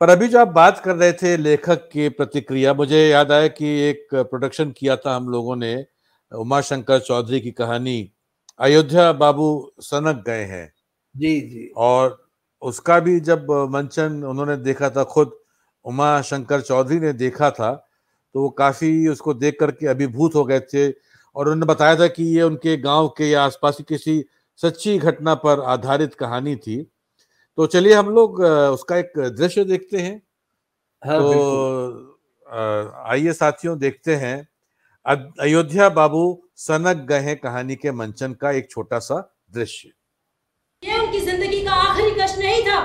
पर 0.00 0.10
अभी 0.10 0.28
जो 0.28 0.38
आप 0.38 0.48
बात 0.48 0.78
कर 0.78 0.96
रहे 0.96 1.12
थे 1.12 1.36
लेखक 1.36 1.88
की 1.92 2.08
प्रतिक्रिया 2.08 2.74
मुझे 2.74 3.06
याद 3.08 3.32
आया 3.32 3.48
कि 3.48 3.68
एक 3.80 4.08
प्रोडक्शन 4.14 4.70
किया 4.70 4.96
था 4.96 5.14
हम 5.16 5.28
लोगों 5.28 5.56
ने 5.56 5.74
उमा 6.32 6.60
शंकर 6.62 7.00
चौधरी 7.00 7.40
की 7.40 7.50
कहानी 7.52 8.10
अयोध्या 8.60 9.12
बाबू 9.14 9.48
सनक 9.80 10.22
गए 10.26 10.44
हैं। 10.44 10.72
जी 11.14 11.40
जी। 11.42 11.66
और 11.76 12.18
उसका 12.62 12.98
भी 13.00 13.18
जब 13.20 13.50
मंचन 13.70 14.22
उन्होंने 14.24 14.56
देखा 14.58 14.90
था 14.90 15.04
खुद 15.06 15.36
उमा 15.84 16.20
शंकर 16.22 16.60
चौधरी 16.60 16.98
ने 17.00 17.12
देखा 17.14 17.50
था 17.50 17.72
तो 18.34 18.42
वो 18.42 18.48
काफ़ी 18.52 19.08
उसको 19.08 19.34
देख 19.34 19.56
करके 19.60 19.86
अभिभूत 19.86 20.34
हो 20.34 20.44
गए 20.44 20.60
थे 20.62 20.88
और 20.90 21.48
उन्होंने 21.48 21.66
बताया 21.66 21.96
था 21.96 22.06
कि 22.08 22.24
ये 22.26 22.42
उनके 22.42 22.76
गाँव 22.78 23.08
के 23.18 23.30
या 23.30 23.44
आसपास 23.44 23.76
की 23.76 23.84
किसी 23.84 24.24
सच्ची 24.60 24.96
घटना 24.98 25.34
पर 25.36 25.60
आधारित 25.66 26.14
कहानी 26.14 26.56
थी। 26.56 26.82
तो 27.58 27.66
चलिए 27.66 27.94
हम 27.94 28.10
लोग 28.10 28.40
उसका 28.40 28.96
एक 28.96 29.12
दृश्य 29.36 29.64
देखते 29.64 29.98
हैं। 29.98 30.20
हाँ, 31.02 31.20
तो 31.20 32.92
आइए 33.06 33.32
साथियों 33.32 33.78
देखते 33.78 34.14
हैं। 34.16 34.46
अयोध्या 35.06 35.88
बाबू 35.88 36.20
सनक 36.58 37.04
गए 37.08 37.34
कहानी 37.34 37.74
के 37.76 37.90
मंचन 37.92 38.32
का 38.32 38.50
एक 38.52 38.70
छोटा 38.70 38.98
सा 38.98 39.16
दृश्य। 39.54 39.88
ये 40.82 40.98
उनकी 41.00 41.20
ज़िंदगी 41.20 41.60
का 41.64 41.72
आखिरी 41.82 42.10
कष्ट 42.20 42.38
नहीं 42.38 42.62
था। 42.62 42.80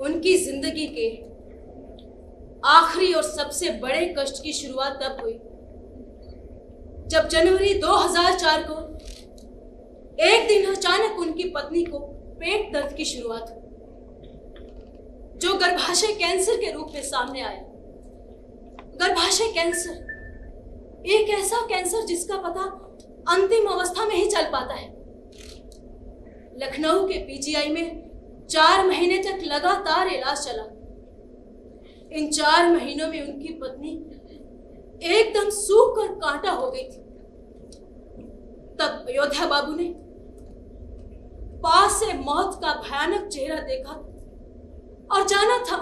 उनकी 0.00 0.36
ज़िंदगी 0.38 0.86
के 0.94 1.08
आखिरी 2.68 3.12
और 3.12 3.22
सबसे 3.24 3.70
बड़े 3.80 4.06
कष्ट 4.18 4.42
की 4.42 4.52
शुरुआत 4.52 4.98
तब 5.02 5.20
हुई। 5.22 5.38
जब 7.08 7.28
जनवरी 7.28 7.74
2004 7.80 8.66
को 8.70 8.80
एक 10.24 10.48
दिन 10.48 10.74
अचानक 10.74 11.18
उनकी 11.20 11.48
पत्नी 11.50 11.84
को 11.84 11.98
पेट 12.40 12.72
दर्द 12.72 12.96
की 12.96 13.04
शुरुआत 13.06 13.50
हुई। 13.50 13.57
जो 15.38 15.54
गर्भाशय 15.54 16.12
कैंसर 16.14 16.56
के 16.56 16.70
रूप 16.72 16.88
में 16.94 17.02
सामने 17.02 17.40
आया। 17.40 17.60
गर्भाशय 19.00 19.52
कैंसर, 19.52 20.06
एक 21.06 21.28
ऐसा 21.30 21.60
कैंसर 21.66 22.06
जिसका 22.06 22.36
पता 22.36 22.62
अंतिम 23.34 23.66
अवस्था 23.66 24.04
में 24.04 24.14
ही 24.16 24.26
चल 24.30 24.44
पाता 24.44 24.74
है। 24.74 24.88
लखनऊ 26.58 27.06
के 27.08 27.18
पीजीआई 27.18 27.68
में 27.68 28.46
चार 28.50 28.86
महीने 28.86 29.18
तक 29.18 29.44
लगातार 29.44 30.08
इलाज 30.08 30.38
चला। 30.38 30.62
इन 32.12 32.30
चार 32.30 32.70
महीनों 32.72 33.08
में 33.08 33.20
उनकी 33.22 33.52
पत्नी 33.54 33.90
एकदम 35.08 35.50
सूख 35.50 35.96
कर 35.96 36.14
कांटा 36.14 36.50
हो 36.50 36.70
गई 36.70 36.82
थी। 36.82 37.02
तब 38.76 39.06
अयोध्या 39.08 39.46
बाबू 39.46 39.74
ने 39.74 39.92
पास 41.62 42.00
से 42.00 42.12
मौत 42.12 42.60
का 42.64 42.72
भयानक 42.82 43.28
चेहरा 43.28 43.60
देखा 43.62 43.92
और 45.10 45.26
जाना 45.28 45.58
था 45.64 45.76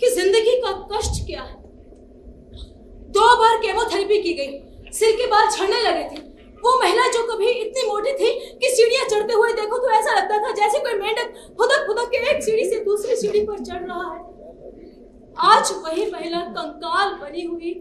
कि 0.00 0.10
ज़िंदगी 0.10 0.56
का 0.62 0.72
कष्ट 0.90 1.26
क्या 1.26 1.42
है। 1.42 1.58
दो 3.10 3.28
बार 3.38 3.56
केमोथेरेपी 3.62 4.20
की 4.22 4.32
गई, 4.34 4.90
सिर 4.92 5.16
के 5.16 5.26
बाल 5.26 5.48
झड़ने 5.48 5.80
लगे 5.82 6.04
थे। 6.10 6.28
वो 6.62 6.78
महिला 6.80 7.06
जो 7.12 7.22
कभी 7.26 7.48
इतनी 7.50 7.86
मोटी 7.88 8.12
थी 8.14 8.30
कि 8.58 8.68
सीढ़ियाँ 8.70 9.04
चढ़ते 9.08 9.34
हुए 9.34 9.52
देखो 9.54 9.78
तो 9.78 9.90
ऐसा 9.90 10.14
लगता 10.14 10.38
था 10.38 10.50
जैसे 10.56 10.78
कोई 10.80 10.94
मेंढक 10.98 11.28
खुदक 11.58 11.86
खुदक 11.86 12.10
के 12.10 12.18
एक 12.30 12.42
सीढ़ी 12.44 12.64
से 12.70 12.80
दूसरी 12.84 13.16
सीढ़ी 13.16 13.40
पर 13.46 13.58
चढ़ 13.60 13.82
रहा 13.82 14.12
है। 14.12 14.20
आज 15.48 15.72
वही 15.84 16.10
महिला 16.10 16.40
कंकाल 16.50 17.14
बनी 17.20 17.44
हुई 17.44 17.72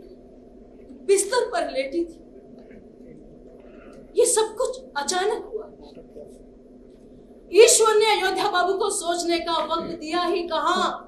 बिस्तर 1.08 1.50
पर 1.52 1.72
लेटी 1.72 2.04
थी। 2.06 2.18
ये 4.16 4.26
सब 4.28 4.56
कुछ 4.58 4.80
अचानक 4.98 5.52
हुआ। 5.54 5.66
ईश्वर 7.52 7.96
ने 7.96 8.06
अयोध्या 8.12 8.50
बाबू 8.52 8.74
को 8.74 8.90
सोचने 8.90 9.40
का 9.40 9.54
वक्त 9.66 10.00
दिया 10.00 10.24
ही 10.24 10.42
कहा। 10.48 11.06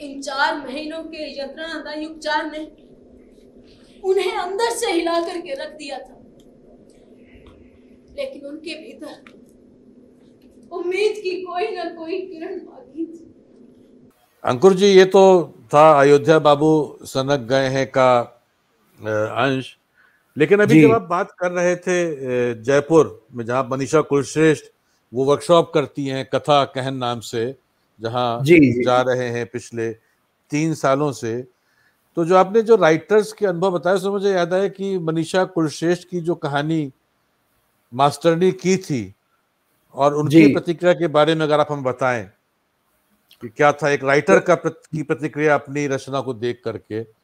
इन 0.00 0.20
चार 0.22 0.56
महीनों 0.58 1.02
के 1.04 1.30
यंत्रणादायी 1.40 2.06
उपचार 2.06 2.50
ने 2.52 2.58
उन्हें 4.04 4.32
अंदर 4.32 4.70
से 4.70 4.92
हिला 4.92 5.20
करके 5.20 5.54
रख 5.54 5.76
दिया 5.76 5.98
था। 5.98 6.14
लेकिन 8.18 8.46
उनके 8.46 8.74
भीतर 8.74 9.14
उम्मीद 10.72 11.18
की 11.22 11.30
कोई 11.42 11.68
ना 11.76 11.84
कोई 11.84 12.18
किरण 12.18 12.58
बाकी 12.58 13.06
थी। 13.06 13.24
अंकुर 14.44 14.74
जी, 14.74 14.86
ये 14.86 15.04
तो 15.04 15.54
था 15.74 15.90
अयोध्या 16.00 16.38
बाबू 16.38 16.98
सनक 17.02 17.40
गए 17.40 17.68
हैं 17.68 17.86
का 17.90 18.20
अंश। 18.98 19.77
लेकिन 20.38 20.60
अभी 20.60 20.82
जब 20.82 20.92
आप 20.92 21.02
बात 21.02 21.32
कर 21.38 21.52
रहे 21.52 21.76
थे 21.76 22.14
जयपुर 22.54 23.26
में 23.34 23.44
जहाँ 23.46 23.68
मनीषा 23.70 24.00
कुलश्रेष्ठ 24.00 24.64
वो 25.14 25.24
वर्कशॉप 25.24 25.70
करती 25.74 26.06
हैं 26.06 26.28
कथा 26.34 26.64
कहन 26.64 26.94
नाम 26.94 27.20
से 27.20 27.56
जहाँ 28.00 28.42
जा 28.84 29.00
रहे 29.00 29.28
हैं 29.28 29.46
पिछले 29.46 29.92
तीन 30.50 30.74
सालों 30.74 31.12
से 31.12 31.46
तो 32.16 32.24
जो 32.24 32.36
आपने 32.36 32.62
जो 32.62 32.76
राइटर्स 32.76 33.32
के 33.32 33.46
अनुभव 33.46 33.70
बताया 33.70 33.96
उसमें 33.96 34.10
मुझे 34.10 34.30
याद 34.30 34.54
आया 34.54 34.68
कि 34.68 34.98
मनीषा 34.98 35.44
कुलश्रेष्ठ 35.44 36.08
की 36.08 36.20
जो 36.20 36.34
कहानी 36.34 36.92
मास्टरनी 37.94 38.52
की 38.52 38.76
थी 38.76 39.14
और 39.94 40.14
उनकी 40.14 40.52
प्रतिक्रिया 40.52 40.92
के 40.92 41.06
बारे 41.06 41.34
में 41.34 41.42
अगर 41.42 41.60
आप 41.60 41.72
हम 41.72 41.82
बताएँ 41.82 42.30
कि 43.42 43.48
क्या 43.48 43.72
था 43.72 43.90
एक 43.90 44.04
राइटर 44.04 44.38
का 44.38 44.54
प्रत, 44.54 44.82
की 44.92 45.02
प्रतिक्रिया 45.02 45.54
अपनी 45.54 45.86
रचना 45.86 46.20
को 46.20 46.34
देख 46.34 46.60
करके। 46.64 47.17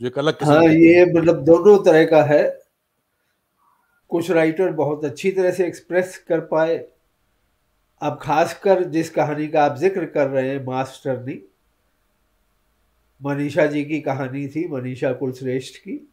जो 0.00 0.06
एक 0.06 0.18
अलग 0.18 0.42
हाँ 0.42 0.64
ये 0.64 1.04
मतलब 1.14 1.44
दोनों 1.44 1.78
तरह 1.84 2.04
का 2.04 2.22
है। 2.22 2.62
कुछ 4.08 4.30
राइटर 4.30 4.72
बहुत 4.72 5.04
अच्छी 5.04 5.30
तरह 5.30 5.50
से 5.50 5.66
एक्सप्रेस 5.66 6.16
कर 6.28 6.40
पाए। 6.40 6.76
अब 8.02 8.18
खासकर 8.22 8.82
जिस 8.84 9.10
कहानी 9.10 9.48
का 9.48 9.64
आप 9.64 9.76
ज़िक्र 9.76 10.04
कर 10.04 10.26
रहे 10.28 10.48
हैं 10.48 10.64
मास्टरनी 10.66 11.42
मनीषा 13.20 13.66
जी 13.66 13.84
की 13.84 14.00
कहानी 14.00 14.48
थी 14.48 14.68
मनीषा 14.68 15.12
कुलश्रेष्ठ 15.12 15.76
की। 15.76 16.08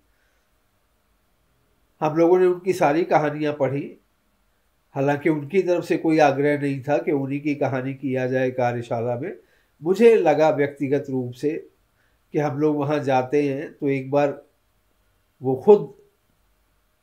हम 2.01 2.17
लोगों 2.17 2.39
ने 2.39 2.45
उनकी 2.45 2.73
सारी 2.73 3.03
कहानियाँ 3.03 3.53
पढ़ी। 3.53 3.97
हालाँकि 4.95 5.29
उनकी 5.29 5.61
तरफ़ 5.61 5.85
से 5.85 5.97
कोई 5.97 6.19
आग्रह 6.19 6.59
नहीं 6.61 6.81
था 6.81 6.97
कि 6.97 7.11
उन्हीं 7.11 7.39
की 7.41 7.55
कहानी 7.55 7.93
किया 7.93 8.27
जाए 8.27 8.51
कार्यशाला 8.51 9.15
में। 9.15 9.33
मुझे 9.81 10.15
लगा 10.15 10.49
व्यक्तिगत 10.49 11.05
रूप 11.09 11.33
से 11.33 11.68
कि 12.33 12.39
हम 12.39 12.59
लोग 12.59 12.77
वहाँ 12.77 12.99
जाते 12.99 13.43
हैं 13.43 13.71
तो 13.73 13.89
एक 13.89 14.09
बार 14.11 14.41
वो 15.41 15.55
खुद 15.55 15.93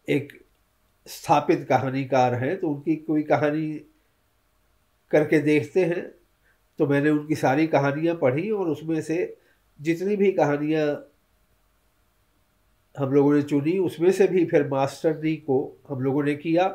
एक 0.08 0.32
स्थापित 1.06 1.66
कहानीकार 1.68 2.34
हैं 2.34 2.56
तो 2.60 2.68
उनकी 2.68 2.96
कोई 2.96 3.22
कहानी 3.22 3.68
करके 5.10 5.38
देखते 5.38 5.84
हैं। 5.84 6.04
तो 6.78 6.86
मैंने 6.86 7.10
उनकी 7.10 7.34
सारी 7.34 7.66
कहानियाँ 7.66 8.14
पढ़ी 8.14 8.50
और 8.50 8.68
उसमें 8.68 9.00
से 9.02 9.36
जितनी 9.80 10.16
भी 10.16 10.32
कहानियाँ 10.32 10.86
हम 12.94 13.12
लोगों 13.12 13.34
ने 13.34 13.42
चुनी, 13.42 13.78
उसमें 13.78 14.10
से 14.12 14.26
भी 14.26 14.44
फिर 14.46 14.66
मास्टर 14.68 15.12
डी 15.20 15.36
को 15.36 15.56
हम 15.88 16.00
लोगों 16.00 16.22
ने 16.24 16.34
किया, 16.34 16.68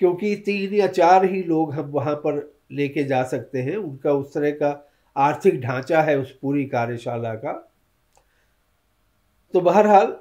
क्योंकि 0.00 0.34
तीन 0.36 0.74
या 0.74 0.86
चार 0.86 1.24
ही 1.24 1.42
लोग 1.42 1.72
हम 1.74 1.90
वहाँ 1.90 2.14
पर 2.16 2.36
लेके 2.72 3.04
जा 3.04 3.22
सकते 3.22 3.62
हैं। 3.62 3.76
उनका 3.76 4.12
उस 4.12 4.32
तरह 4.34 4.50
का 4.52 4.87
आर्थिक 5.18 5.60
ढांचा 5.60 6.02
है 6.02 6.18
उस 6.18 6.30
पूरी 6.38 6.64
कार्यशाला 6.66 7.34
का। 7.34 7.52
तो 9.54 9.60
बहरहाल, 9.60 10.16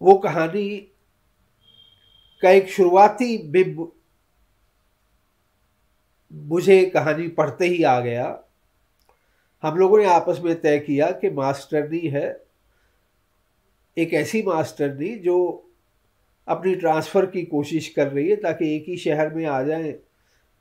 वो 0.00 0.14
कहानी 0.18 0.68
का 2.42 2.50
एक 2.50 2.68
शुरुआती 2.68 3.36
बिब 3.50 3.90
मुझे 6.32 6.84
कहानी 6.84 7.28
पढ़ते 7.28 7.66
ही 7.66 7.82
आ 7.82 7.98
गया। 8.00 8.38
हम 9.62 9.76
लोगों 9.78 9.98
ने 9.98 10.04
आपस 10.04 10.40
में 10.44 10.60
तय 10.60 10.78
किया 10.78 11.10
कि 11.10 11.30
मास्टरनी 11.30 12.08
है, 12.08 12.44
एक 13.96 14.14
ऐसी 14.14 14.42
मास्टरनी 14.42 15.14
जो 15.16 15.36
अपनी 16.48 16.74
ट्रांसफ़र 16.74 17.26
की 17.26 17.42
कोशिश 17.42 17.88
कर 17.88 18.08
रही 18.08 18.28
है 18.30 18.36
ताकि 18.36 18.74
एक 18.76 18.84
ही 18.88 18.96
शहर 18.96 19.34
में 19.34 19.44
आ 19.46 19.62
जाए 19.62 19.92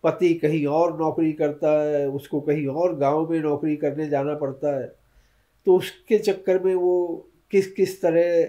पति 0.04 0.34
कहीं 0.34 0.66
और 0.68 0.97
नौकरी 0.99 1.32
करता 1.34 1.72
है, 1.84 2.08
उसको 2.10 2.41
कहीं 2.41 2.68
और 2.68 2.95
गाँव 2.97 3.30
में 3.32 3.39
नौकरी 3.39 3.76
करने 3.76 4.08
जाना 4.10 4.36
पड़ता 4.36 4.80
है 4.80 4.88
तो 5.68 5.76
उसके 5.78 6.18
चक्कर 6.18 6.64
में 6.64 6.74
वो 6.76 7.28
किस 7.52 7.72
किस 7.72 8.02
तरह 8.02 8.47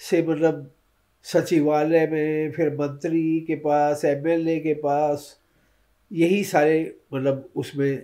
से 0.00 0.22
मतलब 0.22 0.70
सचिवालय 1.26 2.06
में, 2.06 2.50
फिर 2.52 2.74
मंत्री 2.74 3.40
के 3.40 3.56
पास 3.56 4.04
एमएलए 4.04 4.58
के 4.60 4.74
पास, 4.74 5.36
यही 6.10 6.42
सारे 6.44 6.94
मतलब 7.14 7.48
उसमें 7.56 8.02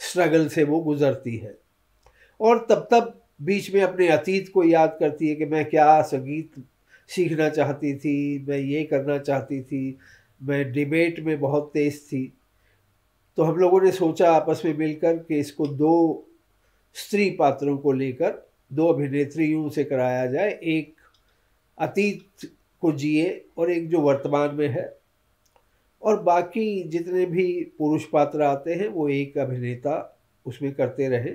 स्ट्रगल 0.00 0.46
से 0.48 0.64
वो 0.64 0.80
गुज़रती 0.80 1.36
है। 1.36 1.54
और 2.40 2.66
तब 2.70 2.86
तब 2.92 3.20
बीच 3.42 3.74
में 3.74 3.82
अपने 3.82 4.08
अतीत 4.08 4.50
को 4.54 4.64
याद 4.64 4.96
करती 5.00 5.28
है 5.28 5.34
कि 5.34 5.46
मैं 5.46 5.64
क्या 5.64 6.00
संगीत 6.02 6.62
सीखना 7.10 7.48
चाहती 7.48 7.94
थी, 7.96 8.44
मैं 8.48 8.58
ये 8.58 8.82
करना 8.84 9.18
चाहती 9.18 9.60
थी 9.62 9.98
मैं 10.42 10.72
डिबेट 10.72 11.20
में 11.20 11.40
बहुत 11.40 11.70
तेज़ 11.74 12.00
थी। 12.00 12.32
तो 13.36 13.42
हम 13.42 13.56
लोगों 13.56 13.80
ने 13.80 13.92
सोचा 13.92 14.32
आपस 14.32 14.62
में 14.64 14.76
मिलकर 14.76 15.16
कि 15.16 15.38
इसको 15.38 15.66
दो 15.66 16.26
स्त्री 16.94 17.30
पात्रों 17.30 17.78
को 17.78 17.92
लेकर, 17.92 18.50
दो 18.72 18.88
अभिनेत्रियों 18.88 19.68
से 19.68 19.84
कराया 19.84 20.26
जाए। 20.26 20.60
एक 20.62 20.94
अतीत 21.78 22.52
को 22.80 22.92
जिए 22.92 23.44
और 23.58 23.70
एक 23.70 23.88
जो 23.88 24.00
वर्तमान 24.00 24.54
में 24.54 24.68
है। 24.68 24.98
और 26.02 26.22
बाकी 26.22 26.82
जितने 26.82 27.26
भी 27.26 27.72
पुरुष 27.78 28.04
पात्र 28.04 28.42
आते 28.42 28.74
हैं, 28.74 28.88
वो 28.88 29.08
एक 29.08 29.38
अभिनेता 29.38 30.20
उसमें 30.46 30.72
करते 30.72 31.08
रहे। 31.08 31.30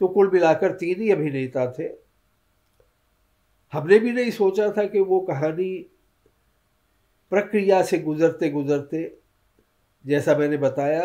तो 0.00 0.08
कुल 0.08 0.30
मिलाकर 0.32 0.72
तीन 0.72 1.00
ही 1.00 1.10
अभिनेता 1.10 1.74
थे। 1.78 1.88
हमने 3.72 3.98
भी 3.98 4.12
नहीं 4.12 4.30
सोचा 4.30 4.72
था 4.72 4.86
कि 4.86 5.00
वो 5.00 5.20
कहानी 5.20 5.90
प्रक्रिया 7.32 7.82
से 7.82 7.98
गुज़रते 7.98 8.50
गुज़रते, 8.50 9.18
जैसा 10.04 10.36
मैंने 10.36 10.56
बताया, 10.56 11.04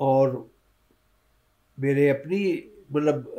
और 0.00 0.50
मेरे 1.78 2.08
अपनी 2.08 2.72
मतलब 2.92 3.34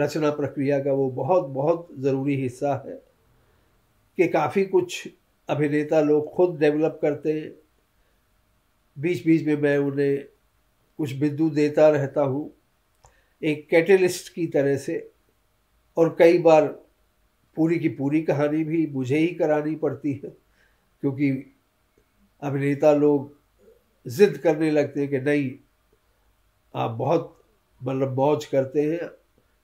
रचना 0.00 0.30
प्रक्रिया 0.30 0.78
का 0.78 0.92
वो 0.92 1.08
बहुत 1.10 1.46
बहुत 1.48 1.88
ज़रूरी 1.98 2.36
हिस्सा 2.36 2.74
है 2.86 2.94
कि 4.18 4.28
काफ़ी 4.28 4.64
कुछ 4.64 5.08
अभिनेता 5.48 6.00
लोग 6.00 6.32
खुद 6.34 6.58
डेवलप 6.58 6.98
करते 7.02 7.32
हैं। 7.32 7.50
बीच 8.96 9.24
बीच 9.26 9.46
में 9.46 9.56
मैं 9.56 9.76
उन्हें 9.78 10.24
कुछ 10.98 11.12
बिंदु 11.12 11.48
देता 11.50 11.88
रहता 11.88 12.22
हूँ, 12.22 12.50
एक 13.42 13.68
कैटलिस्ट 13.70 14.32
की 14.34 14.46
तरह 14.46 14.76
से, 14.76 14.98
और 15.96 16.14
कई 16.18 16.38
बार 16.38 16.66
पूरी 17.56 17.78
की 17.78 17.88
पूरी 17.90 18.22
कहानी 18.22 18.62
भी 18.64 18.86
मुझे 18.86 19.18
ही 19.18 19.26
करानी 19.34 19.74
पड़ती 19.76 20.12
है। 20.14 20.36
क्योंकि 21.02 21.30
अभिनेता 22.42 22.92
लोग 22.92 23.30
ज़िद 24.06 24.36
करने 24.36 24.70
लगते 24.70 25.00
हैं 25.00 25.08
कि 25.10 25.18
नहीं, 25.20 25.50
आप 26.74 26.90
बहुत 26.90 27.36
मतलब 27.80 28.16
मौज 28.16 28.44
करते 28.44 28.82
हैं, 28.82 29.10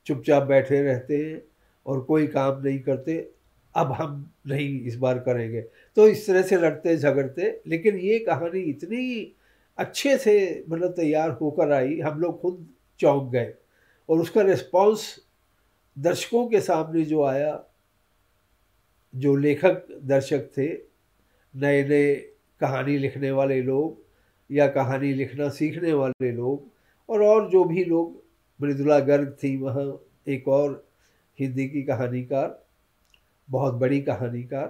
चुपचाप 0.06 0.42
बैठे 0.42 0.82
रहते 0.82 1.16
हैं 1.16 1.42
और 1.86 2.00
कोई 2.00 2.26
काम 2.26 2.62
नहीं 2.62 2.78
करते, 2.80 3.16
अब 3.74 3.92
हम 3.92 4.30
नहीं 4.46 4.80
इस 4.80 4.96
बार 4.96 5.18
करेंगे। 5.18 5.60
तो 5.96 6.08
इस 6.08 6.26
तरह 6.26 6.42
से 6.42 6.56
लड़ते, 6.56 6.96
झगड़ते, 6.96 7.60
लेकिन 7.66 7.96
ये 7.96 8.18
कहानी 8.18 8.60
इतनी 8.60 9.34
अच्छे 9.78 10.16
से 10.18 10.64
मतलब 10.68 10.92
तैयार 10.92 11.30
होकर 11.30 11.72
आई, 11.72 11.98
हम 12.00 12.20
लोग 12.20 12.40
खुद 12.40 12.66
चौंक 13.00 13.30
गए 13.32 13.54
और 14.08 14.20
उसका 14.20 14.42
रिस्पॉन्स 14.42 15.14
दर्शकों 15.96 16.46
के 16.48 16.60
सामने 16.60 17.04
जो 17.04 17.22
आया, 17.24 17.64
जो 19.14 19.36
लेखक, 19.36 19.86
दर्शक 20.02 20.50
थे 20.56 20.87
नए 21.56 21.84
नए 21.84 22.14
कहानी 22.60 22.98
लिखने 22.98 23.30
वाले 23.30 23.62
लोग 23.62 24.02
या 24.50 24.68
कहानी 24.68 25.12
लिखना 25.12 25.48
सीखने 25.48 25.92
वाले 25.92 26.32
लोग 26.32 26.70
और 27.08 27.22
और 27.22 27.50
जो 27.50 27.64
भी 27.64 27.84
लोग, 27.84 28.24
मृदुला 28.62 29.00
गर्ग 29.00 29.36
थी 29.42 29.56
वहाँ 29.56 30.00
एक 30.28 30.48
और 30.48 30.88
हिंदी 31.40 31.68
की 31.68 31.82
कहानीकार, 31.82 32.64
बहुत 33.50 33.74
बड़ी 33.74 34.00
कहानीकार। 34.00 34.66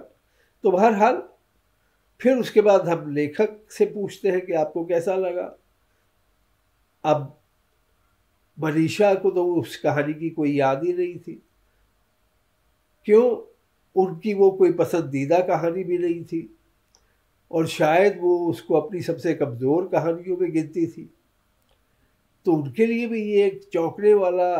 तो 0.63 0.71
बहरहाल, 0.71 1.23
फिर 2.21 2.37
उसके 2.37 2.61
बाद 2.61 2.89
हम 2.89 3.13
लेखक 3.13 3.71
से 3.71 3.85
पूछते 3.85 4.29
हैं 4.29 4.45
कि 4.45 4.53
आपको 4.53 4.85
कैसा 4.85 5.15
लगा? 5.15 5.57
अब 7.03 7.41
मनीषा 8.59 9.13
को 9.15 9.31
तो 9.31 9.55
उस 9.55 9.77
कहानी 9.77 10.13
की 10.13 10.29
कोई 10.29 10.51
याद 10.51 10.83
ही 10.83 10.93
नहीं 10.93 11.19
थी। 11.19 11.43
क्यों? 13.05 13.55
उनकी 13.95 14.33
वो 14.33 14.51
कोई 14.51 14.71
पसंदीदा 14.71 15.39
कहानी 15.39 15.83
भी 15.83 15.97
नहीं 15.97 16.23
थी। 16.23 16.58
और 17.51 17.67
शायद 17.67 18.17
वो 18.21 18.37
उसको 18.49 18.75
अपनी 18.75 19.01
सबसे 19.01 19.33
कमज़ोर 19.33 19.87
कहानियों 19.87 20.37
में 20.37 20.51
गिनती 20.51 20.85
थी। 20.87 21.09
तो 22.45 22.53
उनके 22.53 22.85
लिए 22.85 23.07
भी 23.07 23.21
ये 23.23 23.45
एक 23.45 23.61
चौंकने 23.73 24.13
वाला 24.13 24.53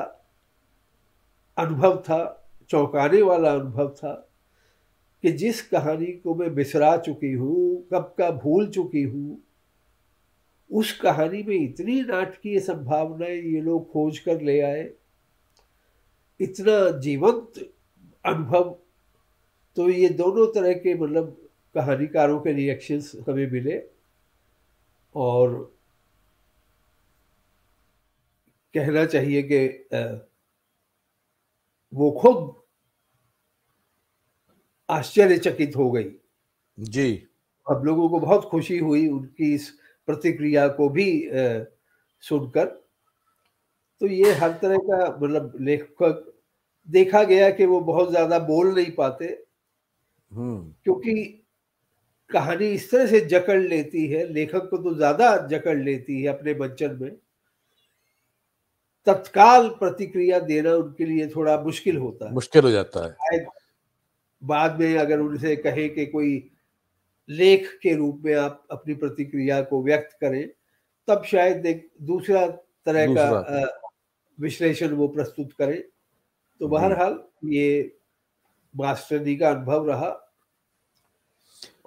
अनुभव 1.57 1.97
था, 1.99 2.47
चौंकाने 2.69 3.21
वाला 3.21 3.51
अनुभव 3.53 3.89
था 3.97 4.13
कि 5.23 5.31
जिस 5.31 5.61
कहानी 5.61 6.05
को 6.05 6.35
मैं 6.35 6.53
बिसरा 6.55 6.95
चुकी 6.97 7.31
हूँ, 7.31 7.87
कब 7.93 8.13
का 8.17 8.29
भूल 8.33 8.67
चुकी 8.69 9.03
हूँ, 9.03 9.41
उस 10.69 10.91
कहानी 10.99 11.43
में 11.43 11.55
इतनी 11.55 12.01
नाटकीय 12.01 12.59
संभावनाएँ 12.59 13.41
ये 13.43 13.61
लोग 13.61 13.91
खोज 13.91 14.19
कर 14.19 14.41
ले 14.41 14.59
आए, 14.61 14.89
इतना 16.39 16.99
जीवंत 16.99 17.59
अनुभव 18.25 18.75
तो 19.77 19.89
ये 19.89 20.09
दोनों 20.11 20.45
तरह 20.53 20.73
के 20.73 20.93
मतलब 20.95 21.49
कहानीकारों 21.80 22.39
के 22.39 22.53
रिएक्शंस 22.53 23.11
हमें 23.30 23.49
मिले 23.51 23.77
और 25.15 25.71
कहना 28.75 29.05
चाहिए 29.05 29.41
कि 29.43 29.59
वो 31.93 32.09
खुद 32.11 32.38
आश्चर्यचकित 34.89 35.75
हो 35.75 35.91
गई। 35.91 36.09
जी। 36.77 37.11
अब 37.67 37.86
लोगों 37.86 38.09
को 38.09 38.19
बहुत 38.19 38.45
खुशी 38.45 38.77
हुई 38.77 39.07
उनकी 39.07 39.53
इस 39.55 39.69
प्रतिक्रिया 40.07 40.67
को 40.67 40.89
भी 40.89 41.07
सुनकर। 42.23 42.65
तो 44.01 44.07
ये 44.07 44.34
हर 44.34 44.51
तरह 44.51 44.77
का 44.77 45.07
मतलब 45.17 45.53
लेखक 45.61 46.25
देखा 46.88 47.23
गया 47.23 47.49
कि 47.49 47.65
वो 47.65 47.80
बहुत 47.82 48.09
ज़्यादा 48.09 48.39
बोल 48.39 48.73
नहीं 48.75 48.91
पाते। 48.91 49.25
हम्म। 50.32 50.73
क्योंकि 50.84 51.38
कहानी 52.32 52.67
इस 52.67 52.91
तरह 52.91 53.07
से 53.07 53.19
जकड़ 53.21 53.59
लेती 53.61 54.07
है 54.07 54.27
लेखक 54.34 54.69
को 54.69 54.77
तो 54.77 54.93
ज़्यादा 54.95 55.36
जकड़ 55.47 55.77
लेती 55.77 56.21
है 56.21 56.27
अपने 56.27 56.53
मंचन 56.53 56.97
में। 57.01 57.11
तत्काल 59.07 59.69
प्रतिक्रिया 59.69 60.39
देना 60.39 60.73
उनके 60.73 61.05
लिए 61.05 61.27
थोड़ा 61.27 61.61
मुश्किल 61.61 61.97
होता 61.97 62.25
है। 62.25 62.34
मुश्किल 62.34 62.63
हो 62.63 62.71
जाता 62.71 63.05
है। 63.05 63.45
बाद 64.41 64.80
में 64.80 64.97
अगर 64.97 65.19
उनसे 65.19 65.55
कहे 65.55 65.89
कि 65.89 66.05
कोई 66.05 66.51
लेख 67.30 67.80
के 67.84 67.95
रूप 67.95 68.21
में 68.25 68.34
आप 68.36 68.63
अपनी 68.71 68.93
प्रतिक्रिया 68.93 69.61
को 69.61 69.84
व्यक्त 69.84 70.17
करें 70.21 70.47
तब 71.07 71.23
शायद 71.23 71.65
एक 71.65 71.89
दूसरा 72.01 72.45
तरह 72.47 73.05
का 73.15 73.25
दूसरा। 73.25 73.59
अ, 73.61 73.80
विश्लेषण 74.39 74.93
वो 74.93 75.07
प्रस्तुत 75.07 75.53
करें। 75.53 75.82
तो 76.61 76.67
बहरहाल 76.67 77.19
ये 77.45 77.97
मास्टरनी 78.75 79.36
का 79.36 79.49
अनुभव 79.49 79.89
रहा। 79.89 80.09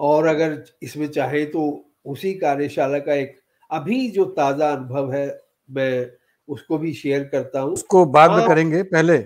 और 0.03 0.27
अगर 0.27 0.63
इसमें 0.83 1.07
चाहे 1.09 1.45
तो 1.47 1.63
उसी 2.07 2.33
कार्यशाला 2.35 2.99
का 2.99 3.15
एक 3.15 3.37
अभी 3.71 4.09
जो 4.11 4.25
ताज़ा 4.33 4.71
अनुभव 4.73 5.13
है 5.13 5.27
मैं 5.69 6.11
उसको 6.49 6.79
भी 6.79 6.93
शेयर 6.95 7.25
करता 7.25 7.61
हूँ। 7.61 7.73
उसको 7.73 8.05
बाद 8.07 8.31
में। 8.31 8.47
करेंगे 8.49 8.83
पहले। 8.85 9.19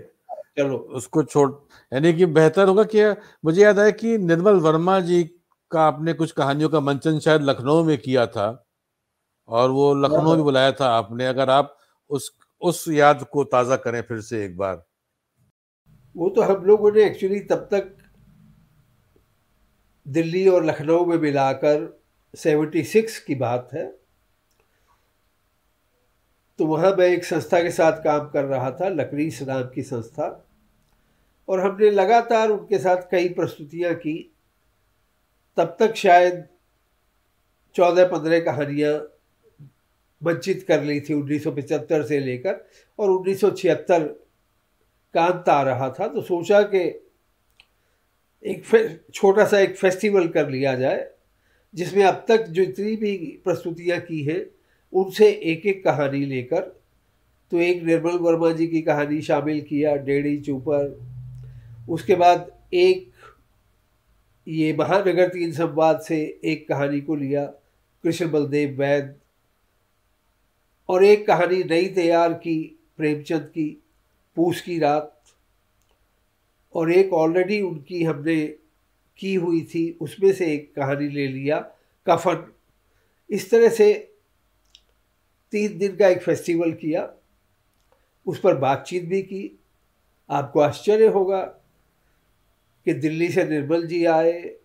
चलो। 0.59 0.77
उसको 0.97 1.23
छोड़ 1.23 1.51
यानी 1.93 2.13
कि 2.13 2.27
बेहतर 2.27 2.69
होगा 2.69 2.85
कि 2.85 3.05
मुझे 3.45 3.63
याद 3.63 3.79
है 3.79 3.91
कि 3.93 4.17
निर्मल 4.19 4.61
वर्मा 4.61 4.99
जी 5.01 5.23
का 5.71 5.83
आपने 5.83 6.13
कुछ 6.13 6.33
कहानियों 6.33 6.69
का 6.69 6.81
मंचन 6.81 7.19
शायद 7.19 7.43
लखनऊ 7.43 7.83
में 7.85 7.97
किया 7.99 8.27
था 8.27 8.47
और 9.49 9.71
वो 9.71 9.93
लखनऊ 9.97 10.35
में 10.35 10.43
बुलाया 10.45 10.73
था 10.73 10.89
आपने। 10.89 11.27
अगर 11.27 11.51
आप 11.51 11.77
उस 12.11 12.31
उस 12.63 12.85
याद 12.89 13.27
को 13.33 13.45
ताज़ा 13.47 13.77
करें 13.77 14.01
फिर 14.03 14.21
से 14.21 14.45
एक 14.45 14.57
बार। 14.57 14.85
वो 16.17 16.29
तो 16.29 16.43
हम 16.43 16.65
लोगों 16.65 16.93
ने 16.93 17.05
एक्चुअली 17.05 17.41
तब 17.41 17.69
तक 17.73 17.97
दिल्ली 20.07 20.47
और 20.49 20.65
लखनऊ 20.65 21.05
में 21.07 21.17
मिलाकर 21.19 22.03
76 22.35 23.19
की 23.19 23.35
बात 23.35 23.71
है 23.75 23.85
तो 26.59 26.67
वहाँ 26.67 26.95
मैं 26.97 27.07
एक 27.07 27.25
संस्था 27.25 27.63
के 27.63 27.71
साथ 27.71 28.03
काम 28.05 28.29
कर 28.29 28.45
रहा 28.45 28.71
था 28.71 28.89
लकड़ीस 28.89 29.43
नाम 29.43 29.63
की 29.75 29.83
संस्था, 29.83 30.47
और 31.49 31.61
हमने 31.61 31.91
लगातार 31.91 32.51
उनके 32.51 32.79
साथ 32.79 33.03
कई 33.11 33.29
प्रस्तुतियाँ 33.29 33.95
की। 33.95 34.15
तब 35.57 35.77
तक 35.81 35.95
शायद 35.95 36.43
चौदह 37.77 38.07
पंद्रह 38.09 38.41
कहानियाँ 38.41 38.95
वंचित 40.23 40.65
कर 40.69 40.83
ली 40.83 41.01
थी 41.01 41.15
1975 41.15 42.03
से 42.03 42.21
लेकर, 42.21 42.65
और 42.99 43.11
1976 43.11 44.09
का 45.15 45.27
अंत 45.27 45.49
आ 45.49 45.63
रहा 45.63 45.91
था 45.91 46.09
तो 46.09 46.23
सोचा 46.23 46.63
कि 46.63 47.06
एक 48.43 49.01
छोटा 49.15 49.45
सा 49.45 49.59
एक 49.59 49.77
फेस्टिवल 49.77 50.29
कर 50.29 50.51
लिया 50.51 50.75
जाए, 50.77 51.07
जिसमें 51.75 52.05
अब 52.05 52.25
तक 52.29 52.47
जितनी 52.49 52.97
भी 52.97 53.17
प्रस्तुतियाँ 53.45 53.99
की 54.01 54.23
हैं, 54.25 54.45
उनसे 54.93 55.29
एक 55.31 55.67
एक 55.67 55.83
कहानी 55.85 56.25
लेकर 56.25 56.61
तो 57.53 57.61
एक 57.61 57.83
निर्मल 57.83 58.17
वर्मा 58.19 58.51
जी 58.53 58.67
की 58.67 58.81
कहानी 58.83 59.21
शामिल 59.23 59.61
किया, 59.61 59.95
डेढ़ी 59.97 60.39
चूपर, 60.41 60.99
उसके 61.89 62.15
बाद 62.15 62.51
एक 62.75 63.13
ये 64.47 64.73
महानगर 64.73 65.29
तीन 65.29 65.53
संवाद 65.53 66.01
से 66.01 66.19
एक 66.45 66.67
कहानी 66.69 67.01
को 67.01 67.15
लिया, 67.15 67.45
कृष्ण 68.05 68.31
बलदेव 68.31 68.77
वैद 68.81 69.15
और 70.89 71.05
एक 71.05 71.27
कहानी 71.27 71.63
नई 71.65 71.89
तैयार 71.89 72.33
की, 72.33 72.59
प्रेमचंद 72.97 73.47
की, 73.49 73.69
पूस 74.37 74.61
की 74.61 74.79
रात 74.79 75.13
और 76.77 76.93
एक 76.93 77.13
ऑलरेडी 77.13 77.61
उनकी 77.61 78.05
हमने 78.05 78.55
की 79.19 79.35
हुई 79.35 79.63
थी, 79.65 79.99
उसमें 80.01 80.33
से 80.33 80.55
एक 80.55 80.75
कहानी 80.77 81.09
ले 81.09 81.29
लिया, 81.29 81.61
कफन। 82.07 82.53
इस 83.31 83.51
तरह 83.51 83.69
से 83.69 84.13
तीन 85.53 85.79
दिन 85.79 85.97
का 85.97 86.09
एक 86.09 86.23
फेस्टिवल 86.23 86.73
किया, 86.73 87.15
उस 88.27 88.41
पर 88.41 88.57
बातचीत 88.57 89.05
भी 89.05 89.23
की। 89.23 89.59
आपको 90.31 90.61
आश्चर्य 90.61 91.07
होगा 91.07 91.43
कि 92.85 92.95
दिल्ली 92.95 93.29
से 93.29 93.45
निर्मल 93.45 93.87
जी 93.87 94.05
आए, 94.05 94.57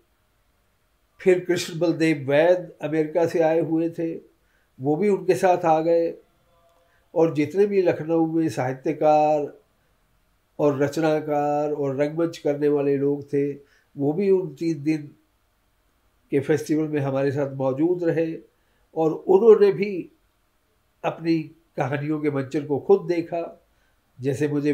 फिर 1.20 1.44
कृष्ण 1.44 1.78
बलदेव 1.78 2.30
वैद 2.30 2.72
अमेरिका 2.82 3.26
से 3.26 3.40
आए 3.40 3.60
हुए 3.60 3.90
थे, 3.90 4.14
वो 4.80 4.96
भी 4.96 5.08
उनके 5.08 5.34
साथ 5.34 5.64
आ 5.64 5.80
गए। 5.80 6.14
और 7.14 7.34
जितने 7.34 7.66
भी 7.66 7.82
लखनऊ 7.82 8.26
में 8.26 8.48
साहित्यकार 8.48 9.61
और 10.58 10.78
रचनाकार 10.82 11.72
और 11.72 11.96
रंगमंच 11.96 12.38
करने 12.38 12.68
वाले 12.68 12.96
लोग 12.96 13.24
थे, 13.32 13.52
वो 13.96 14.12
भी 14.12 14.30
उन 14.30 14.54
तीन 14.54 14.82
दिन 14.82 15.10
के 16.30 16.40
फेस्टिवल 16.40 16.88
में 16.88 17.00
हमारे 17.00 17.32
साथ 17.32 17.54
मौजूद 17.54 18.04
रहे 18.04 18.34
और 18.96 19.12
उन्होंने 19.12 19.72
भी 19.72 20.10
अपनी 21.04 21.38
कहानियों 21.76 22.20
के 22.20 22.30
मंचन 22.30 22.64
को 22.66 22.78
खुद 22.78 23.00
देखा। 23.00 23.64
जैसे 24.20 24.48
मुझे 24.48 24.72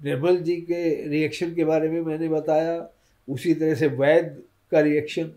निर्मल 0.00 0.36
जी 0.36 0.56
के 0.56 1.08
रिएक्शन 1.08 1.54
के 1.54 1.64
बारे 1.64 1.88
में 1.88 2.00
मैंने 2.00 2.28
बताया, 2.28 2.90
उसी 3.28 3.54
तरह 3.54 3.74
से 3.74 3.86
वैद 3.86 4.42
का 4.72 4.80
रिएक्शन 4.80 5.30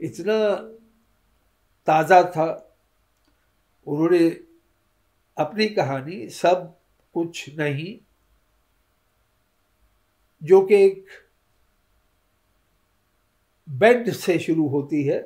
इतना 0.00 0.54
ताज़ा 1.86 2.22
था। 2.22 2.76
उन्होंने 3.86 4.28
अपनी 5.36 5.68
कहानी 5.68 6.28
सब 6.28 6.74
कुछ 7.14 7.58
नहीं 7.58 7.98
जो 10.42 10.60
कि 10.60 10.74
एक 10.74 11.06
बेड 13.68 14.10
से 14.10 14.38
शुरू 14.38 14.66
होती 14.68 15.02
है, 15.04 15.18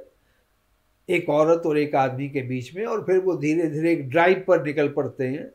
एक 1.09 1.29
औरत 1.29 1.67
और 1.67 1.79
एक 1.79 1.95
आदमी 1.95 2.29
के 2.31 2.43
बीच 2.43 2.75
में, 2.75 2.85
और 2.87 3.03
फिर 3.05 3.19
वो 3.19 3.37
धीरे 3.37 3.67
धीरे 3.71 3.93
एक 3.93 4.09
ड्राइव 4.11 4.45
पर 4.49 4.65
निकल 4.65 4.89
पड़ते 4.89 5.29
हैं, 5.29 5.51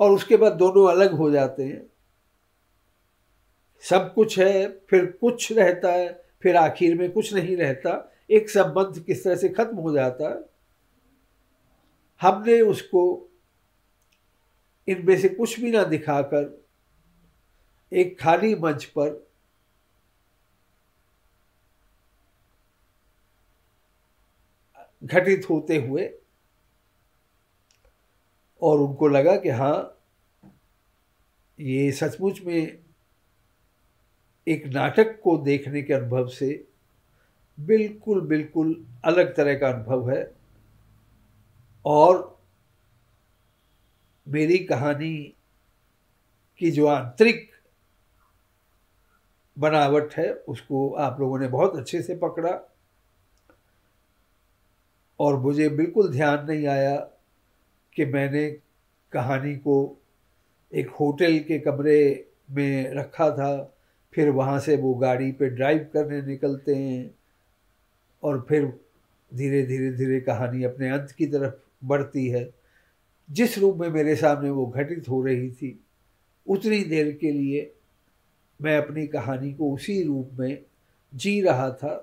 और 0.00 0.10
उसके 0.10 0.36
बाद 0.36 0.52
दोनों 0.52 0.88
अलग 0.90 1.12
हो 1.12 1.30
जाते 1.30 1.64
हैं। 1.64 1.86
सब 3.84 4.12
कुछ 4.14 4.38
है, 4.38 4.68
फिर 4.90 5.06
कुछ 5.20 5.52
रहता 5.52 5.92
है, 5.92 6.08
फिर 6.42 6.56
आखिर 6.56 6.98
में 6.98 7.10
कुछ 7.10 7.34
नहीं 7.34 7.56
रहता। 7.56 8.12
एक 8.30 8.50
संबंध 8.50 8.98
किस 9.04 9.24
तरह 9.24 9.36
से 9.36 9.48
खत्म 9.48 9.76
हो 9.76 9.92
जाता 9.92 10.28
है, 10.28 10.44
हमने 12.20 12.60
उसको 12.60 13.02
इनमें 14.88 15.16
से 15.16 15.28
कुछ 15.28 15.60
भी 15.60 15.70
ना 15.70 15.84
दिखाकर 15.84 16.44
एक 17.92 18.20
खाली 18.20 18.54
मंच 18.54 18.84
पर 18.84 19.28
घटित 25.04 25.46
होते 25.50 25.76
हुए 25.76 26.10
और 28.62 28.78
उनको 28.80 29.08
लगा 29.08 29.36
कि 29.36 29.48
हाँ 29.48 29.94
ये 31.60 31.92
सचमुच 31.92 32.40
में 32.40 32.78
एक 34.46 34.66
नाटक 34.66 35.20
को 35.24 35.38
देखने 35.38 35.82
के 35.82 35.92
अनुभव 35.94 36.28
से 36.28 36.68
बिल्कुल 37.58 38.20
बिल्कुल 38.20 38.86
अलग 39.04 39.34
तरह 39.36 39.58
का 39.58 39.68
अनुभव 39.68 40.10
है। 40.10 40.34
और 41.84 42.38
मेरी 44.26 44.58
कहानी 44.58 45.34
की 46.58 46.70
जो 46.70 46.86
आंतरिक 46.86 47.50
बनावट 49.58 50.14
है, 50.14 50.32
उसको 50.32 50.90
आप 50.90 51.20
लोगों 51.20 51.38
ने 51.38 51.48
बहुत 51.48 51.76
अच्छे 51.76 52.02
से 52.02 52.16
पकड़ा। 52.16 52.74
और 55.20 55.36
मुझे 55.36 55.68
बिल्कुल 55.68 56.12
ध्यान 56.12 56.46
नहीं 56.46 56.66
आया 56.66 56.96
कि 57.94 58.04
मैंने 58.04 58.50
कहानी 59.12 59.56
को 59.56 59.96
एक 60.74 60.90
होटल 60.90 61.38
के 61.38 61.58
कमरे 61.58 62.28
में 62.50 62.94
रखा 62.94 63.30
था, 63.30 63.74
फिर 64.12 64.30
वहाँ 64.30 64.60
से 64.60 64.76
वो 64.76 64.94
गाड़ी 64.94 65.32
पे 65.32 65.48
ड्राइव 65.48 65.88
करने 65.92 66.22
निकलते 66.22 66.74
हैं 66.74 67.14
और 68.22 68.46
फिर 68.48 68.80
धीरे 69.34 69.62
धीरे 69.62 69.92
धीरे 69.92 70.20
कहानी 70.20 70.64
अपने 70.64 70.90
अंत 70.90 71.10
की 71.10 71.26
तरफ़ 71.26 71.54
बढ़ती 71.84 72.28
है। 72.28 72.54
जिस 73.30 73.58
रूप 73.58 73.76
में 73.76 73.88
मेरे 73.88 74.16
सामने 74.16 74.50
वो 74.50 74.66
घटित 74.66 75.08
हो 75.08 75.22
रही 75.22 75.50
थी, 75.50 75.84
उतनी 76.46 76.84
देर 76.84 77.12
के 77.20 77.30
लिए 77.30 77.74
मैं 78.60 78.76
अपनी 78.78 79.06
कहानी 79.06 79.52
को 79.52 79.72
उसी 79.74 80.02
रूप 80.02 80.30
में 80.32 80.58
जी 81.12 81.40
रहा 81.42 81.70
था। 81.72 81.94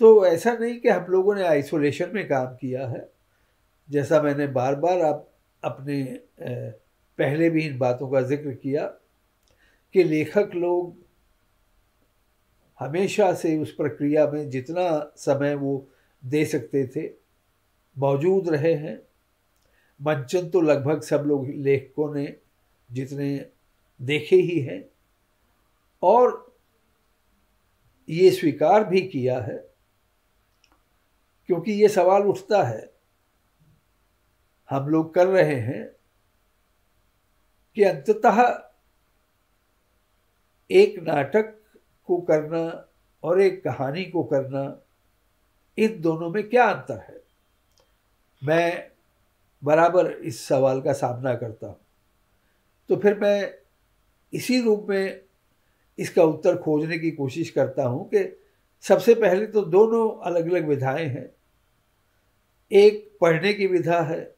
तो 0.00 0.26
ऐसा 0.26 0.52
नहीं 0.52 0.78
कि 0.80 0.88
हम 0.88 1.06
लोगों 1.10 1.34
ने 1.34 1.44
आइसोलेशन 1.44 2.10
में 2.14 2.26
काम 2.28 2.54
किया 2.56 2.86
है। 2.88 3.08
जैसा 3.88 4.20
मैंने 4.22 4.46
बार 4.46 4.74
बार 4.74 5.00
आप 5.02 5.28
अपने 5.62 6.02
पहले 6.40 7.50
भी 7.50 7.62
इन 7.62 7.78
बातों 7.78 8.08
का 8.10 8.20
ज़िक्र 8.22 8.52
किया 8.52 8.86
कि 9.94 10.04
लेखक 10.04 10.50
लोग 10.54 10.94
हमेशा 12.80 13.32
से 13.34 13.56
उस 13.58 13.74
प्रक्रिया 13.74 14.26
में 14.26 14.48
जितना 14.50 15.12
समय 15.16 15.54
वो 15.54 15.86
दे 16.22 16.44
सकते 16.44 16.86
थे, 16.86 17.08
मौजूद 17.96 18.48
रहे 18.48 18.72
हैं। 18.74 18.98
मंचन 20.00 20.48
तो 20.48 20.60
लगभग 20.60 21.02
सब 21.02 21.24
लोग 21.26 21.48
लेखकों 21.56 22.14
ने 22.14 22.34
जितने 22.88 23.46
देखे 24.00 24.36
ही 24.36 24.58
हैं। 24.60 24.82
और 26.04 26.56
ये 28.08 28.30
स्वीकार 28.30 28.84
भी 28.84 29.00
किया 29.00 29.38
है, 29.40 29.56
क्योंकि 31.48 31.72
ये 31.72 31.88
सवाल 31.88 32.22
उठता 32.22 32.62
है, 32.62 32.92
हम 34.70 34.88
लोग 34.88 35.14
कर 35.14 35.26
रहे 35.26 35.54
हैं 35.54 35.84
कि 37.76 37.82
अंततः 37.82 38.42
एक 40.70 40.98
नाटक 40.98 41.54
को 42.08 42.16
करना 42.20 42.88
और 43.22 43.40
एक 43.40 43.62
कहानी 43.64 44.04
को 44.04 44.22
करना, 44.24 44.80
इन 45.78 46.00
दोनों 46.00 46.30
में 46.30 46.48
क्या 46.48 46.64
अंतर 46.64 46.98
है? 46.98 47.22
मैं 48.42 48.90
बराबर 49.62 50.10
इस 50.12 50.46
सवाल 50.46 50.80
का 50.82 50.92
सामना 50.92 51.34
करता 51.34 51.66
हूँ। 51.66 51.80
तो 52.90 52.96
फिर 52.96 53.18
मैं 53.18 53.54
इसी 54.32 54.60
रूप 54.62 54.86
में 54.88 55.23
इसका 55.98 56.22
उत्तर 56.22 56.56
खोजने 56.56 56.98
की 56.98 57.10
कोशिश 57.10 57.50
करता 57.50 57.84
हूँ 57.84 58.08
कि 58.08 58.24
सबसे 58.84 59.14
पहले 59.14 59.46
तो 59.46 59.62
दोनों 59.62 60.08
अलग 60.24 60.50
अलग 60.50 60.68
विधाएँ 60.68 61.06
हैं। 61.06 61.30
एक 62.70 63.18
पढ़ने 63.20 63.52
की 63.54 63.66
विधा 63.66 64.00
है, 64.02 64.34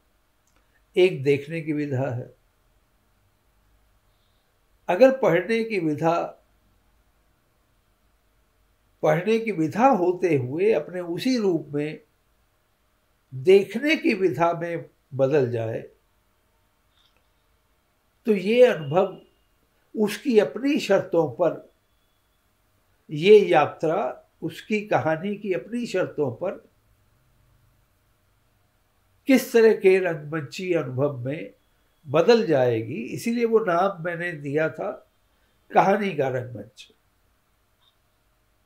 एक 0.95 1.23
देखने 1.23 1.61
की 1.61 1.73
विधा 1.73 2.09
है। 2.09 2.33
अगर 4.89 5.17
पढ़ने 5.17 5.63
की 5.63 5.79
विधा, 5.79 6.43
पढ़ने 9.03 9.39
की 9.39 9.51
विधा 9.51 9.87
होते 9.87 10.35
हुए 10.35 10.71
अपने 10.71 10.99
उसी 10.99 11.37
रूप 11.37 11.67
में 11.73 11.99
देखने 13.33 13.95
की 13.95 14.13
विधा 14.13 14.53
में 14.53 14.85
बदल 15.13 15.51
जाए 15.51 15.79
तो 18.27 18.33
ये 18.33 18.65
अनुभव 18.65 19.21
उसकी 19.97 20.39
अपनी 20.39 20.79
शर्तों 20.79 21.31
पर 21.31 21.73
ये 23.09 23.39
यात्रा, 23.39 24.29
उसकी 24.41 24.81
कहानी 24.81 25.35
की 25.35 25.53
अपनी 25.53 25.85
शर्तों 25.85 26.31
पर 26.31 26.69
किस 29.27 29.53
तरह 29.53 29.73
के 29.73 29.99
रंगमंची 29.99 30.73
अनुभव 30.73 31.17
में 31.17 31.53
बदल 32.09 32.47
जाएगी, 32.47 32.95
इसीलिए 32.95 33.45
वो 33.45 33.59
नाम 33.59 34.03
मैंने 34.03 34.31
दिया 34.31 34.69
था 34.69 35.09
कहानी 35.71 36.15
का 36.15 36.27
रंगमंच। 36.27 36.93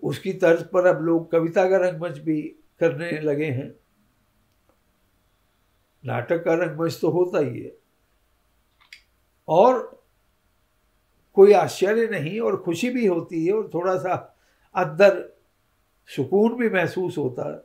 उसकी 0.04 0.34
तर्ज 0.34 0.64
पर 0.64 0.86
अब 0.86 1.02
लोग 1.02 1.32
कविता 1.32 1.70
का 1.70 1.78
रंगमंच 1.78 2.18
भी 2.18 2.42
करने 2.80 3.12
लगे 3.12 3.46
हैं। 3.46 3.74
नाटक 6.06 6.44
का 6.44 6.54
रंगमंच 6.54 7.00
तो 7.02 7.10
होता 7.10 7.40
ही 7.40 7.62
है। 7.62 7.72
और 9.48 10.01
कोई 11.34 11.54
आश्चर्य 11.54 12.08
नहीं 12.08 12.40
और 12.40 12.58
खुशी 12.58 12.90
भी 12.90 13.06
होती 13.06 13.46
है 13.46 13.54
और 13.54 13.72
थोड़ा 13.74 13.98
सा 13.98 14.38
अंदर 14.76 15.38
सुकून 16.16 16.56
भी 16.56 16.70
महसूस 16.70 17.18
होता 17.18 17.52
है 17.52 17.64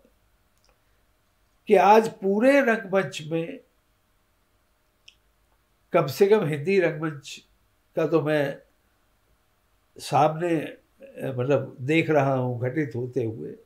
कि 1.68 1.74
आज 1.74 2.08
पूरे 2.08 2.60
रंगमंच 2.60 3.22
में 3.30 3.60
कम 5.92 6.06
से 6.06 6.26
कम 6.26 6.44
हिंदी 6.44 6.80
रंगमंच 6.80 7.48
का 7.96 8.06
तो 8.06 8.22
मैं 8.22 8.58
सामने 9.98 10.78
मतलब 11.24 11.76
देख 11.80 12.10
रहा 12.10 12.34
हूँ 12.34 12.60
घटित 12.60 12.92
होते 12.96 13.24
हुए। 13.24 13.56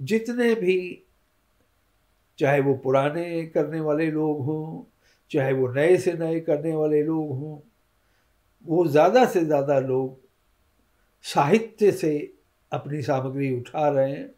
जितने 0.00 0.54
भी, 0.54 1.04
चाहे 2.38 2.60
वो 2.60 2.74
पुराने 2.74 3.46
करने 3.46 3.80
वाले 3.80 4.10
लोग 4.10 4.40
हों, 4.40 4.92
चाहे 5.30 5.52
वो 5.52 5.68
नए 5.68 5.96
से 5.96 6.12
नए 6.12 6.40
करने 6.40 6.74
वाले 6.74 7.02
लोग 7.02 7.30
हों 7.30 7.75
वो 8.66 8.86
ज़्यादा 8.86 9.24
से 9.26 9.44
ज़्यादा 9.44 9.78
लोग 9.80 10.18
साहित्य 11.24 11.90
से 11.92 12.16
अपनी 12.72 13.02
सामग्री 13.02 13.52
उठा 13.56 13.88
रहे 13.88 14.10
हैं 14.10 14.28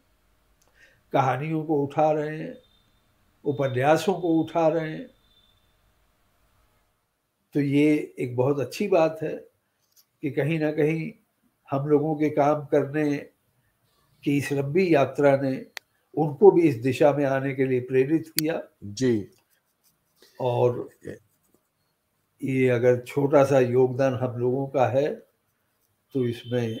कहानियों 1.13 1.63
को 1.65 1.83
उठा 1.83 2.11
रहे 2.11 2.37
हैं 2.37 2.53
उपन्यासों 3.45 4.13
को 4.13 4.33
उठा 4.41 4.67
रहे 4.67 4.89
हैं। 4.89 5.07
तो 7.55 7.59
ये 7.59 8.13
एक 8.19 8.35
बहुत 8.35 8.59
अच्छी 8.59 8.87
बात 8.87 9.19
है 9.23 9.35
कि 10.23 10.31
कहीं 10.31 10.59
ना 10.59 10.71
कहीं 10.71 11.11
हम 11.69 11.87
लोगों 11.87 12.15
के 12.15 12.29
काम 12.29 12.65
करने 12.65 13.17
की 14.23 14.37
इस 14.37 14.51
लंबी 14.51 14.93
यात्रा 14.93 15.35
ने 15.37 15.55
उनको 16.13 16.51
भी 16.51 16.61
इस 16.61 16.75
दिशा 16.75 17.11
में 17.13 17.25
आने 17.25 17.53
के 17.55 17.65
लिए 17.65 17.79
प्रेरित 17.79 18.27
किया। 18.29 18.61
जी। 18.83 19.29
और 20.39 20.87
ये 22.43 22.67
अगर 22.69 22.99
छोटा 22.99 23.43
सा 23.43 23.59
योगदान 23.59 24.13
हम 24.13 24.37
लोगों 24.39 24.67
का 24.67 24.87
है 24.87 25.07
तो 26.13 26.25
इसमें 26.25 26.79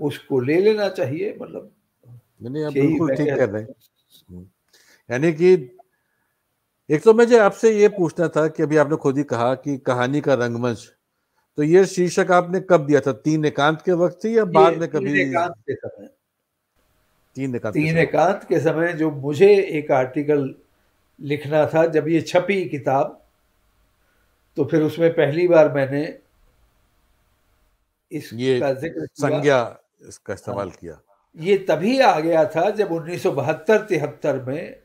उसको 0.00 0.40
ले 0.40 0.60
लेना 0.60 0.88
चाहिए 0.88 1.36
मतलब 1.42 1.70
नहीं 2.42 2.64
आप 2.64 2.72
बिल्कुल 2.72 3.14
ठीक 3.14 3.28
कर 3.28 3.48
रहे 3.50 3.62
हैं। 3.62 3.74
हम्म। 4.30 4.46
यानी 5.10 5.32
कि 5.32 5.52
एक 6.90 7.02
तो 7.02 7.14
मुझे 7.14 7.38
आपसे 7.38 7.70
ये 7.80 7.88
पूछना 7.88 8.28
था 8.28 8.46
कि 8.48 8.62
अभी 8.62 8.76
आपने 8.76 8.96
खुद 8.96 9.18
ही 9.18 9.24
कहा 9.24 9.54
कि 9.54 9.76
कहानी 9.78 10.20
का 10.20 10.34
रंगमंच 10.34 10.90
तो 11.58 11.62
ये 11.62 11.84
शीर्षक 11.86 12.30
आपने 12.30 12.60
कब 12.60 12.86
दिया 12.86 13.00
था? 13.00 13.12
तीन 13.12 13.44
एकांत 13.44 13.82
के 13.82 13.92
वक्त 13.92 14.18
थी 14.24 14.36
या 14.38 14.44
बाद 14.44 14.76
में 14.76 14.88
कभी? 14.88 15.06
तीन 15.06 15.28
एकांत 15.28 15.52
के 15.70 15.74
समय। 15.74 16.06
तीन 17.36 17.54
एकांत 17.54 17.74
तीन 17.74 17.98
एकांत 17.98 18.44
के 18.48 18.60
समय 18.60 18.92
जो 18.92 19.10
मुझे 19.10 19.54
एक 19.56 19.90
आर्टिकल 19.92 20.54
लिखना 21.20 21.66
था 21.66 21.86
जब 21.86 22.08
ये 22.08 22.20
छपी 22.20 22.64
किताब 22.64 23.20
तो 24.56 24.64
फिर 24.64 24.82
उसमें 24.82 25.10
पहली 25.10 25.48
बार 25.48 25.72
मैंने 25.72 26.18
इस 28.12 28.30
ये 28.34 28.60
संज्ञा 28.60 29.80
इसका 30.08 30.34
इस्तेमाल 30.34 30.68
हाँ, 30.68 30.76
किया। 30.80 31.00
ये 31.36 31.56
तभी 31.58 31.98
आ 32.00 32.20
गया 32.20 32.44
था 32.44 32.70
जब 32.70 32.92
उन्नीस 32.92 33.22
सौ 33.22 33.32
में 34.46 34.84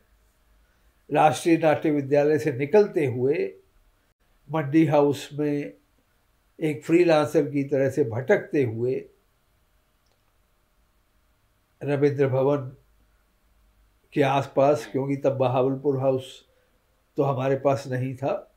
राष्ट्रीय 1.10 1.56
नाट्य 1.56 1.90
विद्यालय 1.90 2.38
से 2.38 2.52
निकलते 2.52 3.06
हुए 3.06 3.36
मंडी 4.48 4.86
हाउस 4.86 5.28
में 5.32 5.72
एक 6.58 6.84
फ्रीलांसर 6.84 7.42
की 7.42 7.64
तरह 7.64 7.90
से 7.90 8.04
भटकते 8.04 8.62
हुए 8.62 8.94
रविंद्र 11.82 12.28
भवन 12.28 12.76
के 14.12 14.22
आसपास 14.22 14.88
क्योंकि 14.92 15.16
तब 15.16 15.36
बहावलपुर 15.36 15.98
हाउस 16.00 16.46
तो 17.16 17.22
हमारे 17.22 17.56
पास 17.56 17.84
नहीं 17.86 18.14
था 18.16 18.49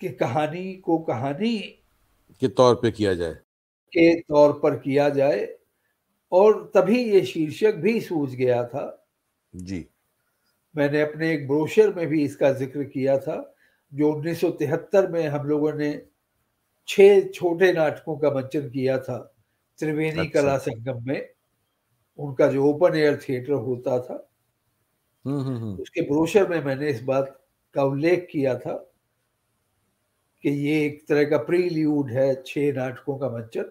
कि 0.00 0.08
कहानी 0.08 0.74
को 0.74 0.98
कहानी 0.98 1.82
के 2.42 2.48
तौर 2.48 2.74
पे 2.74 2.90
किया 2.90 3.14
जाए। 3.14 3.38
के 3.92 4.20
तौर 4.20 4.52
पर 4.52 4.76
किया 4.78 5.08
जाए 5.08 5.58
और 6.32 6.72
तभी 6.76 7.04
ये 7.04 7.22
शीर्षक 7.22 7.74
भी 7.74 8.00
सूझ 8.00 8.34
गया 8.34 8.64
था। 8.64 9.04
जी। 9.54 9.88
मैंने 10.76 11.00
अपने 11.00 11.32
एक 11.32 11.48
ब्रोशर 11.48 11.94
में 11.94 12.06
भी 12.06 12.24
इसका 12.24 12.52
ज़िक्र 12.52 12.84
किया 12.84 13.18
था 13.18 13.54
जो 13.94 14.10
1973 14.10 15.08
में 15.08 15.28
हम 15.28 15.46
लोगों 15.46 15.72
ने 15.72 16.02
छह 16.88 17.20
छोटे 17.28 17.72
नाटकों 17.72 18.18
का 18.18 18.30
मंचन 18.30 18.70
किया 18.70 18.98
था 18.98 19.18
त्रिवेणी 19.78 20.26
अच्छा। 20.26 20.32
कला 20.34 20.58
संगम 20.58 21.04
में। 21.06 21.28
उनका 22.18 22.48
जो 22.48 22.64
ओपन 22.66 22.96
एयर 22.96 23.20
थिएटर 23.28 23.52
होता 23.52 24.00
था। 24.00 24.30
हम्म, 25.24 25.40
हम्म, 25.42 25.56
हम्म। 25.56 25.76
उसके 25.78 26.00
ब्रोशर 26.00 26.48
में 26.48 26.64
मैंने 26.64 26.90
इस 26.90 27.02
बात 27.02 27.40
का 27.74 27.84
उल्लेख 27.84 28.28
किया 28.32 28.58
था 28.58 28.87
कि 30.42 30.50
ये 30.50 30.86
एक 30.86 31.08
तरह 31.08 31.24
का 31.24 31.38
प्रील्यूड 31.38 32.10
है 32.10 32.42
छह 32.46 32.72
नाटकों 32.72 33.18
का 33.18 33.28
मंचन। 33.28 33.64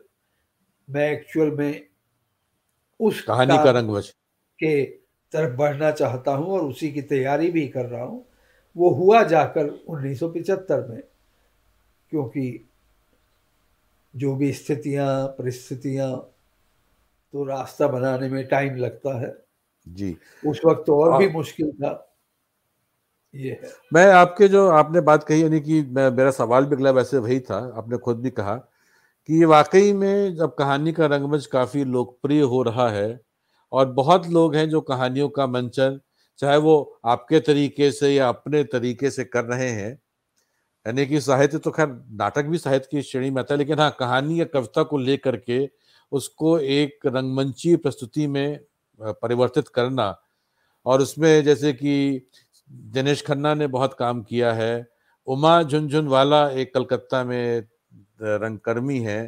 मैं 0.89 1.11
एक्चुअल 1.11 1.51
में 1.51 1.87
उस 2.99 3.21
कहानी 3.21 3.57
का 3.57 3.71
रंग 3.71 3.97
के 4.59 4.85
तरफ़ 5.31 5.55
बढ़ना 5.55 5.91
चाहता 5.91 6.31
हूँ 6.31 6.47
और 6.47 6.63
उसी 6.63 6.91
की 6.91 7.01
तैयारी 7.01 7.51
भी 7.51 7.67
कर 7.67 7.85
रहा 7.85 8.03
हूँ। 8.03 8.25
वो 8.77 8.89
हुआ 8.89 9.23
जाकर 9.23 9.85
1975 9.87 10.87
में 10.89 11.01
क्योंकि 12.09 12.69
जो 14.15 14.35
भी 14.35 14.53
स्थितियाँ 14.53 15.27
परिस्थितियाँ 15.27 16.33
तो 17.33 17.43
रास्ता 17.43 17.87
बनाने 17.87 18.29
में 18.29 18.47
टाइम 18.47 18.75
लगता 18.75 19.19
है। 19.19 19.45
जी। 19.87 20.17
उस 20.45 20.61
वक्त 20.65 20.83
तो 20.87 21.03
और 21.03 21.13
आ, 21.13 21.17
भी 21.17 21.29
मुश्किल 21.29 21.71
था। 21.71 22.16
मैं 23.35 24.05
आपके 24.11 24.47
जो 24.47 24.67
आपने 24.69 25.01
बात 25.01 25.23
कही, 25.23 25.41
यानी 25.43 25.59
कि 25.61 25.81
मैं, 25.81 26.09
मेरा 26.11 26.31
सवाल 26.31 26.65
भी 26.65 26.75
अगला 26.75 26.91
वैसे 26.91 27.17
वही 27.17 27.39
था, 27.39 27.57
आपने 27.77 27.97
खुद 27.97 28.19
भी 28.21 28.29
कहा 28.31 28.55
कि 29.29 29.43
वाकई 29.45 29.91
में 29.93 30.35
जब 30.35 30.55
कहानी 30.55 30.91
का 30.93 31.05
रंगमंच 31.05 31.45
काफ़ी 31.45 31.83
लोकप्रिय 31.85 32.41
हो 32.43 32.61
रहा 32.63 32.89
है 32.89 33.19
और 33.71 33.91
बहुत 33.93 34.27
लोग 34.29 34.55
हैं 34.55 34.69
जो 34.69 34.81
कहानियों 34.83 35.29
का 35.29 35.47
मंचन 35.47 35.99
चाहे 36.39 36.57
वो 36.57 36.99
आपके 37.05 37.39
तरीके 37.39 37.91
से 37.91 38.13
या 38.15 38.27
अपने 38.29 38.63
तरीके 38.65 39.09
से 39.11 39.23
कर 39.25 39.45
रहे 39.45 39.69
हैं, 39.69 39.91
यानी 40.85 41.05
कि 41.05 41.21
साहित्य 41.21 41.57
तो 41.57 41.71
खैर 41.71 41.87
नाटक 42.13 42.45
भी 42.45 42.57
साहित्य 42.57 42.87
की 42.91 43.01
श्रेणी 43.01 43.29
में 43.31 43.41
आता 43.41 43.53
है, 43.53 43.57
लेकिन 43.57 43.79
हाँ 43.79 43.95
कहानी 43.99 44.39
या 44.39 44.45
कविता 44.45 44.83
को 44.83 44.97
लेकर 44.99 45.37
के 45.39 45.67
उसको 46.11 46.57
एक 46.59 46.99
रंगमंची 47.05 47.75
प्रस्तुति 47.77 48.27
में 48.27 48.59
परिवर्तित 48.99 49.67
करना 49.69 50.15
और 50.85 51.01
उसमें 51.01 51.43
जैसे 51.43 51.73
कि 51.73 52.27
दिनेश 52.69 53.21
खन्ना 53.21 53.53
ने 53.53 53.67
बहुत 53.67 53.93
काम 53.93 54.21
किया 54.21 54.53
है। 54.53 54.87
उमा 55.27 55.61
झुंझुनवाला 55.63 56.47
एक 56.51 56.73
कलकत्ता 56.73 57.23
में 57.23 57.63
रंगकर्मी 58.21 58.99
है। 58.99 59.21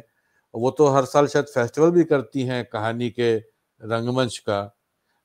वो 0.54 0.70
तो 0.70 0.86
हर 0.88 1.04
साल 1.04 1.26
शायद 1.26 1.46
फेस्टिवल 1.46 1.90
भी 1.90 2.04
करती 2.04 2.42
हैं 2.42 2.64
कहानी 2.64 3.10
के 3.10 3.34
रंगमंच 3.80 4.38
का। 4.38 4.60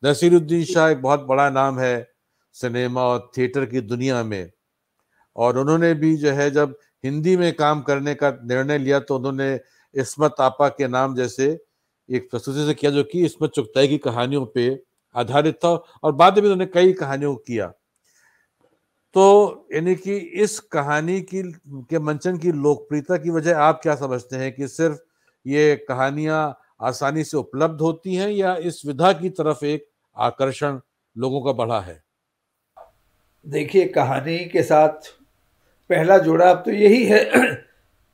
नसीरुद्दीन 0.04 0.64
शाह 0.64 0.90
एक 0.90 1.02
बहुत 1.02 1.26
बड़ा 1.26 1.50
नाम 1.50 1.80
है 1.80 2.08
सिनेमा 2.56 3.04
और 3.04 3.32
थिएटर 3.38 3.66
की 3.66 3.82
दुनिया 3.82 4.24
में। 4.24 4.52
और 5.36 5.58
उन्होंने 5.58 5.94
भी 5.94 6.16
जो 6.18 6.32
है 6.32 6.50
जब 6.52 6.78
हिंदी 7.04 7.38
में 7.38 7.52
काम 7.54 7.82
करने 7.82 8.14
का 8.16 8.30
निर्णय 8.44 8.78
लिया 8.78 9.00
तो 9.00 9.18
उन्होंने 9.18 9.60
इसमत 9.96 10.36
आपा 10.40 10.68
के 10.70 10.88
नाम 10.88 11.16
जैसे 11.16 11.48
एक 12.10 12.30
प्रस्तुति 12.32 12.66
से 12.66 12.74
किया 12.74 12.92
जो 12.92 13.04
कि 13.04 13.26
इसमत 13.26 13.52
चुगताई 13.52 13.88
की 13.88 13.98
कहानियों 13.98 14.46
पे 14.46 14.68
आधारित 15.16 15.56
था 15.56 15.70
और 16.04 16.12
बाद 16.12 16.36
में 16.36 16.44
उन्होंने 16.44 16.66
कई 16.66 16.94
कहानियों 16.94 17.36
को 17.36 17.44
किया। 17.48 17.72
तो 19.16 19.68
यानी 19.74 19.96
कि 19.96 20.16
इस 20.16 20.60
कहानी 20.60 21.22
की, 21.22 21.44
के 21.68 22.00
मंचन 22.00 22.38
की 22.38 22.52
लोकप्रियता 22.52 23.18
की 23.18 23.30
वजह 23.30 23.58
आप 23.58 23.80
क्या 23.84 23.96
समझते 23.96 24.36
हैं 24.36 24.52
कि 24.52 24.68
सिर्फ़ 24.68 24.98
ये 25.48 25.76
कहानियाँ 25.76 26.60
आसानी 26.82 27.24
से 27.24 27.38
उपलब्ध 27.38 27.82
होती 27.82 28.16
हैं 28.16 28.30
या 28.30 28.56
इस 28.56 28.86
विधा 28.86 29.14
की 29.14 29.30
तरफ़ 29.30 29.66
एक 29.66 29.88
आकर्षण 30.18 30.80
लोगों 31.18 31.42
का 31.42 31.52
बढ़ा 31.52 31.80
है? 31.80 32.04
देखिए, 33.48 33.86
कहानी 33.86 34.46
के 34.46 34.64
साथ 34.64 34.90
पहला 35.90 36.18
जोड़ा 36.18 36.24
जुड़ाव 36.24 36.56
तो 36.56 36.72
यही 36.72 37.06
है, 37.06 37.32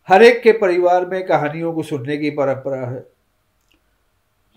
हर 0.09 0.23
एक 0.23 0.43
के 0.43 0.51
परिवार 0.51 1.05
में 1.05 1.27
कहानियों 1.27 1.73
को 1.73 1.83
सुनने 1.83 2.17
की 2.17 2.29
परंपरा 2.29 2.89
है। 2.89 3.07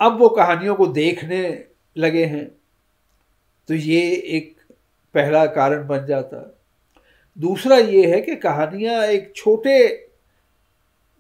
अब 0.01 0.19
वो 0.19 0.29
कहानियों 0.29 0.75
को 0.75 0.87
देखने 0.87 1.65
लगे 1.99 2.25
हैं 2.25 2.51
तो 3.69 3.75
ये 3.75 4.13
एक 4.13 4.54
पहला 5.15 5.45
कारण 5.47 5.87
बन 5.87 6.07
जाता। 6.07 6.37
है 6.37 6.53
दूसरा 7.37 7.77
ये 7.77 8.07
है 8.07 8.21
कि 8.21 8.35
कहानियाँ 8.37 9.03
एक 9.05 9.33
छोटे 9.37 9.77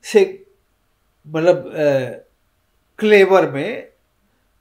से 0.05 0.23
मतलब 1.27 1.73
क्लेवर 2.99 3.51
में 3.51 3.89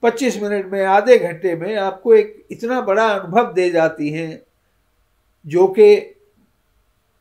25 0.04 0.42
मिनट 0.42 0.66
में, 0.66 0.84
आधे 0.84 1.18
घंटे 1.18 1.56
में 1.56 1.76
आपको 1.76 2.14
एक 2.16 2.46
इतना 2.52 2.82
बड़ा 2.82 3.08
अनुभव 3.08 3.54
दे 3.54 3.70
जाती 3.70 4.10
हैं, 4.10 4.42
जो 5.46 5.68
कि 5.68 5.96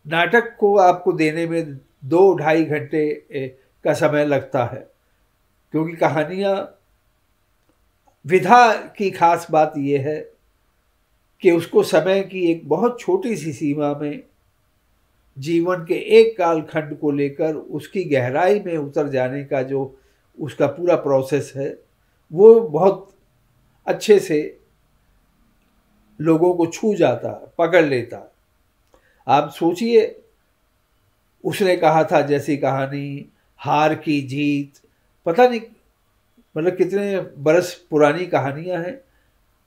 नाटक 0.06 0.56
को 0.58 0.76
आपको 0.76 1.12
देने 1.12 1.46
में 1.46 1.78
दो 2.04 2.34
ढाई 2.38 2.64
घंटे 2.64 3.48
का 3.84 3.92
समय 3.94 4.24
लगता 4.24 4.64
है। 4.64 4.86
क्योंकि 5.74 5.96
कहानियाँ 5.96 6.56
विधा 8.24 8.72
की 8.96 9.10
खास 9.10 9.46
बात 9.50 9.74
यह 9.78 10.08
है 10.08 10.31
कि 11.42 11.50
उसको 11.50 11.82
समय 11.82 12.22
की 12.22 12.50
एक 12.50 12.68
बहुत 12.68 13.00
छोटी 13.00 13.36
सी 13.36 13.52
सीमा 13.52 13.94
में 13.94 14.22
जीवन 15.38 15.84
के 15.84 15.94
एक 15.94 16.38
कालखंड 16.38 16.98
को 16.98 17.10
लेकर 17.10 17.54
उसकी 17.54 18.04
गहराई 18.04 18.60
में 18.60 18.76
उतर 18.76 19.08
जाने 19.08 19.44
का 19.44 19.62
जो 19.62 19.98
उसका 20.40 20.66
पूरा 20.66 20.96
प्रोसेस 20.96 21.52
है, 21.56 21.78
वो 22.32 22.60
बहुत 22.60 23.14
अच्छे 23.86 24.18
से 24.18 24.58
लोगों 26.20 26.54
को 26.54 26.66
छू 26.66 26.94
जाता, 26.94 27.54
पकड़ 27.58 27.84
लेता। 27.84 28.32
आप 29.28 29.50
सोचिए, 29.50 30.22
उसने 31.44 31.76
कहा 31.76 32.04
था 32.04 32.20
जैसी 32.20 32.56
कहानी, 32.56 33.26
हार 33.56 33.94
की 33.94 34.20
जीत, 34.22 34.72
पता 35.26 35.48
नहीं 35.48 35.60
मतलब 36.56 36.76
कितने 36.76 37.20
बरस 37.38 37.86
पुरानी 37.90 38.26
कहानियाँ 38.26 38.82
हैं 38.82 39.00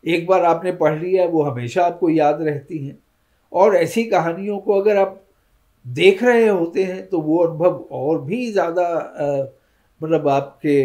एक 0.05 0.25
बार 0.27 0.43
आपने 0.45 0.71
पढ़ 0.73 0.99
लिया 0.99 1.25
वो 1.27 1.43
हमेशा 1.43 1.85
आपको 1.85 2.09
याद 2.09 2.41
रहती 2.41 2.85
हैं। 2.85 2.97
और 3.51 3.75
ऐसी 3.75 4.03
कहानियों 4.05 4.57
को 4.59 4.79
अगर 4.81 4.97
आप 4.97 5.21
देख 5.85 6.23
रहे 6.23 6.47
होते 6.47 6.83
हैं 6.83 7.05
तो 7.09 7.21
वो 7.21 7.37
अनुभव 7.39 7.77
और 7.93 8.21
भी 8.23 8.51
ज़्यादा 8.51 8.87
मतलब 10.01 10.27
आपके 10.29 10.75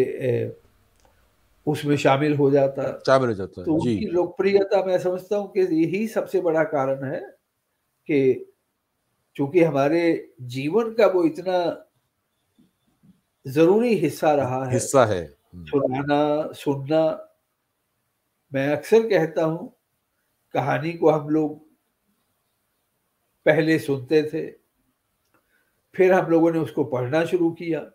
उसमें 1.66 1.97
शामिल 1.99 2.35
हो 2.37 2.51
जाता। 2.51 2.83
शामिल 3.07 3.29
हो 3.29 3.35
जाता 3.35 3.61
है 3.61 3.64
तो 3.66 3.75
उनकी 3.75 4.07
लोकप्रियता 4.07 4.85
मैं 4.87 4.99
समझता 4.99 5.37
हूँ 5.37 5.51
कि 5.53 5.61
यही 5.77 6.07
सबसे 6.09 6.41
बड़ा 6.41 6.64
कारण 6.66 7.05
है 7.05 7.21
कि 8.09 8.47
चूँकि 9.37 9.62
हमारे 9.62 10.03
जीवन 10.49 10.93
का 10.95 11.07
वो 11.07 11.25
इतना 11.25 11.59
ज़रूरी 13.47 13.95
हिस्सा 13.97 14.33
रहा 14.35 14.64
है 14.64 14.73
हिस्सा 14.73 15.05
है। 15.07 15.25
सुनाना 15.66 16.53
सुनना 16.55 17.03
मैं 18.53 18.68
अक्सर 18.68 19.01
कहता 19.03 19.44
हूँ 19.44 19.76
कहानी 20.55 20.92
को 20.92 21.11
हम 21.11 21.28
लोग 21.28 21.70
पहले 23.46 23.78
सुनते 23.78 24.22
थे 24.22 24.61
फिर 25.94 26.12
हम 26.12 26.26
लोगों 26.26 26.53
ने 26.53 26.59
उसको 26.59 26.84
पढ़ना 26.84 27.24
शुरू 27.24 27.51
किया। 27.51 27.90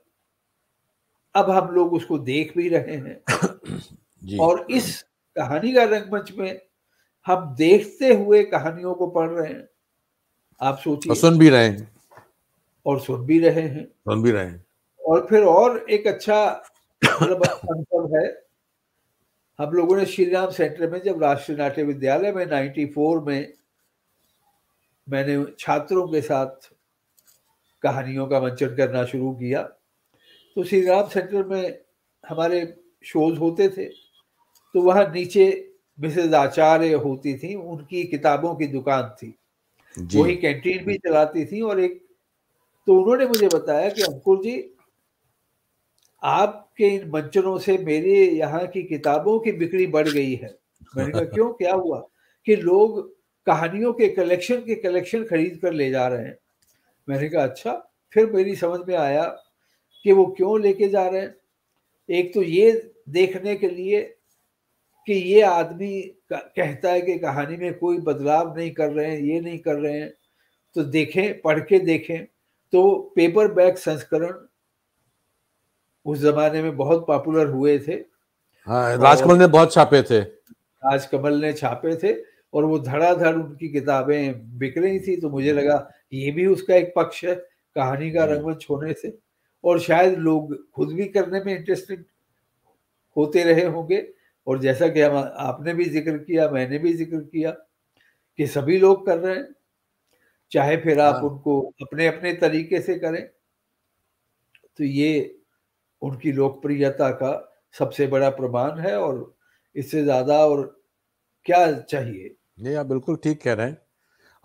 अब 1.35 1.49
हम 1.49 1.67
लोग 1.67 1.93
उसको 1.93 2.17
देख 2.19 2.57
भी 2.57 2.69
रहे 2.69 2.95
हैं। 2.95 3.21
जी। 4.23 4.37
और 4.37 4.67
इस 4.71 5.01
कहानी 5.35 5.73
का 5.73 5.83
रंगमंच 5.83 6.31
में 6.31 6.61
हम 7.27 7.55
देखते 7.55 8.13
हुए 8.13 8.43
कहानियों 8.43 8.95
को 8.95 9.07
पढ़ 9.07 9.29
रहे 9.29 9.53
हैं। 9.53 9.67
आप 10.61 10.77
सोचिए। 10.77 11.15
सुन 11.15 11.39
भी 11.39 11.49
रहे 11.49 11.67
हैं। 11.69 11.95
और 12.85 12.99
सुन 12.99 13.25
भी 13.25 13.39
रहे 13.39 13.61
हैं। 13.61 13.85
सुन 13.85 14.23
भी 14.23 14.31
रहे 14.31 14.45
हैं। 14.45 14.65
और 15.05 15.27
फिर 15.29 15.43
और 15.43 15.85
एक 15.89 16.07
अच्छा 16.07 16.63
मतलब 17.21 17.43
अनुभव 17.71 18.17
है। 18.17 18.44
हम 19.59 19.71
लोगों 19.71 19.97
ने 19.97 20.05
श्री 20.05 20.29
राम 20.29 20.49
सेंटर 20.51 20.89
में 20.91 21.01
जब 21.01 21.23
राष्ट्रीय 21.23 21.57
नाट्य 21.57 21.83
विद्यालय 21.83 22.31
में 22.31 22.45
94 22.45 23.27
में 23.27 23.53
मैंने 25.09 25.45
छात्रों 25.59 26.07
के 26.07 26.21
साथ 26.21 26.69
कहानियों 27.83 28.27
का 28.27 28.39
मंचन 28.39 28.75
करना 28.75 29.05
शुरू 29.05 29.31
किया 29.31 29.61
तो 30.55 30.63
श्री 30.63 30.81
राम 30.81 31.07
सेंटर 31.07 31.43
में 31.43 31.79
हमारे 32.29 32.77
शोज़ 33.05 33.39
होते 33.39 33.69
थे 33.69 33.85
तो 34.75 34.81
वहाँ 34.81 35.11
नीचे 35.13 35.71
मिसेज 35.99 36.33
आचार्य 36.33 36.93
होती 36.93 37.37
थी 37.37 37.55
उनकी 37.55 38.03
किताबों 38.03 38.55
की 38.55 38.67
दुकान 38.67 39.03
थी। 39.03 39.33
वही 40.15 40.35
कैंटीन 40.35 40.85
भी 40.85 40.97
चलाती 40.97 41.45
थी 41.45 41.61
और 41.61 41.79
एक 41.79 42.05
तो 42.87 43.01
उन्होंने 43.01 43.27
मुझे 43.27 43.47
बताया 43.47 43.89
कि 43.89 44.01
अंकुर 44.01 44.43
जी 44.43 44.74
आपके 46.26 46.88
इन 46.88 47.09
मंचनों 47.09 47.57
से 47.57 47.78
मेरे 47.78 48.13
यहाँ 48.26 48.67
की 48.67 48.84
किताबों 48.84 49.39
की 49.39 49.51
बिक्री 49.51 49.88
बढ़ 49.88 50.09
गई 50.09 50.36
है। 50.36 50.57
मैंने 50.97 51.11
कहा, 51.11 51.23
क्यों? 51.23 51.53
क्या 51.53 51.73
हुआ? 51.73 52.07
कि 52.45 52.55
लोग 52.55 53.15
कहानियों 53.45 53.93
के 53.93 54.07
कलेक्शन 54.07 54.55
के 54.55 54.76
कलेक्शन 54.76 55.23
खरीद 55.23 55.59
कर 55.61 55.73
ले 55.73 55.89
जा 55.89 56.07
रहे 56.07 56.23
हैं। 56.23 56.38
मैंने 57.09 57.30
कहा 57.30 57.43
अच्छा 57.43 57.91
फिर 58.13 58.32
मेरी 58.32 58.55
समझ 58.55 58.80
में 58.88 58.95
आया 58.95 59.23
कि 60.03 60.11
वो 60.11 60.26
क्यों 60.26 60.61
लेके 60.61 60.88
जा 60.88 61.07
रहे 61.07 61.21
हैं? 61.21 61.36
एक 62.09 62.34
तो 62.34 62.41
ये 62.41 62.91
देखने 63.09 63.55
के 63.55 63.69
लिए 63.69 64.01
कि 65.05 65.13
ये 65.13 65.41
आदमी 65.41 66.01
कहता 66.34 66.91
है 66.91 67.01
कि 67.01 67.19
कहानी 67.19 67.57
में 67.57 67.73
कोई 67.73 67.97
बदलाव 67.97 68.57
नहीं 68.57 68.71
कर 68.71 68.91
रहे 68.91 69.11
हैं, 69.11 69.19
ये 69.19 69.41
नहीं 69.41 69.59
कर 69.59 69.76
रहे 69.76 69.99
हैं। 69.99 70.13
तो 70.76 70.84
देखें, 70.84 71.41
पढ़ 71.41 71.59
के 71.59 71.80
देखें। 71.80 72.26
तो 72.71 73.13
पेपर 73.15 73.51
बैग 73.51 73.76
संस्करण 73.76 74.34
उस 76.05 76.19
जमाने 76.19 76.61
में 76.61 76.75
बहुत 76.77 77.05
पॉपुलर 77.07 77.47
हुए 77.49 77.77
थे। 77.79 77.93
हाँ, 78.67 78.97
राजकमल 78.97 79.37
ने 79.37 79.47
बहुत 79.49 79.73
छापे 79.73 80.01
थे। 80.03 80.19
राजकमल 80.19 81.41
ने 81.41 81.51
छापे 81.53 81.95
थे 81.97 82.13
और 82.53 82.65
वो 82.65 82.79
धड़ाधड़ 82.79 83.35
उनकी 83.35 83.69
किताबें 83.69 84.57
बिक 84.59 84.77
रही 84.77 84.99
थी 84.99 85.15
तो 85.21 85.29
मुझे 85.29 85.53
लगा 85.53 85.77
ये 86.13 86.31
भी 86.31 86.45
उसका 86.47 86.75
एक 86.75 86.93
पक्ष 86.95 87.23
है 87.25 87.35
कहानी 87.75 88.11
का 88.11 88.25
रंगमंच 88.25 88.65
होने 88.69 88.93
से। 88.93 89.17
और 89.63 89.79
शायद 89.81 90.17
लोग 90.19 90.55
खुद 90.71 90.93
भी 90.93 91.05
करने 91.07 91.39
में 91.43 91.55
इंटरेस्टेड 91.57 92.05
होते 93.15 93.43
रहे 93.43 93.65
होंगे। 93.65 94.07
और 94.47 94.59
जैसा 94.59 94.87
कि 94.87 95.01
हम 95.01 95.15
आपने 95.17 95.73
भी 95.73 95.85
ज़िक्र 95.85 96.17
किया 96.19 96.49
मैंने 96.49 96.79
भी 96.79 96.93
ज़िक्र 96.93 97.19
किया 97.21 97.51
कि 98.39 98.47
सभी 98.47 98.77
लोग 98.79 99.05
कर 99.05 99.17
रहे 99.17 99.35
हैं। 99.35 99.47
चाहे 100.51 100.75
फिर 100.77 100.99
आप 100.99 101.15
हाँ। 101.15 101.23
उनको 101.23 101.59
अपने 101.81 102.07
अपने 102.07 102.33
तरीके 102.35 102.81
से 102.81 102.95
करें 102.99 103.23
तो 104.79 104.83
ये 104.83 105.11
उनकी 106.05 106.31
लोकप्रियता 106.31 107.09
का 107.13 107.31
सबसे 107.75 108.07
बड़ा 108.07 108.29
प्रमाण 108.31 108.79
है 108.79 108.97
और 108.99 109.33
इससे 109.75 110.03
ज़्यादा 110.03 110.37
और 110.37 110.61
क्या 111.45 111.71
चाहिए? 111.73 112.35
नहीं 112.59 112.75
आप 112.75 112.85
बिल्कुल 112.85 113.15
ठीक 113.23 113.41
कह 113.43 113.53
रहे 113.53 113.67
हैं। 113.67 113.77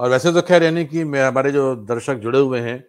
और 0.01 0.11
वैसे 0.11 0.33
तो 0.33 0.43
खैर 0.43 0.63
यानी 0.63 0.85
कि 0.85 1.01
हमारे 1.03 1.53
जो 1.53 1.75
दर्शक 1.87 2.19
जुड़े 2.19 2.39
हुए 2.39 2.61
हैं, 2.61 2.85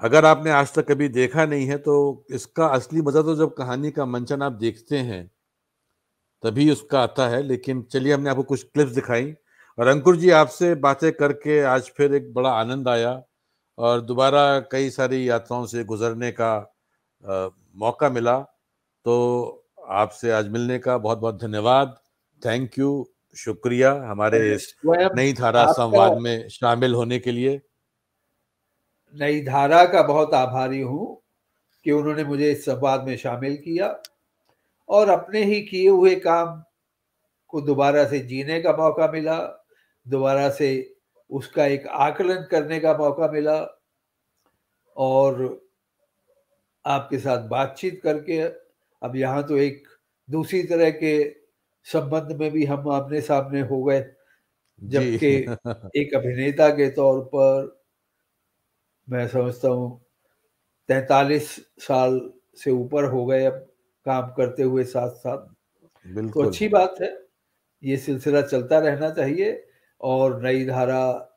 अगर 0.00 0.24
आपने 0.24 0.50
आज 0.50 0.72
तक 0.74 0.86
कभी 0.88 1.08
देखा 1.10 1.44
नहीं 1.46 1.66
है 1.66 1.76
तो 1.78 1.94
इसका 2.30 2.66
असली 2.68 3.02
मज़ा 3.02 3.22
तो 3.22 3.34
जब 3.36 3.54
कहानी 3.54 3.90
का 3.90 4.06
मंचन 4.06 4.42
आप 4.42 4.52
देखते 4.54 4.98
हैं, 4.98 5.30
तभी 6.42 6.70
उसका 6.70 7.00
आता 7.00 7.28
है। 7.28 7.42
लेकिन 7.42 7.82
चलिए, 7.84 8.12
हमने 8.14 8.30
आपको 8.30 8.42
कुछ 8.44 8.62
क्लिप्स 8.64 8.92
दिखाई 8.92 9.32
और 9.78 9.86
अंकुर 9.88 10.16
जी 10.16 10.30
आपसे 10.32 10.74
बातें 10.76 11.10
करके 11.12 11.60
आज 11.66 11.90
फिर 11.96 12.14
एक 12.14 12.32
बड़ा 12.34 12.50
आनंद 12.52 12.88
आया 12.88 13.22
और 13.78 14.00
दोबारा 14.02 14.58
कई 14.72 14.90
सारी 14.90 15.28
यात्राओं 15.28 15.66
से 15.66 15.84
गुजरने 15.84 16.30
का 16.32 16.52
मौका 17.24 18.08
मिला 18.10 18.38
तो 19.06 19.14
आपसे 19.90 20.30
आज 20.32 20.48
मिलने 20.48 20.78
का 20.78 20.96
बहुत 20.98 21.18
बहुत 21.18 21.40
धन्यवाद। 21.40 21.96
थैंक 22.42 22.78
यू 22.78 22.90
शुक्रिया 23.36 23.92
हमारे 24.06 24.54
इस 24.54 24.74
नई 24.86 25.32
धारा 25.32 25.66
संवाद 25.72 26.18
में 26.18 26.48
शामिल 26.48 26.94
होने 26.94 27.18
के 27.18 27.32
लिए। 27.32 27.60
नई 29.14 29.40
धारा 29.44 29.84
का 29.84 30.02
बहुत 30.02 30.34
आभारी 30.34 30.80
हूँ 30.80 31.22
कि 31.86 31.90
उन्होंने 31.92 32.24
मुझे 32.24 32.50
इस 32.52 32.64
संवाद 32.64 33.04
में 33.06 33.16
शामिल 33.16 33.56
किया 33.56 33.96
और 34.88 35.08
अपने 35.08 35.44
ही 35.44 35.60
किए 35.62 35.88
हुए 35.88 36.14
काम 36.16 36.62
को 37.52 37.60
दोबारा 37.60 38.04
से 38.04 38.18
जीने 38.18 38.60
का 38.62 38.72
मौका 38.72 39.10
मिला 39.12 39.38
दोबारा 40.06 40.48
से 40.50 40.70
उसका 41.30 41.66
एक 41.66 41.86
आकलन 41.86 42.46
करने 42.50 42.78
का 42.80 42.92
मौका 42.98 43.30
मिला 43.32 43.58
और 44.96 45.61
आपके 46.84 47.18
साथ 47.18 47.38
बातचीत 47.38 48.00
करके 48.02 48.40
अब 49.02 49.16
यहाँ 49.16 49.42
तो 49.42 49.56
एक 49.56 49.88
दूसरी 50.30 50.62
तरह 50.62 50.90
के 50.90 51.34
संबंध 51.84 52.32
में 52.32 52.50
भी 52.50 52.64
हम 52.64 52.88
आमने 52.88 53.20
सामने 53.20 53.60
हो 53.60 53.82
गए 53.84 54.04
जबकि 54.80 55.34
एक 56.00 56.14
अभिनेता 56.14 56.68
के 56.68 56.90
तौर 56.90 57.20
पर 57.34 57.82
मैं 59.08 59.28
समझता 59.28 59.68
हूँ 59.68 60.00
तैतालीस 60.88 61.48
साल 61.78 62.30
से 62.56 62.70
ऊपर 62.70 63.04
हो 63.04 63.26
गए 63.26 63.44
अब 63.44 63.68
काम 64.06 64.30
करते 64.30 64.62
हुए 64.62 64.84
साथ 64.84 65.10
साथ 65.10 65.38
तो 66.32 66.42
अच्छी 66.46 66.68
बात 66.68 66.94
है 67.02 67.26
ये 67.82 67.96
सिलसिला 67.96 68.42
चलता 68.42 68.78
रहना 68.78 69.10
चाहिए 69.10 69.66
और 70.00 70.42
नई 70.42 70.64
धारा 70.64 71.28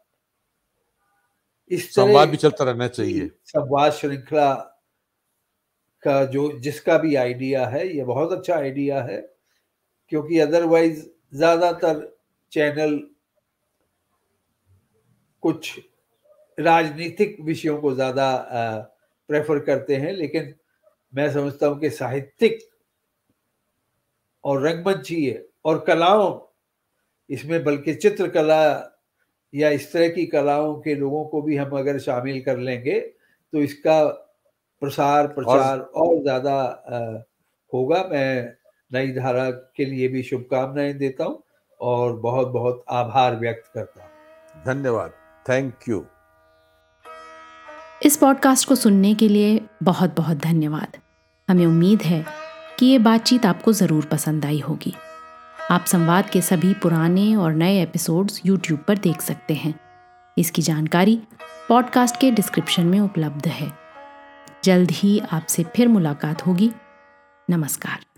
इस 1.72 1.96
संवाद 1.96 2.30
भी 2.30 2.38
चलता 2.38 2.66
रहना 2.66 2.88
चाहिए। 2.88 3.30
संवाद 3.44 3.92
श्रृंखला 3.92 4.75
का 6.08 6.24
जो, 6.26 6.52
जिसका 6.60 6.98
भी 6.98 7.16
आइडिया 7.16 7.66
है, 7.68 7.88
ये 7.88 8.04
बहुत 8.04 8.32
अच्छा 8.32 8.56
आइडिया 8.56 9.02
है, 9.04 9.18
क्योंकि 10.12 10.40
अदरवाइज़ 10.40 11.06
ज़्यादातर 11.34 12.02
चैनल 12.52 13.00
कुछ 15.44 15.80
राजनीतिक 16.58 17.38
विषयों 17.42 17.78
को 17.78 17.94
ज़्यादा 17.94 18.28
प्रेफर 19.30 19.60
करते 19.60 19.96
हैं, 19.96 20.12
लेकिन 20.14 20.54
मैं 21.14 21.32
समझता 21.34 21.68
हूँ 21.68 21.80
कि 21.80 21.90
साहित्यिक 21.90 22.60
और 24.44 24.62
रंगमंचीय 24.62 25.44
और 25.66 25.84
कलाओं, 25.88 26.40
इसमें 27.30 27.64
बल्कि 27.64 27.94
चित्रकला 27.96 28.92
या 29.54 29.70
इस 29.70 29.92
तरह 29.94 30.10
की 30.10 30.26
कलाओं 30.26 30.74
के 30.82 30.96
लोगों 30.96 31.24
को 31.26 31.42
भी 31.42 31.56
हम 31.56 31.78
अगर 31.78 32.00
शामिल 32.00 32.42
कर 32.44 32.58
लेंगे 32.60 33.00
तो 33.00 33.62
इसका 33.62 33.98
प्रसार 34.86 35.28
प्रचार 35.28 35.80
और, 35.80 36.22
ज़्यादा 36.22 36.58
होगा। 37.74 38.04
मैं 38.12 38.54
नई 38.92 39.12
धारा 39.12 39.50
के 39.50 39.86
लिए 39.86 40.08
भी 40.08 40.24
शुभकामनाएँ 40.24 40.94
देता 40.94 41.24
हूँ 41.24 41.44
और 41.80 42.16
बहुत 42.16 42.48
बहुत 42.48 42.84
आभार 42.90 43.36
व्यक्त 43.36 43.72
करता 43.74 44.04
हूँ। 44.04 44.64
धन्यवाद। 44.66 45.12
थैंक 45.50 45.90
यू 45.90 46.06
इस 48.04 48.18
पॉडकास्ट 48.18 48.68
को 48.68 48.76
सुनने 48.76 49.14
के 49.16 49.28
लिए 49.30 49.60
बहुत 49.84 50.16
बहुत 50.18 50.38
धन्यवाद। 50.38 50.98
हमें 51.50 51.66
उम्मीद 51.66 52.02
है 52.02 52.24
कि 52.80 52.86
ये 52.86 53.00
बातचीत 53.00 53.46
आपको 53.46 53.74
ज़रूर 53.74 54.06
पसंद 54.06 54.46
आई 54.46 54.60
होगी। 54.60 54.94
आप 55.72 55.86
संवाद 55.86 56.30
के 56.30 56.42
सभी 56.42 56.74
पुराने 56.74 57.36
और 57.36 57.54
नए 57.54 57.82
एपिसोड्स 57.84 58.42
यूट्यूब 58.46 58.84
पर 58.88 58.98
देख 58.98 59.22
सकते 59.22 59.54
हैं। 59.54 59.74
इसकी 60.38 60.62
जानकारी 60.62 61.22
पॉडकास्ट 61.70 62.20
के 62.20 62.32
डिस्क्रिप्शन 62.32 62.86
में 62.86 63.00
उपलब्ध 63.00 63.48
है। 63.48 63.85
जल्द 64.64 64.92
ही 64.92 65.20
आपसे 65.32 65.64
फिर 65.64 65.88
मुलाकात 65.88 66.42
होगी। 66.42 66.72
नमस्कार। 67.50 68.15